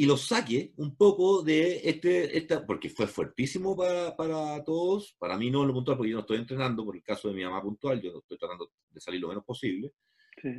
[0.00, 5.36] y los saque un poco de este, esta, porque fue fuertísimo para, para todos, para
[5.36, 7.60] mí no lo puntual, porque yo no estoy entrenando, por el caso de mi mamá
[7.60, 9.92] puntual, yo estoy tratando de salir lo menos posible,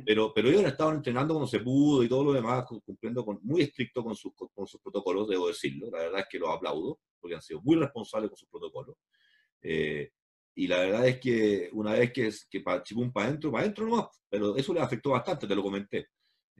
[0.06, 3.62] pero, pero ellos estaban entrenando cuando se pudo y todo lo demás, cumpliendo con, muy
[3.62, 7.34] estricto con sus, con sus protocolos, debo decirlo, la verdad es que los aplaudo, porque
[7.34, 8.94] han sido muy responsables con sus protocolos.
[9.60, 10.12] Eh,
[10.54, 13.86] y la verdad es que una vez que, que para Chipún para adentro, para adentro
[13.86, 16.06] nomás, pero eso les afectó bastante, te lo comenté.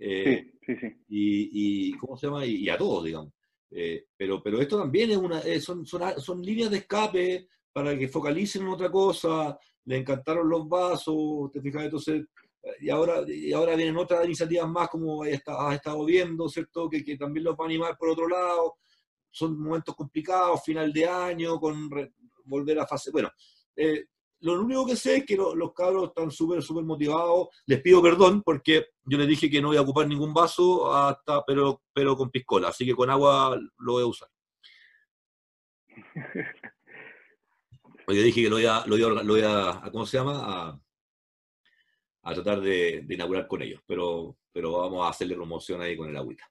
[0.05, 0.87] Eh, sí, sí, sí.
[1.09, 2.45] Y, y, ¿cómo se llama?
[2.45, 3.33] Y, a todos, digamos.
[3.71, 7.97] Eh, pero, pero esto también es una, eh, son, son, son, líneas de escape para
[7.97, 12.25] que focalicen en otra cosa, le encantaron los vasos, te fijas, entonces,
[12.81, 16.91] y ahora, y ahora vienen otras iniciativas más como has estado viendo, ¿cierto?
[16.91, 18.75] Que, que también los va a animar por otro lado,
[19.31, 21.89] son momentos complicados, final de año, con
[22.45, 23.31] volver a fase, bueno,
[23.77, 24.05] eh,
[24.43, 27.49] lo único que sé es que los cabros están súper, súper motivados.
[27.67, 31.45] Les pido perdón porque yo les dije que no voy a ocupar ningún vaso, hasta,
[31.45, 32.69] pero, pero con piscola.
[32.69, 34.29] Así que con agua lo voy a usar.
[38.09, 40.43] Yo dije que lo voy a, lo voy a, ¿cómo se llama?
[40.45, 40.79] A,
[42.25, 43.81] a tratar de, de, inaugurar con ellos.
[43.87, 46.45] Pero, pero vamos a hacerle promoción ahí con el agüita.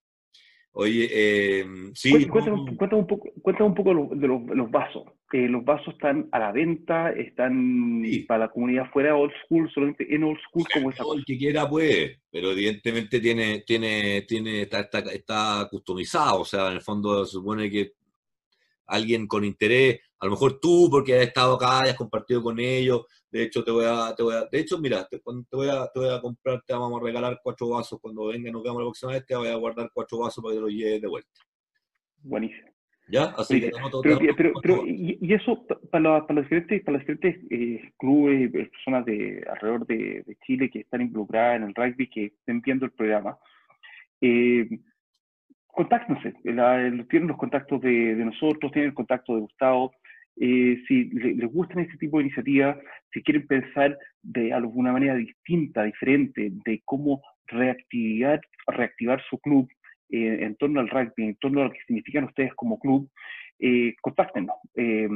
[0.72, 2.28] Oye, eh, sí.
[2.28, 5.04] Cuéntame, un poco, cuéntame un poco de los, los vasos.
[5.34, 10.14] Eh, los vasos están a la venta, están para la comunidad fuera old school, solamente
[10.14, 14.82] en old school como esa El que quiera puede, pero evidentemente tiene, tiene, tiene, está,
[14.82, 17.94] está, está customizado, o sea, en el fondo se supone que
[18.88, 22.60] alguien con interés, a lo mejor tú, porque has estado acá y has compartido con
[22.60, 25.88] ellos, de hecho te voy a, te voy a de hecho, mira, te, voy a,
[25.94, 28.88] te voy a comprar, te vamos a regalar cuatro vasos cuando venga nos veamos la
[28.88, 31.42] próxima vez, te voy a guardar cuatro vasos para que los lleves de vuelta.
[32.22, 32.71] Buenísimo.
[33.12, 33.26] ¿Ya?
[33.38, 33.72] Así que
[34.38, 39.06] pero, pero, y, eso para, para los diferentes, para los diferentes eh, clubes, eh, personas
[39.06, 42.92] de alrededor de, de, Chile que están involucradas en el rugby, que estén viendo el
[42.92, 43.38] programa,
[44.22, 44.70] eh,
[45.68, 49.92] contáctense, tienen los contactos de, nosotros, tienen el contacto de Gustavo.
[50.38, 52.78] Eh, si les gustan este tipo de iniciativas,
[53.12, 59.68] si quieren pensar de alguna manera distinta, diferente, de cómo reactivar, reactivar su club
[60.12, 63.10] eh, en torno al rugby, en torno a lo que significan ustedes como club,
[63.60, 64.56] eh, contáctenos.
[64.76, 65.10] Eh,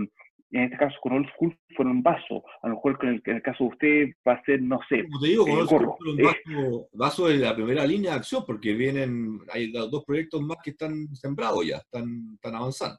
[0.51, 2.43] en este caso con Old School fueron vaso.
[2.61, 5.03] A lo mejor en el, caso de usted va a ser, no sé.
[5.03, 8.43] Como te digo, con Old School un vaso, vaso de la primera línea de acción,
[8.45, 12.97] porque vienen, hay dos proyectos más que están sembrados ya, están, están avanzando.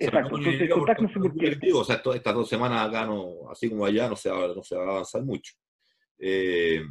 [0.00, 1.72] Exacto, entonces contáctense porque...
[1.72, 4.76] o sea, estas dos semanas acá, no, así como allá, no se va, no se
[4.76, 5.54] va a avanzar mucho.
[6.18, 6.82] Eh,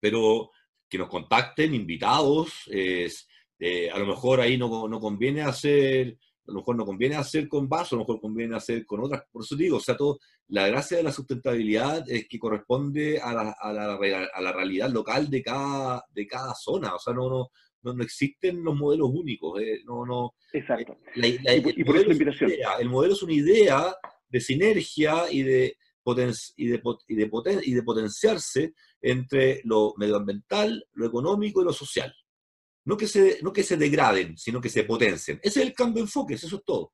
[0.00, 0.50] pero
[0.90, 3.26] que nos contacten, invitados, es,
[3.58, 6.18] eh, a lo mejor ahí no, no conviene hacer
[6.50, 9.22] a lo mejor no conviene hacer con vaso, a lo mejor conviene hacer con otras.
[9.30, 10.18] Por eso digo, o sea, todo,
[10.48, 14.90] la gracia de la sustentabilidad es que corresponde a la, a la, a la realidad
[14.90, 16.94] local de cada, de cada zona.
[16.94, 17.50] O sea, no, no,
[17.92, 19.60] no, existen los modelos únicos.
[19.60, 20.96] Eh, no, no, Exacto.
[21.14, 22.52] y, por, eso la invitación.
[22.80, 23.94] el modelo es una idea
[24.28, 25.76] de sinergia y de,
[26.56, 31.72] y de, y de, poten y de potenciarse entre lo medioambiental, lo económico y lo
[31.72, 32.12] social.
[32.84, 35.38] No que, se, degraden, sino que se potencien.
[35.42, 36.92] Ese es el cambio de enfoque, eso es todo.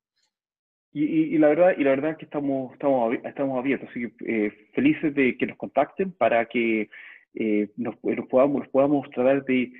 [0.93, 5.37] Y, la verdad y la verdad es que estamos, abiertos, así que eh, felices de
[5.37, 6.89] que nos contacten para que
[7.35, 7.95] eh, nos,
[8.29, 9.71] podamos, nos podamos tratar de,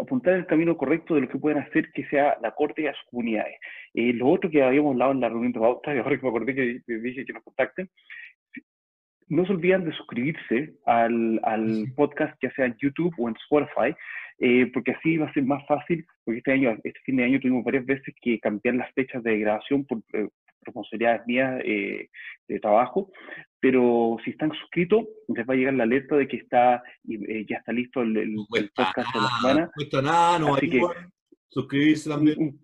[0.00, 3.04] apuntar el camino correcto de lo que pueden hacer que sea la corte a sus
[3.10, 3.56] comunidades.
[3.92, 6.28] Eh, lo otro que habíamos hablado en la reunión de pauta, y ahora que me
[6.28, 7.90] acordé que dije que nos contacten,
[9.28, 13.94] no se olviden de suscribirse al, al podcast, ya sea en YouTube o en Spotify,
[14.40, 17.40] eh, porque así va a ser más fácil, porque este año, este fin de año
[17.40, 20.28] tuvimos varias veces que cambiar las fechas de grabación por eh,
[20.62, 22.08] responsabilidades mías eh,
[22.46, 23.10] de trabajo,
[23.58, 27.72] pero si están suscritos, les va a llegar la alerta de que está ya está
[27.72, 29.60] listo el, podcast de la semana.
[29.62, 30.80] No cuesta nada, no así que,
[31.48, 32.60] suscribirse también.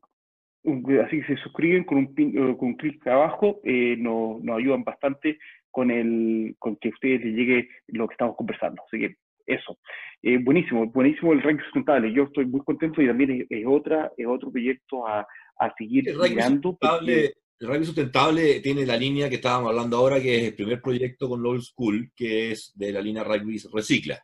[1.04, 5.38] así que se suscriben con un, con un clic abajo, nos, nos ayudan bastante
[5.74, 8.82] con, el, con que a ustedes les llegue lo que estamos conversando.
[8.86, 9.78] Así que eso.
[10.22, 12.12] Eh, buenísimo, buenísimo el ranking sustentable.
[12.12, 15.26] Yo estoy muy contento y también es, otra, es otro proyecto a,
[15.58, 16.78] a seguir el mirando.
[17.60, 21.28] El ranking sustentable tiene la línea que estábamos hablando ahora, que es el primer proyecto
[21.28, 24.22] con Old School, que es de la línea Rugby Recicla,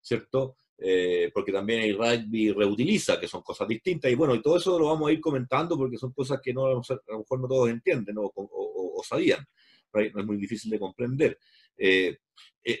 [0.00, 0.56] ¿cierto?
[0.82, 4.78] Eh, porque también el rugby reutiliza, que son cosas distintas, y bueno, y todo eso
[4.78, 6.80] lo vamos a ir comentando porque son cosas que no, a lo
[7.18, 9.44] mejor no todos entienden o, o, sabían,
[9.92, 11.38] no es muy difícil de comprender.
[11.76, 12.18] Eh,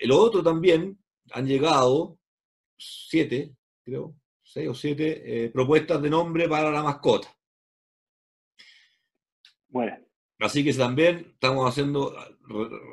[0.02, 0.98] lo otro también
[1.32, 2.18] han llegado
[2.76, 3.54] siete,
[3.84, 7.28] creo, seis o siete eh, propuestas de nombre para la mascota.
[9.68, 9.96] Bueno.
[10.40, 12.16] Así que también estamos haciendo,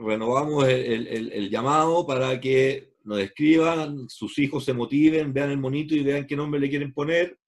[0.06, 6.04] renovamos el, llamado para que nos escriban, sus hijos se motiven, vean el monito y
[6.04, 7.40] vean qué nombre le quieren poner.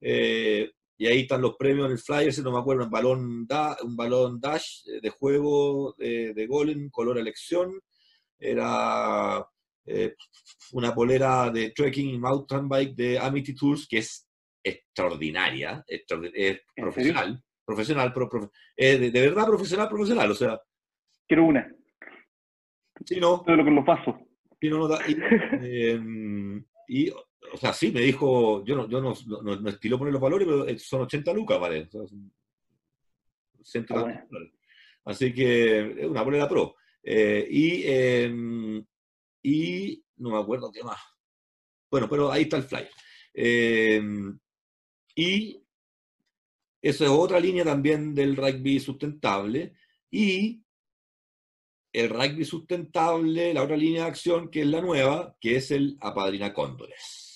[0.00, 3.46] Eh, y ahí están los premios en el flyer, si no me acuerdo, un balón,
[3.82, 7.80] un balón dash de juego de, de Golem, color elección,
[8.36, 9.46] era
[9.86, 10.14] eh,
[10.72, 14.28] una polera de trekking y mountain bike de Amity Tours, que es
[14.62, 16.04] extraordinaria, es
[16.74, 20.60] profesional, profesional, pero de, verdad profesional, profesional, o sea.
[21.26, 21.72] Quiero una.
[23.04, 23.42] Sí, no.
[23.42, 24.18] Todo lo que lo paso.
[24.60, 25.16] Sí, no, no, y,
[25.90, 27.12] em, y,
[27.52, 30.46] o sea, sí, me dijo, yo no, yo no, no, no estilo poner los valores,
[30.46, 31.88] pero son 80 lucas, ¿vale?
[33.90, 34.24] Ah,
[35.04, 36.76] Así que es una polera pro.
[37.02, 38.84] Eh, y, em,
[39.42, 40.98] y no me acuerdo qué más.
[41.90, 42.90] Bueno, pero ahí está el flyer.
[43.32, 44.38] Em,
[45.14, 45.62] y
[46.82, 49.74] esa es otra línea también del rugby sustentable.
[50.10, 50.62] Y
[51.92, 55.96] el rugby sustentable, la otra línea de acción que es la nueva, que es el
[56.00, 57.27] Apadrina Cóndores.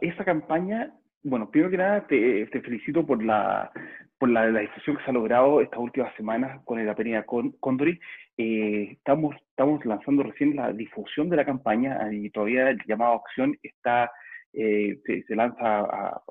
[0.00, 0.92] Esa campaña,
[1.22, 3.70] bueno, primero que nada te, felicito por la
[4.18, 7.98] por la, la, difusión que se ha logrado estas últimas semanas con el Apadrina Cóndores.
[8.36, 13.16] Eh, estamos, estamos lanzando recién la difusión de la campaña y todavía el llamado a
[13.16, 14.10] acción está
[14.56, 16.22] eh, se, lanza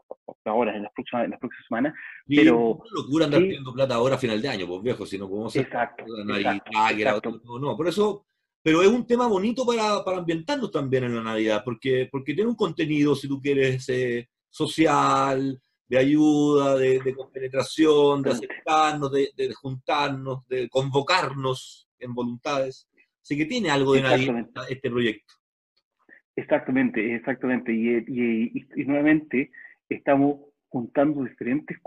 [0.45, 1.93] ahora, en las próximas, en las próximas semanas.
[2.25, 5.27] Y pero, locura andar pidiendo plata ahora a final de año, pues viejo, si no
[5.27, 8.25] podemos hacer exacto, exacto, no, no, por eso,
[8.63, 12.49] pero es un tema bonito para, para ambientarnos también en la Navidad, porque, porque tiene
[12.49, 19.29] un contenido, si tú quieres, eh, social, de ayuda, de, de compenetración, de acercarnos, de,
[19.35, 22.89] de, juntarnos, de convocarnos en voluntades.
[23.21, 25.33] Así que tiene algo de Navidad este proyecto.
[26.35, 27.73] Exactamente, exactamente.
[27.73, 29.51] Y, y, nuevamente
[29.89, 31.77] estamos juntando diferentes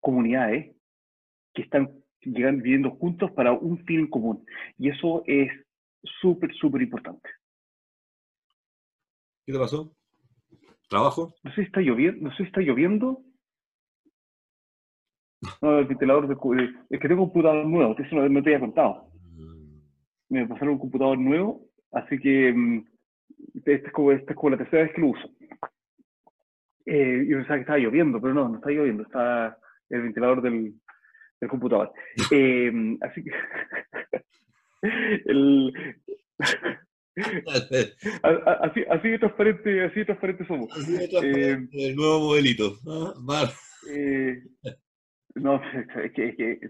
[0.00, 0.74] comunidades
[1.52, 4.44] que están llegando, viviendo juntos para un fin común.
[4.78, 5.50] Y eso es
[6.20, 7.28] súper, súper importante.
[9.46, 9.94] ¿Qué te pasó?
[10.88, 11.34] ¿Trabajo?
[11.42, 12.22] No sé si está lloviendo.
[12.22, 13.22] No sé si está lloviendo.
[15.60, 16.34] No, el ventilador de,
[16.90, 19.10] es que tengo un computador nuevo, eso no, no te había contado.
[19.36, 19.78] Mm.
[20.30, 22.86] Me pasaron un computador nuevo, así que mm,
[23.56, 25.30] esta es, como, esta es como la tercera vez que lo uso.
[26.86, 29.58] Eh, yo pensaba que estaba lloviendo, pero no, no está lloviendo, está
[29.90, 30.74] el ventilador del,
[31.40, 31.92] del computador.
[32.30, 33.30] Eh, así que.
[35.26, 35.72] el,
[38.62, 40.68] así, así de transparente, así de transparente somos.
[41.22, 42.76] Eh, el nuevo modelito.
[43.90, 44.42] Eh,
[45.36, 45.60] no,
[46.02, 46.60] es que, es que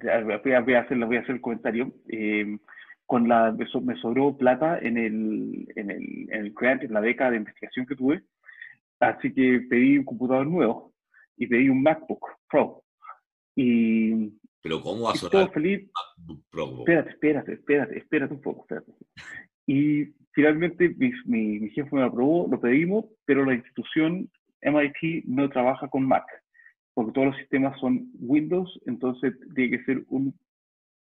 [0.42, 1.92] voy, a, voy, a hacer, voy a hacer el comentario.
[2.08, 2.58] Eh,
[3.06, 7.30] con la, me sobró plata en el, en el, en el grant, en la beca
[7.30, 8.22] de investigación que tuve,
[8.98, 10.94] así que pedí un computador nuevo
[11.36, 12.82] y pedí un MacBook Pro.
[13.56, 14.32] Y,
[14.64, 15.90] Pero ¿cómo va a sonar feliz.
[16.80, 18.92] Espérate, espérate, espérate, espérate un poco, espérate.
[19.66, 24.30] Y finalmente mi, mi, mi jefe me aprobó, lo pedimos, pero la institución
[24.62, 26.24] MIT no trabaja con Mac,
[26.94, 30.34] porque todos los sistemas son Windows, entonces tiene que ser un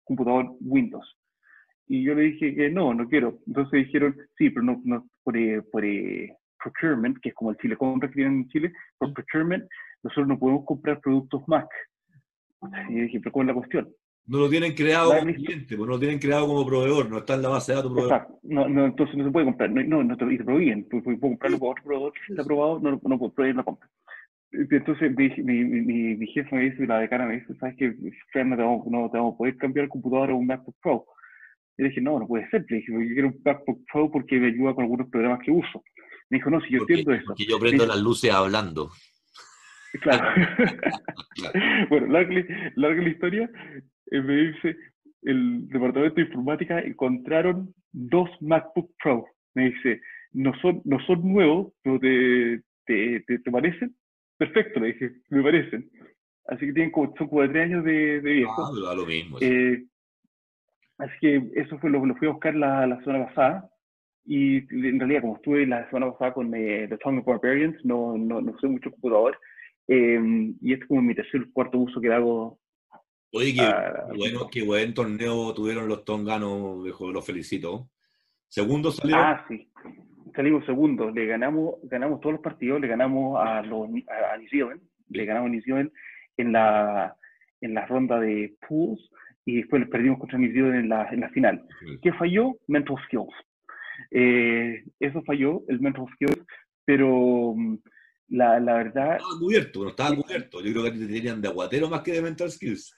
[0.05, 1.17] computador Windows.
[1.87, 3.39] Y yo le dije que no, no quiero.
[3.47, 7.57] Entonces dijeron, sí, pero no, no por, eh, por eh, procurement, que es como el
[7.57, 9.65] Chile compra que tienen en Chile, por procurement,
[10.03, 11.67] nosotros no podemos comprar productos Mac.
[12.89, 13.89] Y dije, pero ¿cuál es la cuestión?
[14.27, 17.35] No lo tienen creado como cliente, pues no lo tienen creado como proveedor, no está
[17.35, 18.27] en la base de datos proveedor.
[18.43, 21.59] No, no, entonces no se puede comprar, no, no, no te, te prohíben, puedo comprarlo
[21.59, 23.89] por otro proveedor que está aprobado, no, no puedo prohibir la compra.
[24.51, 27.95] Entonces mi, mi, mi, mi, jefe me dice, la decana me dice, ¿sabes qué?
[28.45, 31.05] No te, vamos, no te vamos a poder cambiar el computador a un MacBook Pro.
[31.77, 32.65] Y le dije, no, no puede ser.
[32.69, 35.83] Le dije, yo quiero un MacBook Pro porque me ayuda con algunos programas que uso.
[36.31, 37.27] Me dijo, no, si yo entiendo eso.
[37.27, 38.91] Porque yo prendo las luces hablando.
[40.01, 40.25] Claro.
[41.91, 42.45] bueno, larga,
[42.77, 43.51] larga, la historia.
[44.11, 44.77] Eh, me dice,
[45.23, 49.27] el departamento de informática encontraron dos MacBook Pro.
[49.55, 50.01] Me dice,
[50.33, 53.95] no son, no son nuevos, pero te, te, te, parecen.
[54.37, 55.91] Perfecto, le dije, me parecen.
[56.47, 58.65] Así que tienen como, son como de tres años de, de viejo.
[58.65, 59.39] Ah, lo mismo.
[59.41, 59.85] Eh,
[60.99, 63.71] Así que eso fue lo que fui a buscar la, la semana pasada.
[64.27, 68.19] Y en realidad, como estuve la semana pasada con eh, The Tongue of Barbarians, no,
[68.19, 69.39] no, no soy mucho computador.
[69.89, 70.21] Eh,
[70.61, 72.59] y este es como mi tercer cuarto uso que hago.
[73.33, 73.75] Oye, qué,
[74.17, 77.91] bueno, qué buen torneo tuvieron los tonganos, viejo, los felicito.
[78.49, 79.17] ¿Segundo salió?
[79.17, 79.71] Ah, sí.
[80.35, 81.11] Salimos segundo.
[81.11, 85.51] Le ganamos, ganamos todos los partidos, le ganamos a, los, a, New Zealand, le ganamos
[85.51, 85.91] a Zealand
[86.37, 87.17] en la,
[87.61, 89.11] en la ronda de pools
[89.45, 91.67] y después perdimos contra mis en la, en la final.
[92.03, 92.57] ¿Qué falló?
[92.67, 93.35] Mental skills.
[94.11, 96.47] Eh, eso falló, el mental skills,
[96.85, 97.55] pero
[98.29, 99.17] la, la verdad...
[99.17, 100.61] Estaba cubierto, no estaba cubierto.
[100.61, 102.95] Yo creo que te tenían de aguatero más que de mental skills.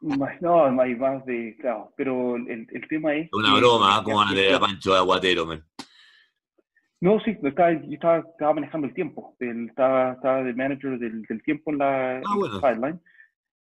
[0.00, 3.28] Más, no, hay más de, claro, pero el, el tema es...
[3.32, 5.62] Una broma, ¿cómo van a tener a Pancho de aguatero, man?
[7.00, 9.34] No, sí, estaba, yo estaba, estaba manejando el tiempo.
[9.38, 13.00] estaba, estaba de manager del, del tiempo en la, ah, sideline.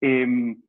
[0.00, 0.60] Em,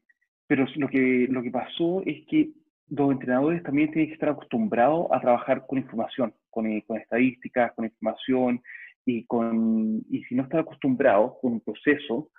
[0.47, 2.51] pero lo que, lo que pasó es que
[2.89, 7.85] los entrenadores también tienen que estar acostumbrados a trabajar con información, con, con estadísticas, con
[7.85, 8.61] información,
[9.05, 12.31] y, con, y si no están acostumbrados con un proceso,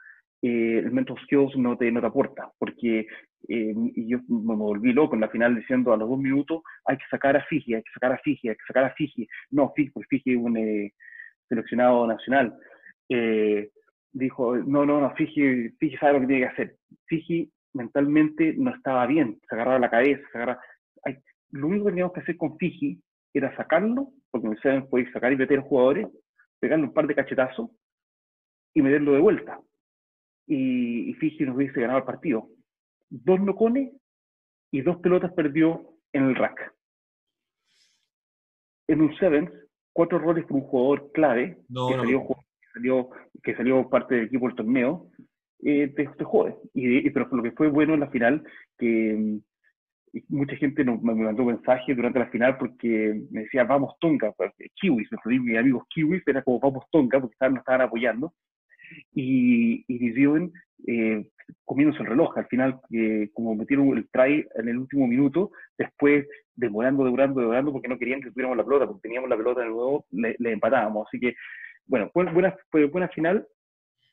[0.43, 3.07] eh, el mental skills no te, no te aporta, porque
[3.49, 7.05] eh, yo me volví loco en la final diciendo a los dos minutos hay que
[7.11, 9.27] sacar a Fiji, hay que sacar a Fiji, hay que sacar a Fiji.
[9.51, 10.93] No, Fiji, porque Fiji es un eh,
[11.49, 12.55] seleccionado nacional.
[14.13, 16.77] dijo, no, no, no, Fiji, Fiji sabe lo que tiene que hacer.
[17.07, 20.61] Fiji mentalmente no estaba bien, se agarraba la cabeza, se agarraba...
[21.51, 23.01] lo único que teníamos que hacer con Fiji
[23.33, 26.07] era sacarlo, porque me saben, podéis sacar y meter jugadores,
[26.61, 27.71] pegarle un par de cachetazos
[28.75, 29.61] y meterlo de vuelta.
[30.47, 32.49] Y, y Fiji nos hubiese ganado el partido.
[33.09, 33.93] Dos nocones
[34.71, 36.75] y dos pelotas perdió en el rack.
[38.89, 39.51] En un sevens,
[39.93, 41.97] cuatro errores por un jugador clave que,
[42.73, 43.09] Salió,
[43.43, 45.09] que, salió, parte del equipo del torneo,
[45.63, 46.57] eh, te, jode.
[46.75, 48.45] Y, pero lo que fue bueno en la final,
[48.77, 49.41] que
[50.29, 55.09] mucha gente me mandó mensajes durante la final porque me decía, vamos Tonga, pues, kiwis,
[55.25, 58.33] me mis amigos kiwis, era como vamos Tonga, porque estaban, nos estaban apoyando.
[59.13, 60.25] Y, y
[60.87, 61.29] eh,
[61.65, 66.27] comiéndose el reloj, al final, eh, como metieron el try en el último minuto, después
[66.55, 69.69] demorando, demorando, demorando, porque no querían que tuviéramos la pelota, porque teníamos la pelota de
[69.69, 71.07] nuevo, le, empatábamos.
[71.09, 71.35] Así que,
[71.87, 73.47] bueno, buena, fue buena final.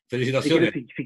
[0.09, 0.73] Felicitaciones.
[0.73, 1.05] Si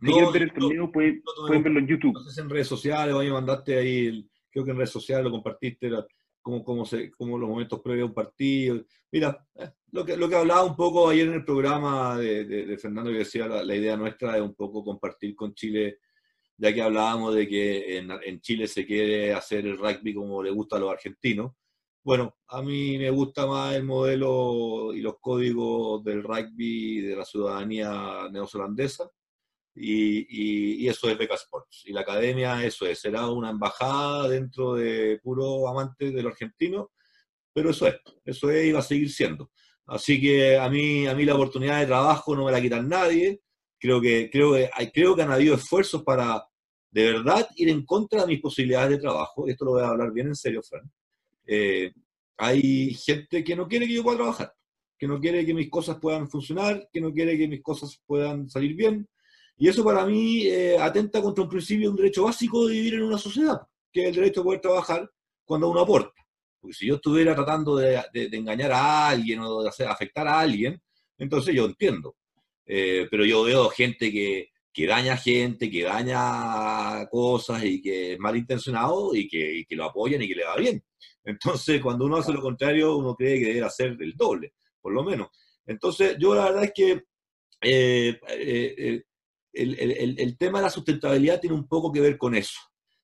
[0.00, 1.22] quieren ver el torneo, pueden,
[1.62, 2.16] verlo en YouTube.
[2.36, 5.90] en redes sociales, a mandaste ahí, creo que en redes sociales lo compartiste,
[6.42, 8.84] como, como, se, como los momentos previos a un partido.
[9.10, 12.78] Mira, eh, lo, que, lo que hablaba un poco ayer en el programa de, de,
[12.78, 16.00] Fernando, que decía la, la, idea nuestra es un poco compartir con Chile,
[16.58, 20.50] ya que hablábamos de que en, en Chile se quiere hacer el rugby como le
[20.50, 21.52] gusta a los argentinos.
[22.02, 27.24] Bueno, a mí me gusta más el modelo y los códigos del rugby de la
[27.24, 29.10] ciudadanía neozelandesa
[29.74, 31.82] y, eso es Beca Sports.
[31.86, 36.92] Y la academia, eso es, será una embajada dentro de puro amante del argentino,
[37.52, 39.50] pero eso es, eso es y va a seguir siendo.
[39.86, 43.40] Así que a mí, a mí la oportunidad de trabajo no me la quitan nadie.
[43.78, 46.46] Creo que, creo, que, creo que han habido esfuerzos para
[46.90, 49.48] de verdad ir en contra de mis posibilidades de trabajo.
[49.48, 50.90] Esto lo voy a hablar bien en serio, Fran.
[51.46, 51.92] Eh,
[52.38, 54.54] hay gente que no quiere que yo pueda trabajar,
[54.98, 58.48] que no quiere que mis cosas puedan funcionar, que no quiere que mis cosas puedan
[58.48, 59.08] salir bien,
[59.56, 63.02] y eso para mí eh, atenta contra un principio, un derecho básico de vivir en
[63.02, 63.60] una sociedad,
[63.92, 65.08] que es el derecho a poder trabajar
[65.44, 66.12] cuando uno aporta.
[66.60, 68.02] Porque si yo estuviera tratando de,
[68.32, 70.80] engañar a alguien o de hacer, afectar a alguien,
[71.18, 72.16] entonces yo entiendo.
[72.66, 78.18] Eh, pero yo veo gente que, que daña gente, que daña cosas y que es
[78.18, 80.82] malintencionado y que, que lo apoyan y que le va bien.
[81.22, 85.04] Entonces, cuando uno hace lo contrario, uno cree que debe hacer el doble, por lo
[85.04, 85.28] menos.
[85.66, 87.04] Entonces, yo la verdad es que
[87.62, 89.04] eh,
[89.54, 92.58] el, tema de la sustentabilidad tiene un poco que ver con eso.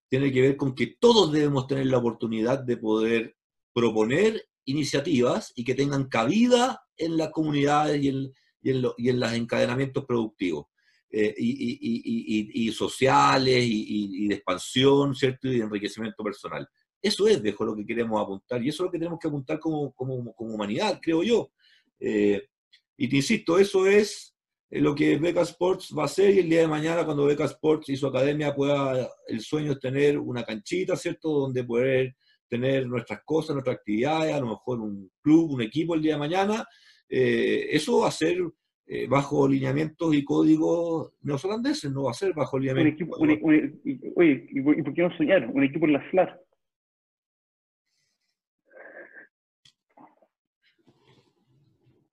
[0.08, 3.36] Tiene que ver con que todos debemos tener la oportunidad de poder
[3.72, 8.32] proponer iniciativas y que tengan cabida en las comunidades y en,
[8.62, 8.70] y
[9.08, 10.66] en, los encadenamientos productivos
[11.10, 15.48] eh, y, sociales y, de expansión, ¿cierto?
[15.48, 16.68] Y de enriquecimiento personal.
[17.00, 19.58] Eso es, dejo, lo que queremos apuntar y eso es lo que tenemos que apuntar
[19.58, 19.94] como,
[20.38, 21.50] humanidad, creo yo.
[21.98, 22.48] Eh,
[22.96, 24.34] y te insisto, eso es
[24.70, 27.88] lo que Beca Sports va a hacer y el día de mañana cuando Beca Sports
[27.88, 31.28] y su academia pueda, el sueño es tener una canchita, ¿cierto?
[31.28, 32.14] Donde poder
[32.48, 36.20] tener nuestras cosas, nuestras actividades, a lo mejor un club, un equipo el día de
[36.20, 36.64] mañana.
[37.08, 38.38] Eh, eso va a ser
[38.86, 43.08] eh, bajo lineamientos y códigos neozelandeses, no va a ser bajo lineamientos.
[43.18, 45.48] oye, ¿y por qué no soñar?
[45.48, 46.40] Un equipo en la FLAR.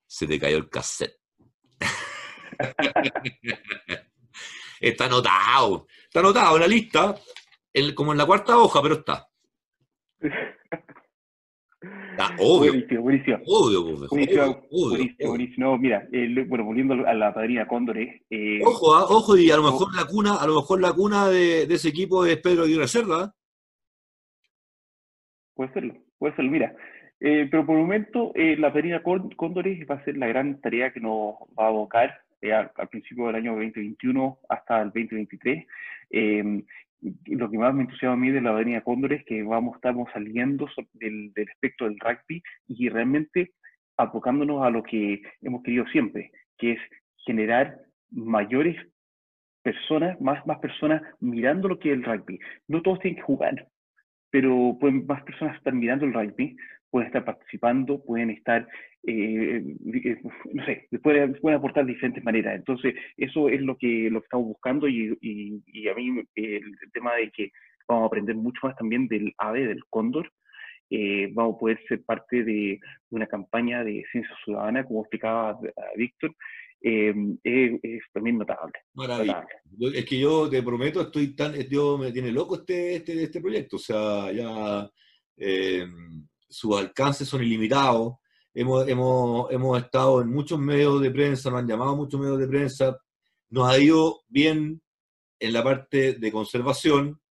[0.07, 1.16] Se te cayó el cassette.
[4.79, 7.15] Está anotado, está anotado en la lista,
[7.95, 9.27] como en la cuarta hoja, pero está.
[10.19, 12.71] Está obvio.
[12.71, 13.38] Buenísimo, buenísimo.
[13.45, 16.07] Obvio, pues, buenísimo, buenísimo, mira,
[16.47, 18.21] bueno, volviendo a la padrina Cóndores.
[18.29, 21.27] Eh, ojo, ah, ojo, y a lo mejor la cuna, a lo mejor la cuna
[21.27, 23.34] de, ese equipo es Pedro Aguirre Cerda.
[25.53, 26.75] Puede serlo, puede serlo, mira.
[27.19, 30.93] Eh, pero por el momento, eh, la padrina Cóndores va a ser la gran tarea
[30.93, 35.65] que nos va a abocar eh, al, principio del año 2021 hasta el 2023.
[36.09, 36.64] Em,
[37.27, 40.09] lo que más me entusiasma a mí de la Avenida Cóndor es que vamos, estamos
[40.11, 43.51] saliendo del, del espectro del rugby y realmente
[43.97, 46.80] abocándonos a lo que hemos querido siempre, que es
[47.26, 47.77] generar
[48.11, 48.77] mayores
[49.61, 52.39] personas, más, más personas mirando lo que es el rugby.
[52.68, 53.68] No todos tienen que jugar,
[54.30, 56.55] pero pueden más personas estar mirando el rugby,
[56.89, 58.68] pueden estar participando, pueden estar,
[59.05, 60.22] eh, eh,
[60.53, 62.55] no sé, pueden, pueden, aportar de diferentes maneras.
[62.55, 67.15] Entonces, eso es lo que, lo que estamos buscando y, y, a mí el, tema
[67.15, 67.51] de que
[67.88, 70.31] vamos a aprender mucho más también del AVE, del cóndor,
[70.89, 75.59] eh, vamos a poder ser parte de una campaña de ciencia ciudadana, como explicaba
[75.95, 76.34] Víctor,
[76.80, 78.73] es, también notable.
[79.93, 83.76] Es que yo te prometo, estoy tan, yo me tiene loco este, este, este proyecto,
[83.76, 84.89] o sea, ya
[86.49, 88.15] sus alcances son ilimitados.
[88.53, 92.48] Hemos, hemos, hemos estado en muchos medios de prensa, nos han llamado muchos medios de
[92.48, 92.98] prensa,
[93.49, 94.82] nos ha ido bien
[95.40, 97.22] en la parte de conservación,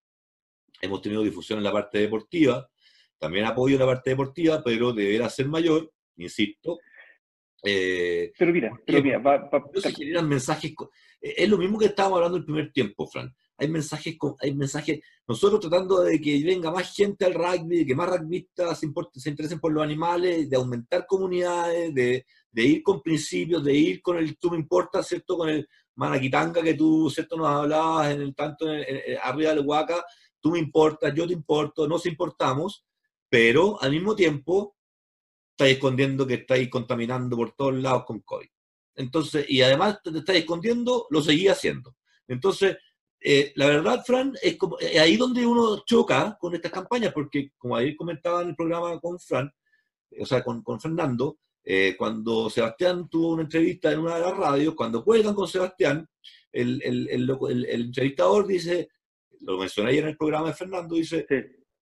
[0.81, 2.69] hemos tenido difusión en la parte deportiva,
[3.19, 6.79] también apoyo en la parte deportiva, pero deberá ser mayor, insisto.
[7.65, 10.73] Eh, pero mira, pero mira, va, se generan mensajes.
[11.21, 15.61] Es lo mismo que estábamos hablando el primer tiempo, Fran hay mensajes, hay mensajes, nosotros
[15.61, 19.73] tratando de que venga más gente al rugby, que más rugbyistas se, se interesen por
[19.73, 22.25] los animales, de aumentar comunidades, de,
[22.55, 25.37] ir con principios, de ir con el tú me importas, ¿cierto?
[25.37, 27.37] Con el manaquitanga que tú, ¿cierto?
[27.37, 28.67] Nos hablabas en el tanto
[29.23, 30.05] arriba del huaca,
[30.41, 32.85] tú me importas, yo te importo, nos importamos,
[33.29, 34.77] pero al mismo tiempo
[35.51, 38.49] estáis escondiendo que estáis contaminando por todos lados con COVID.
[38.97, 41.97] Entonces, y además te estáis escondiendo, lo seguís haciendo.
[42.29, 42.77] Entonces,
[43.21, 47.53] eh, la verdad, Fran, es como, eh, ahí donde uno choca con estas campañas, porque
[47.57, 49.51] como ayer comentaba en el programa con Fran,
[50.21, 54.37] o sea, con, con Fernando, eh, cuando Sebastián tuvo una entrevista en una de las
[54.37, 56.09] radios, cuando cuelgan con Sebastián,
[56.53, 58.89] el, el, el, el entrevistador dice,
[59.41, 61.27] lo mencioné ayer en el programa de Fernando, dice,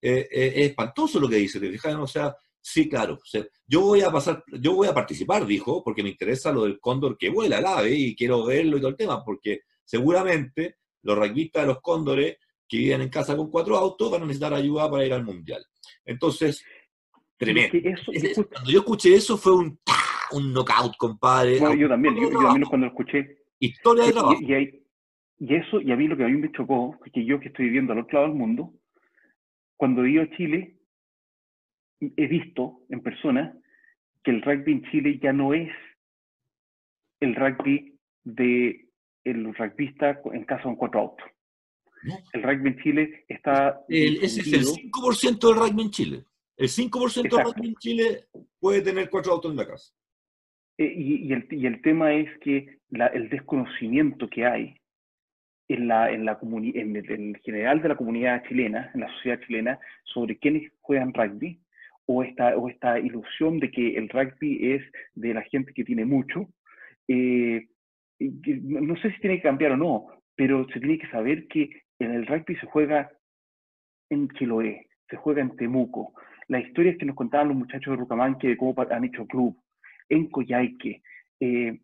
[0.01, 1.94] es espantoso lo que dice, ¿te fijas?
[1.97, 3.19] O sea, sí, claro,
[3.66, 7.19] yo voy a pasar, yo voy a participar, dijo, porque me interesa lo del cóndor
[7.19, 11.62] que vuela al ave y quiero verlo y todo el tema, porque seguramente los rugbyistas
[11.62, 15.06] de los cóndores que viven en casa con cuatro autos van a necesitar ayuda para
[15.06, 15.64] ir al mundial.
[16.05, 16.64] Entonces,
[17.36, 17.78] tremendo.
[18.51, 19.78] Cuando yo escuché eso fue un,
[20.32, 21.59] un knockout, compadre.
[21.59, 23.39] yo también, yo, también cuando lo escuché.
[23.59, 24.40] Historia de trabajo.
[24.40, 27.66] Y, eso, y a mí lo que a mí me chocó, que yo que estoy
[27.66, 28.72] viviendo al otro lado del mundo,
[29.76, 30.76] cuando he ido a Chile,
[32.01, 33.55] he visto en persona
[34.22, 35.70] que el rugby en Chile ya no es
[37.20, 38.84] el rugby de
[39.24, 41.26] el rugbyista en casa con cuatro autos.
[42.32, 43.80] El rugby en Chile está...
[43.88, 46.24] ese es el 5% del rugby en Chile.
[46.56, 48.24] El 5% del rugby en Chile
[48.60, 49.92] puede tener cuatro autos en la casa.
[50.76, 54.74] Eh, y, el, y, el, tema es que el desconocimiento que hay
[55.68, 59.78] en, la, en, la en, en general de la comunidad chilena, en la sociedad chilena,
[60.05, 61.60] sobre quiénes juegan rugby,
[62.06, 64.82] o esta, o esta ilusión de que el rugby es
[65.14, 66.48] de la gente que tiene mucho,
[67.09, 67.66] eh,
[68.30, 72.12] no sé si tiene que cambiar o no, pero se tiene que saber que en
[72.12, 73.10] el rugby se juega
[74.10, 76.12] en Chiloé, se juega en Temuco.
[76.48, 79.56] Las historias que nos contaban los muchachos de Rucamanque de cómo han hecho club,
[80.09, 81.02] en Coyhaique.
[81.40, 81.80] Eh,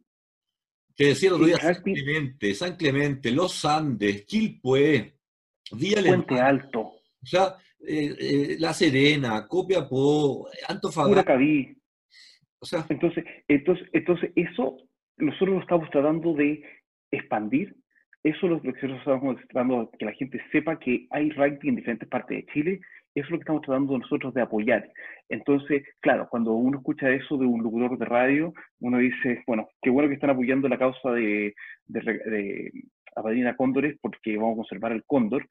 [0.94, 5.14] Te decía otro día San Clemente, San Clemente, Los Andes, Quilpué,
[5.72, 6.80] Vía Puente Alto.
[6.80, 7.56] O sea,
[7.86, 11.38] eh, eh, La Serena, Copiapó, Antofagasta.
[12.62, 14.76] O sea, entonces, entonces, entonces eso
[15.20, 16.62] nosotros lo estamos tratando de
[17.10, 17.74] expandir.
[18.22, 21.68] Eso es lo que nosotros estamos tratando de que la gente sepa que hay rugby
[21.68, 22.80] en diferentes partes de Chile.
[23.14, 24.88] Eso es lo que estamos tratando nosotros de apoyar.
[25.28, 29.90] Entonces, claro, cuando uno escucha eso de un locutor de radio, uno dice, bueno, qué
[29.90, 31.54] bueno que están apoyando la causa de,
[31.86, 32.72] de,
[33.56, 35.46] Cóndores porque vamos a conservar el cóndor,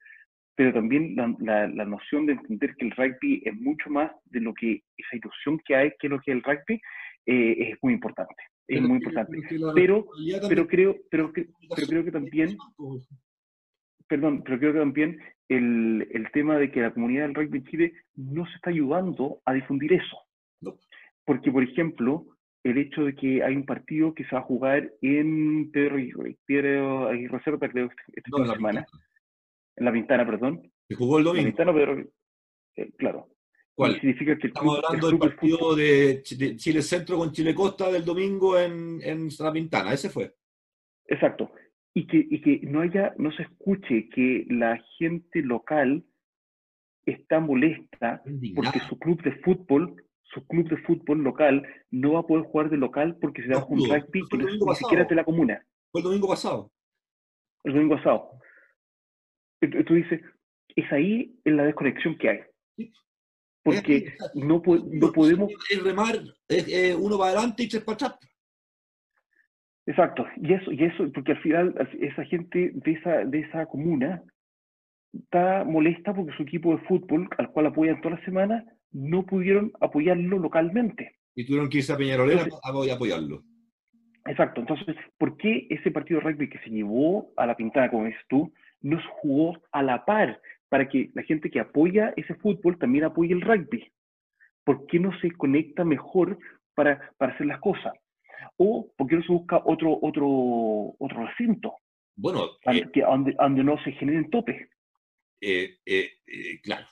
[0.56, 4.52] pero también la, la, noción de entender que el rugby es mucho más de lo
[4.54, 6.80] que esa ilusión que hay, que lo que es el rugby,
[7.26, 8.34] eh, es muy importante
[8.68, 9.38] es muy importante.
[9.74, 10.06] Pero,
[10.48, 12.56] pero, creo, pero, pero creo que también,
[14.06, 15.18] perdón, pero creo que también
[15.48, 19.40] el, el, tema de que la comunidad del rugby en Chile no se está ayudando
[19.44, 20.18] a difundir eso.
[21.24, 22.26] Porque, por ejemplo,
[22.64, 27.40] el hecho de que hay un partido que se va a jugar en Pedro Aguirre,
[27.44, 28.86] Cerda, creo, esta no, semana.
[29.76, 30.62] En la Ventana, perdón.
[30.88, 31.40] Se jugó el domingo.
[31.40, 32.10] En la Ventana, Pedro,
[32.76, 33.28] eh, claro.
[33.88, 39.00] Significa que Estamos hablando del partido de, Chile Centro con Chile Costa del domingo en,
[39.02, 40.34] en La Pintana, ese fue.
[41.06, 41.50] Exacto.
[41.94, 46.04] Y que, y que no haya, no se escuche que la gente local
[47.04, 48.22] está molesta
[48.54, 52.70] porque su club de fútbol, su club de fútbol local, no va a poder jugar
[52.70, 55.64] de local porque se da un rugby que ni siquiera de la comuna.
[55.90, 56.70] Fue el domingo pasado.
[57.64, 58.30] El domingo pasado.
[59.60, 60.20] Entonces, tú dices,
[60.76, 62.40] es ahí en la desconexión que hay.
[63.62, 65.52] Porque no, no podemos...
[65.70, 68.18] El remar es uno para adelante y tres para atrás.
[69.86, 74.22] Exacto, y eso, y eso, porque al final esa gente de esa, de esa comuna
[75.12, 79.72] está molesta porque su equipo de fútbol, al cual apoyan toda la semana, no pudieron
[79.80, 81.16] apoyarlo localmente.
[81.34, 83.42] Y tuvieron que irse a Peñarolera a apoyarlo.
[84.26, 84.60] Exacto.
[84.60, 88.22] Entonces, ¿por qué ese partido de rugby que se llevó a la Pintana, como dices
[88.28, 90.40] tú, no se jugó a la par
[90.70, 93.92] para que la gente que apoya ese fútbol también apoye el rugby?
[94.64, 96.38] ¿Por qué no se conecta mejor
[96.74, 97.92] para, para hacer las cosas?
[98.56, 101.74] ¿O por qué no se busca otro, otro, otro recinto?
[102.14, 104.68] Bueno, eh, que, donde, donde, no se generen topes.
[105.40, 106.86] Eh, eh, claro,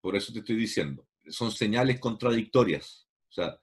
[0.00, 3.08] por eso te estoy diciendo, son señales contradictorias.
[3.30, 3.58] O sea,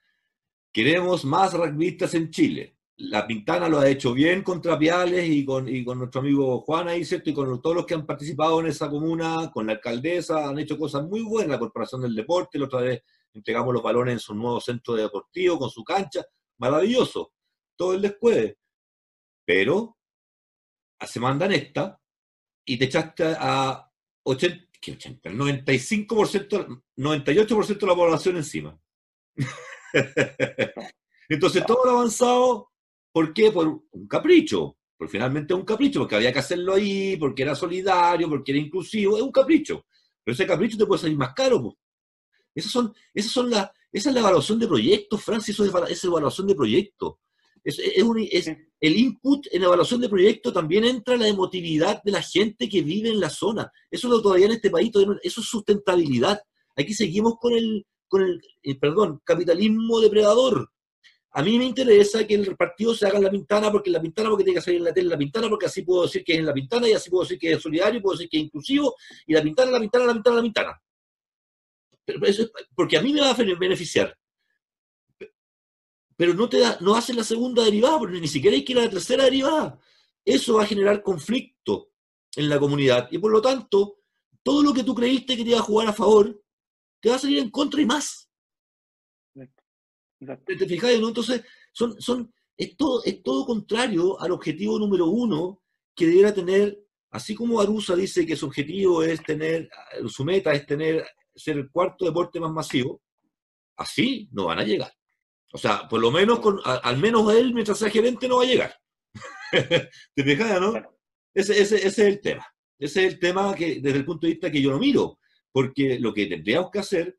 [0.73, 2.75] queremos más rugbyistas en Chile.
[3.03, 5.65] La Pintana lo ha hecho bien contra Piales y con,
[5.97, 7.29] nuestro amigo Juan ahí, ¿cierto?
[7.31, 10.77] Y con todos los que han participado en esa comuna, con la alcaldesa, han hecho
[10.77, 13.03] cosas muy buenas, la Corporación del Deporte, la otra vez
[13.33, 16.23] entregamos los balones en su nuevo centro deportivo, con su cancha,
[16.59, 17.33] maravilloso,
[17.75, 18.57] todo el descueve.
[19.45, 19.97] Pero
[20.99, 21.99] se mandan esta
[22.65, 23.89] y te echaste a
[24.23, 25.29] 80, ¿qué 80?
[25.29, 28.79] El 95%, 98% de la población encima.
[31.29, 32.70] Entonces todo lo avanzado,
[33.11, 33.51] ¿por qué?
[33.51, 34.77] Por un capricho.
[34.97, 38.61] Porque finalmente es un capricho, porque había que hacerlo ahí, porque era solidario, porque era
[38.61, 39.85] inclusivo, es un capricho.
[40.23, 41.75] Pero ese capricho te puede salir más caro.
[42.53, 46.07] Esas son, esas son la, esa es la evaluación de proyectos, Francis, eso es, esa
[46.07, 47.15] evaluación de proyectos.
[47.63, 52.81] Es, el input en evaluación de proyecto también entra la emotividad de la gente que
[52.81, 53.71] vive en la zona.
[53.89, 56.41] Eso lo todavía en este país, eso es sustentabilidad.
[56.75, 60.70] Aquí seguimos con el, con el, eh, perdón, capitalismo depredador.
[61.33, 64.01] A mí me interesa que el partido se haga en la pintana porque en la
[64.01, 66.23] pintana porque tiene que salir en la tele en la pintana porque así puedo decir
[66.23, 68.37] que es en la pintana y así puedo decir que es solidario, puedo decir que
[68.37, 68.95] es inclusivo
[69.25, 70.81] y la pintana, la pintana, la pintana, la pintana.
[72.03, 74.17] Pero eso porque a mí me va a beneficiar
[76.21, 78.77] pero no, te da, no hacen la segunda derivada, porque ni siquiera hay que ir
[78.77, 79.79] a la tercera derivada.
[80.23, 81.93] Eso va a generar conflicto
[82.35, 83.07] en la comunidad.
[83.09, 83.97] Y por lo tanto,
[84.43, 86.39] todo lo que tú creíste que te iba a jugar a favor,
[86.99, 88.30] te va a salir en contra y más.
[90.45, 90.91] ¿Te, fijas?
[90.91, 95.61] Entonces, son, son, es, todo, es todo contrario al objetivo número uno
[95.95, 96.80] que debiera tener,
[97.10, 99.69] así como Arusa dice que su objetivo es tener,
[100.07, 103.02] su meta es tener, ser el cuarto deporte más masivo,
[103.77, 104.93] así no van a llegar.
[105.53, 108.48] O sea, por lo menos, con, al menos él, mientras sea gerente, no va a
[108.48, 108.76] llegar.
[110.15, 110.73] ¿Te fijas, no?
[111.34, 112.45] Ese, ese, ese, es el tema.
[112.80, 115.19] Ese es el tema que, desde el punto de vista que yo lo miro.
[115.52, 117.18] Porque lo que tendríamos que hacer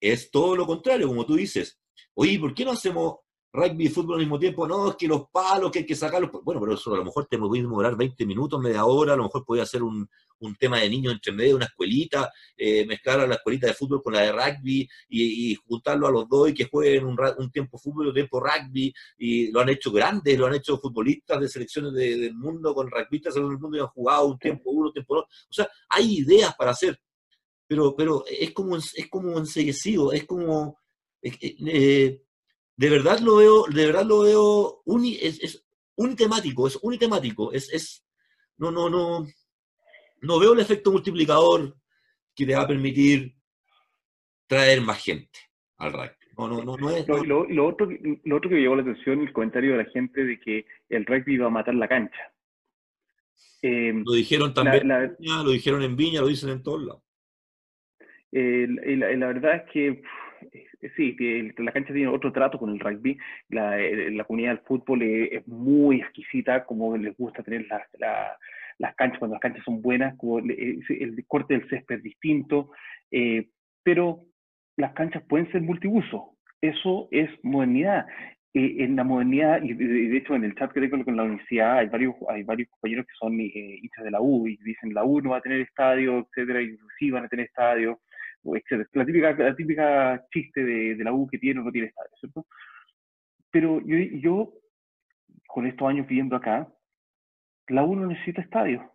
[0.00, 1.81] es todo lo contrario, como tú dices.
[2.14, 3.16] Oye, ¿por qué no hacemos
[3.52, 4.66] rugby y fútbol al mismo tiempo?
[4.66, 6.30] No, es que los palos, que hay que sacarlos.
[6.42, 9.24] Bueno, pero eso a lo mejor te puede demorar 20 minutos, media hora, a lo
[9.24, 10.08] mejor puede hacer un,
[10.42, 14.02] un tema de niños entre medio, una escuelita, eh, mezclar a la escuelita de fútbol
[14.02, 18.06] con la de rugby y, juntarlo a los dos y que jueguen un, tiempo fútbol
[18.06, 18.92] y un tiempo rugby.
[19.18, 23.34] Y lo han hecho grandes, lo han hecho futbolistas de selecciones del mundo con rugbyistas
[23.34, 25.24] del mundo y han jugado un tiempo uno, un tiempo dos.
[25.24, 26.98] O sea, hay ideas para hacer,
[27.66, 30.81] pero, pero es como es como enseguecido, es como...
[31.22, 32.20] Eh,
[32.76, 35.64] de verdad lo veo, de verdad lo veo uni, es, es
[35.96, 38.04] unitemático, es unitemático, es, es
[38.58, 39.26] no, no, no,
[40.20, 41.76] no veo el efecto multiplicador
[42.34, 43.34] que te va a permitir
[44.46, 45.38] traer más gente
[45.78, 46.10] al rugby.
[46.38, 47.88] No, no, no, no es, lo, lo, otro,
[48.24, 51.04] lo otro que me llamó la atención, el comentario de la gente de que el
[51.04, 52.32] rugby iba a matar la cancha.
[53.60, 57.02] Em, lo dijeron también lo dijeron en Viña, lo dicen en todos lados.
[58.32, 60.02] Eh, la, verdad es que
[60.96, 61.16] sí,
[61.58, 63.18] la cancha tiene otro trato con el rugby.
[63.48, 68.36] La, eh, la comunidad del fútbol es, muy exquisita, como les gusta tener la,
[68.78, 72.70] las canchas, cuando las canchas son buenas, como eh, el, corte del césped es distinto,
[73.10, 73.48] eh,
[73.82, 74.24] pero
[74.76, 76.36] las canchas pueden ser multiuso.
[76.60, 78.06] Eso es modernidad.
[78.54, 81.78] Eh, en la modernidad, y de, hecho en el chat que tengo con la universidad
[81.78, 85.20] hay varios, hay varios compañeros que son hinchas de la U y dicen la U
[85.20, 88.00] no va a tener estadio, etcétera, y sí van a tener estadio,
[88.44, 92.10] La típica, la típica chiste de, de la U que tiene o no tiene estadio,
[92.18, 92.46] ¿cierto?
[93.50, 94.52] Pero yo, yo,
[95.46, 96.72] con estos años viviendo acá,
[97.68, 98.90] la U no necesita estadio.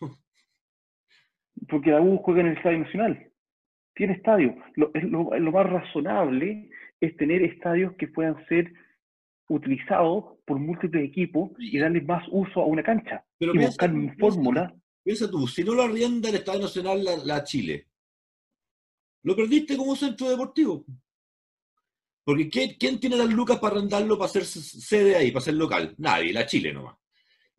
[1.68, 3.30] Porque la U juega en el Estadio Nacional.
[3.94, 4.54] Tiene estadio.
[4.74, 6.70] Lo, lo, más razonable
[7.00, 8.72] es tener estadios que puedan ser
[9.48, 13.24] utilizados por múltiples equipos y darles más uso a una cancha.
[13.38, 14.74] Pero y buscar una fórmula.
[15.02, 17.86] Piensa tú, si no lo arrienda el Estadio Nacional la, Chile,
[19.26, 20.84] lo perdiste como centro deportivo.
[22.24, 22.48] Porque
[22.78, 25.96] ¿quién tiene las lucas para arrendarlo para hacer sede ahí, para ser local?
[25.98, 26.96] Nadie, la Chile nomás.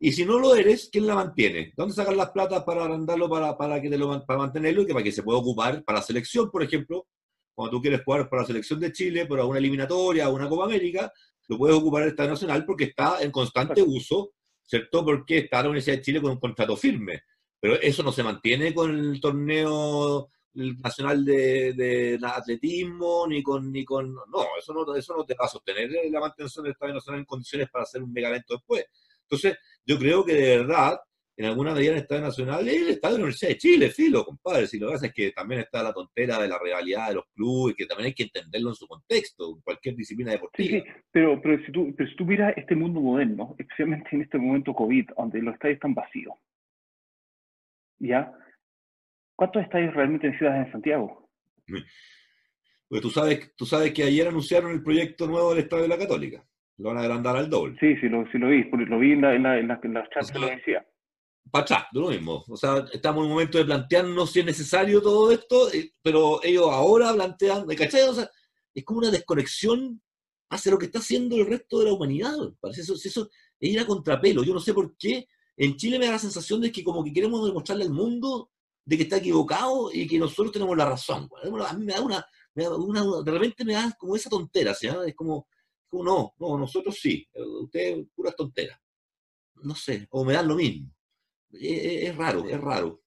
[0.00, 1.74] Y si no lo eres, ¿quién la mantiene?
[1.76, 5.02] ¿Dónde sacan las platas para arrendarlo, para, para, que lo, para mantenerlo y que para
[5.02, 7.06] que se pueda ocupar para la selección, por ejemplo?
[7.54, 11.12] Cuando tú quieres jugar para la selección de Chile, para una eliminatoria, una Copa América,
[11.48, 14.32] lo puedes ocupar el Estado Nacional porque está en constante uso,
[14.64, 15.04] ¿cierto?
[15.04, 17.24] Porque está la Universidad de Chile con un contrato firme.
[17.60, 23.84] Pero eso no se mantiene con el torneo el nacional de, atletismo, ni con, ni
[23.84, 27.20] con, no, eso no, eso no te va a sostener la mantención del Estadio Nacional
[27.20, 28.86] en condiciones para hacer un megavento después.
[29.22, 30.98] Entonces, yo creo que de verdad,
[31.36, 34.24] en alguna medida el Estadio Nacional es el Estadio de la Universidad de Chile, filo,
[34.24, 34.66] compadre.
[34.66, 37.26] Si lo que pasa es que también está la tontera de la rivalidad de los
[37.34, 40.78] clubes, que también hay que entenderlo en su contexto, en cualquier disciplina deportiva.
[40.78, 44.38] Sí, pero, pero, si tú, pero si tú miras este mundo moderno, especialmente en este
[44.38, 46.34] momento COVID, donde los estadios están vacíos,
[48.00, 48.32] ¿ya?
[49.38, 51.30] ¿Cuántos estadios realmente necesitas en Santiago?
[52.88, 55.98] Pues tú sabes, tú sabes que ayer anunciaron el proyecto nuevo del Estadio de la
[55.98, 56.44] Católica.
[56.78, 57.76] Lo van a agrandar al doble.
[57.78, 60.32] Sí, sí, lo, sí lo vi, lo vi en, la, en, la, en, las charlas
[60.32, 60.86] de la universidad.
[61.52, 62.44] Para atrás, de lo mismo.
[62.48, 66.42] O sea, estamos en un momento de plantearnos si es necesario todo esto, eh, pero
[66.42, 68.08] ellos ahora plantean, ¿me cachai?
[68.08, 68.28] O sea,
[68.74, 70.02] es como una desconexión
[70.50, 72.34] hacia lo que está haciendo el resto de la humanidad.
[72.58, 74.42] Parece eso, eso es ir a contrapelo.
[74.42, 75.28] Yo no sé por qué.
[75.56, 78.50] En Chile me da la sensación de que como que queremos demostrarle al mundo
[78.88, 81.28] de que está equivocado y que nosotros tenemos la razón.
[81.42, 82.24] A mí me da una,
[82.54, 84.88] de repente me da como esa tontera, ¿sí?
[85.06, 85.46] es como,
[85.88, 88.80] como, no, no, nosotros sí, ustedes puras tonteras.
[89.62, 90.90] No sé, o me dan lo mismo.
[91.50, 93.02] Es, raro, es raro.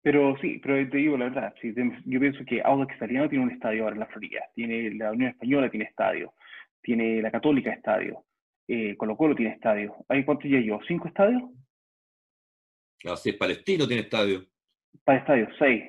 [0.00, 1.54] Pero sí, pero te digo la verdad,
[2.06, 5.32] yo pienso que Audax Italiano tiene un estadio ahora en la Florida, tiene la Unión
[5.32, 6.32] Española tiene estadio,
[6.80, 8.24] tiene la Católica estadio,
[8.68, 9.94] eh, Colo Colo tiene estadio.
[10.08, 10.80] ¿Hay cuántos ya yo?
[10.88, 11.42] ¿Cinco estadios?
[13.04, 14.46] Así es, Palestino tiene estadio.
[15.04, 15.84] Para estadios, seis.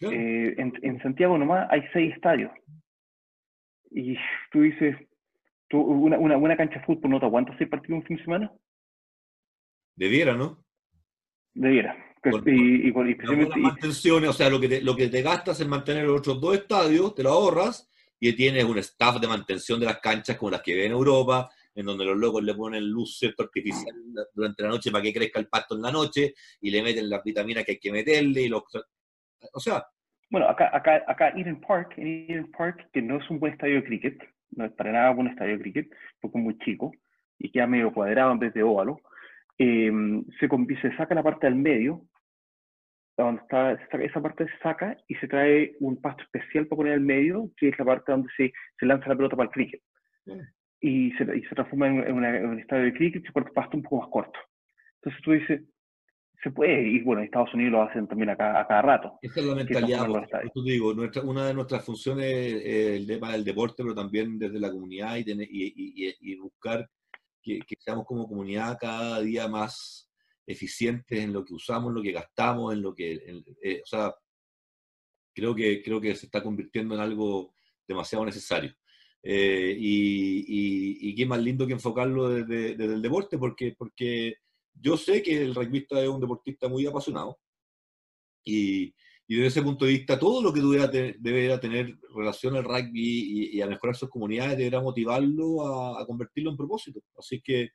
[0.00, 2.50] Eh, en, Santiago nomás hay seis estadios.
[3.90, 4.16] Y
[4.52, 4.96] tú dices,
[5.68, 8.24] tú, una, una buena cancha de fútbol no te aguanta seis partidos un fin de
[8.24, 8.52] semana.
[9.94, 10.62] Debiera, ¿no?
[11.54, 11.96] Debiera.
[12.44, 16.54] y, o sea, lo que, te, lo que te gastas en mantener los otros dos
[16.54, 17.90] estadios, te lo ahorras
[18.20, 21.50] y tienes un staff de mantención de las canchas como las que ve en Europa,
[21.76, 23.94] en donde los locos le ponen luz cierto artificial
[24.34, 27.22] durante la noche para que crezca el pasto en la noche y le meten las
[27.22, 28.64] vitaminas que hay que meterle y los
[29.52, 29.84] o sea
[30.30, 33.76] bueno acá acá acá Eden Park en Eden Park que no es un buen estadio
[33.76, 34.18] de cricket
[34.52, 35.90] no es para nada un buen estadio de cricket
[36.20, 36.92] porque es muy chico
[37.38, 38.98] y queda medio cuadrado en vez de óvalo
[39.58, 40.48] em, se,
[40.80, 42.02] se saca la parte del medio
[43.18, 47.00] donde está, esa parte se saca y se trae un pasto especial para poner al
[47.00, 49.80] medio, que es la parte donde se, se lanza la pelota para el cricket
[50.80, 53.82] y se, y se transforma en, un estadio de cricket y se corta pasto un
[53.82, 54.38] poco más corto.
[54.96, 55.62] Entonces tú dices,
[56.42, 59.18] se puede, y bueno, en Estados Unidos lo hacen también a cada, a cada rato.
[59.22, 60.06] Esa es la mentalidad,
[60.52, 64.60] tú digo, nuestra, una de nuestras funciones es el tema del deporte, pero también desde
[64.60, 66.88] la comunidad y, y, y, buscar
[67.42, 70.10] que, que, seamos como comunidad cada día más
[70.46, 74.14] eficientes en lo que usamos, en lo que gastamos, en lo que, eh, o sea,
[75.34, 77.54] creo que, creo que se está convirtiendo en algo
[77.86, 78.72] demasiado necesario.
[79.22, 84.36] Eh, y, qué más lindo que enfocarlo desde, el deporte, porque, porque
[84.74, 87.38] yo sé que el rugbyista es un deportista muy apasionado
[88.46, 88.94] y,
[89.28, 90.60] desde ese punto de vista todo lo que
[91.18, 96.56] debería tener relación al rugby y, a mejorar sus comunidades deberá motivarlo a, convertirlo en
[96.56, 97.00] propósito.
[97.18, 97.70] Así que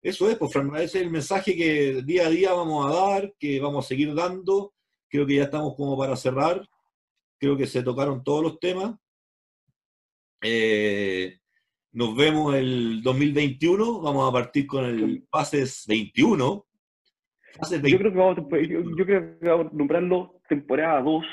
[0.00, 3.34] eso es, pues Fran, ese es el mensaje que día a día vamos a dar,
[3.38, 4.72] que vamos a seguir dando.
[5.08, 6.64] Creo que ya estamos como para cerrar.
[7.38, 8.94] Creo que se tocaron todos los temas.
[10.46, 11.38] Eh,
[11.92, 16.66] nos vemos el 2021, vamos a partir con el Pases 21.
[17.82, 21.24] Yo, creo que vamos, yo, creo que vamos a nombrarlo temporada 2,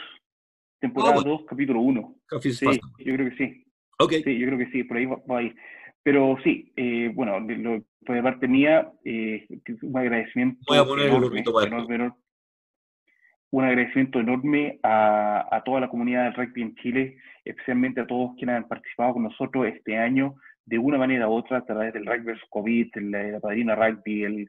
[0.79, 2.15] temporada 2, ah, capítulo 1.
[2.41, 2.65] Sí,
[2.99, 3.65] yo creo que sí.
[3.99, 4.23] Okay.
[4.23, 5.55] Sí, yo creo que sí, por ahí va, a ir.
[6.03, 7.83] Pero sí, eh, bueno, lo,
[8.13, 9.45] de parte mía, eh,
[9.81, 10.61] un agradecimiento.
[10.67, 12.13] Voy a poner enorme, enorme,
[13.51, 18.55] un agradecimiento enorme a, toda la comunidad del rugby en Chile, especialmente a todos quienes
[18.55, 22.31] han participado con nosotros este año de una manera u otra a través del rugby
[22.31, 24.47] vs COVID, la, padrina rugby, el,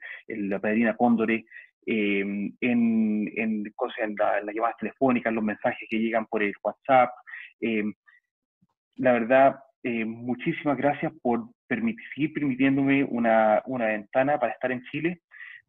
[0.49, 1.45] la padrina Cóndore,
[1.85, 3.75] eh, en, en, en,
[4.17, 7.11] las llamadas telefónicas, los mensajes que llegan por el WhatsApp.
[7.61, 7.83] Eh,
[8.97, 15.23] la verdad, eh, muchísimas gracias por permitir, permitiéndome una, una ventana para estar en Chile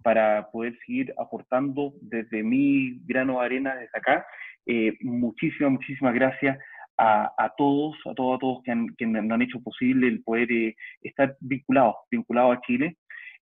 [0.03, 4.25] para poder seguir aportando desde mi grano de arena desde acá.
[4.65, 6.57] Eh, muchísimas, muchísimas gracias
[6.97, 10.51] a, a, todos, a todos, a todos que han, que han hecho posible el poder
[10.51, 12.97] eh, estar vinculados, vinculados a Chile.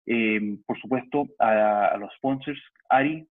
[0.07, 3.27] Eh, por supuesto, a, los sponsors, Ari,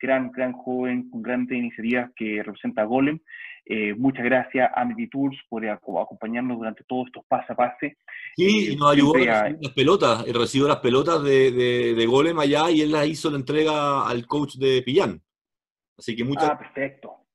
[0.00, 3.18] gran, gran joven con grandes iniciativas que representa a Golem.
[3.96, 7.96] muchas gracias a Tours por acompañarnos durante todos estos pase a pase.
[8.36, 12.70] Sí, y nos ayudó a las pelotas, recibió las pelotas de, de, de, Golem allá
[12.70, 15.20] y él las hizo la entrega al coach de Pillán.
[15.98, 17.26] Así que muchas Ah, perfecto.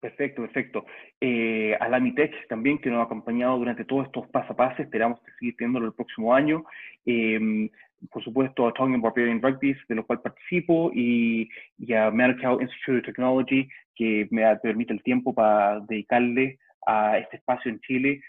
[0.00, 0.86] Perfecto, perfecto.
[1.20, 5.32] Eh, a la Mitech también, que nos ha acompañado durante todos estos pasapases, esperamos que
[5.40, 6.64] siga teniéndolo el próximo año.
[7.04, 7.68] Eh,
[8.10, 11.48] por supuesto, a Tongan Barbarian Rugby, de lo cual participo, y,
[11.78, 17.36] y a Manukau Institute of Technology, que me permite el tiempo para dedicarle a este
[17.36, 18.20] espacio en Chile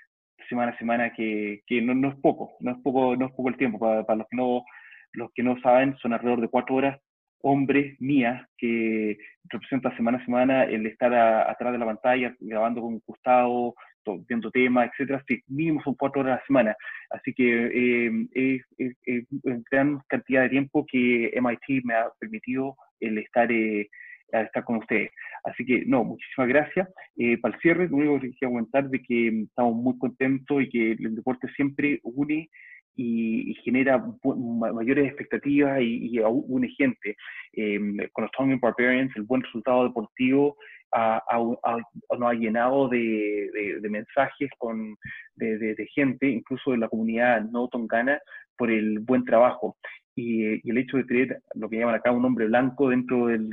[0.48, 3.50] semana a semana, que, que no, no, es poco, no es poco, no es poco
[3.50, 3.80] el tiempo.
[3.80, 4.64] Para, para, los, que no,
[5.14, 7.00] los que no saben, son alrededor de cuatro horas
[7.42, 13.02] hombres mías que representa semana a semana el estar atrás de la pantalla grabando con
[13.06, 13.76] Gustavo,
[14.28, 16.76] viendo temas, etcétera, sí, mínimo son cuatro horas a la semana.
[17.10, 19.26] Así que eh, es
[19.72, 23.90] gran cantidad de tiempo que MIT me ha permitido el estar, eh,
[24.32, 25.12] estar con ustedes.
[25.44, 26.88] Así que, no, muchísimas gracias.
[27.18, 30.70] Eh, para el cierre, lo único que quería comentar es que estamos muy contentos y
[30.70, 32.50] que el deporte siempre une
[33.00, 34.04] y, genera
[34.74, 37.16] mayores expectativas y, y une gente.
[38.12, 40.58] con los Tongan Barbarians, el buen resultado deportivo
[40.92, 44.98] nos ha llenado de, mensajes con,
[45.36, 48.20] de, gente, incluso de la comunidad no tongana,
[48.58, 49.78] por el buen trabajo.
[50.16, 53.50] Y, el hecho de tener lo que llaman acá un hombre blanco dentro del,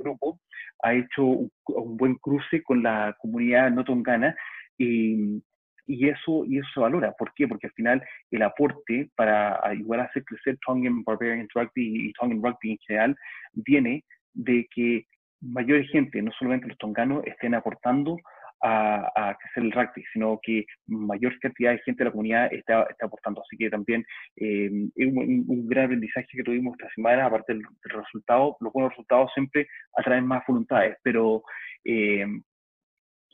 [0.00, 0.40] grupo
[0.82, 1.50] ha hecho un,
[1.96, 4.34] buen cruce con la comunidad no tongana.
[4.78, 5.42] Y,
[5.90, 7.12] y eso, y eso se valora.
[7.18, 7.48] ¿Por qué?
[7.48, 12.42] Porque al final el aporte para ayudar a hacer crecer Tongan Barbarian Rugby y Tongan
[12.42, 13.16] Rugby en general
[13.52, 15.06] viene de que
[15.40, 18.18] mayor gente, no solamente los tonganos, estén aportando
[18.62, 22.82] a, a, crecer el rugby, sino que mayor cantidad de gente de la comunidad está,
[22.84, 23.42] está aportando.
[23.42, 24.04] Así que también
[24.36, 29.30] eh, es un, gran aprendizaje que tuvimos esta semana, aparte del, resultado, los buenos resultados
[29.34, 31.42] siempre atraen más voluntades, pero
[31.84, 32.26] eh,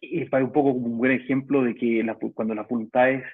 [0.00, 2.04] es para un poco como un buen ejemplo de que
[2.34, 3.24] cuando las voluntades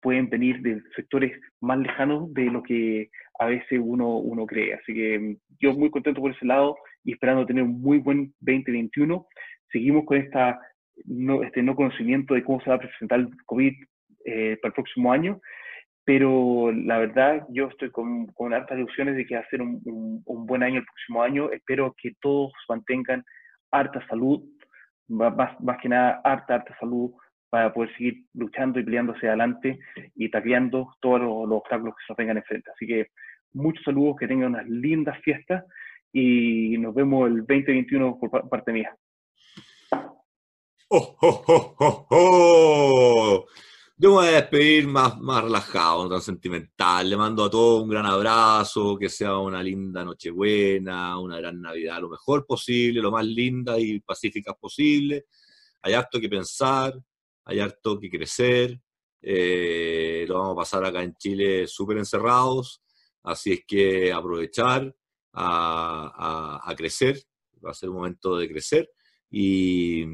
[0.00, 4.74] pueden venir de sectores más lejanos de lo que a veces uno, uno cree.
[4.74, 9.26] Así que yo muy contento por ese lado y esperando tener un muy buen 2021.
[9.70, 10.60] Seguimos con esta
[11.06, 13.72] no, este no conocimiento de cómo se va a presentar el COVID
[14.24, 15.40] eh, para el próximo año,
[16.04, 19.80] pero la verdad yo estoy con, con hartas ilusiones de que va a ser un,
[20.24, 21.50] un, buen año el próximo año.
[21.50, 23.24] Espero que todos mantengan
[23.70, 24.42] harta salud,
[25.08, 27.12] más, más que nada harta, harta salud
[27.50, 29.78] para poder seguir luchando y peleando hacia adelante
[30.14, 32.70] y tacleando todos los, los obstáculos que se nos vengan enfrente.
[32.70, 33.08] Así que
[33.52, 35.64] muchos saludos, que tengan unas lindas fiestas
[36.12, 38.96] y nos vemos el 2021 por parte mía.
[40.88, 43.46] ¡Oh, oh, oh,
[44.02, 47.08] Yo me voy a despedir más, más relajado, no tan sentimental.
[47.08, 52.00] Le mando a todos un gran abrazo, que sea una linda Nochebuena, una gran Navidad,
[52.00, 55.26] lo mejor posible, lo más linda y pacífica posible.
[55.82, 57.00] Hay harto que pensar,
[57.44, 58.80] hay harto que crecer.
[59.20, 62.82] Eh, lo vamos a pasar acá en Chile súper encerrados,
[63.22, 64.92] así es que aprovechar,
[65.32, 67.22] a, crecer,
[67.64, 68.90] va a ser un momento de crecer
[69.30, 70.06] y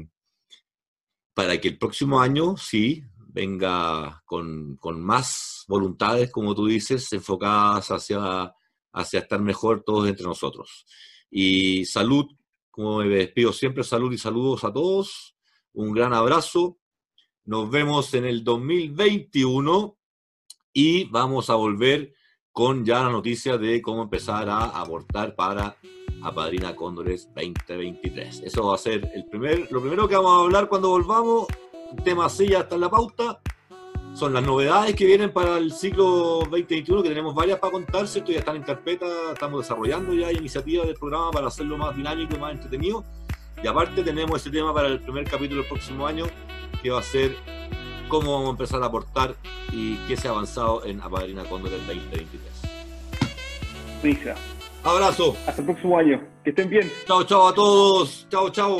[1.33, 8.53] para que el próximo año sí venga con, más voluntades, como tú dices, enfocadas hacia,
[8.91, 10.85] hacia estar mejor todos entre nosotros.
[11.29, 12.25] Y salud,
[12.71, 15.35] como me despido siempre, salud y saludos a todos,
[15.73, 16.79] un gran abrazo,
[17.45, 19.97] nos vemos en el 2021
[20.73, 22.13] y vamos a volver
[22.51, 25.77] con ya la noticia de cómo empezar a abortar para
[26.23, 28.41] Apadrina Cóndores 2023.
[28.41, 31.47] Eso va a ser el primer, lo primero que vamos a hablar cuando volvamos.
[31.97, 33.39] El tema así ya está en la pauta.
[34.13, 38.31] Son las novedades que vienen para el ciclo 2021, que tenemos varias para contar, ¿cierto?
[38.31, 42.39] Ya están en carpeta, estamos desarrollando ya iniciativas del programa para hacerlo más dinámico y
[42.39, 43.03] más entretenido.
[43.63, 46.25] Y aparte tenemos ese tema para el primer capítulo del próximo año,
[46.81, 47.35] que va a ser
[48.07, 49.35] cómo vamos a empezar a aportar
[49.71, 52.41] y qué se ha avanzado en Apadrina Cóndor del 2023.
[54.01, 54.35] Pisa.
[54.83, 55.35] Abrazo.
[55.45, 56.21] Hasta el próximo año.
[56.43, 56.91] Que estén bien.
[57.05, 58.27] Chao, chao a todos.
[58.29, 58.79] Chao, chao.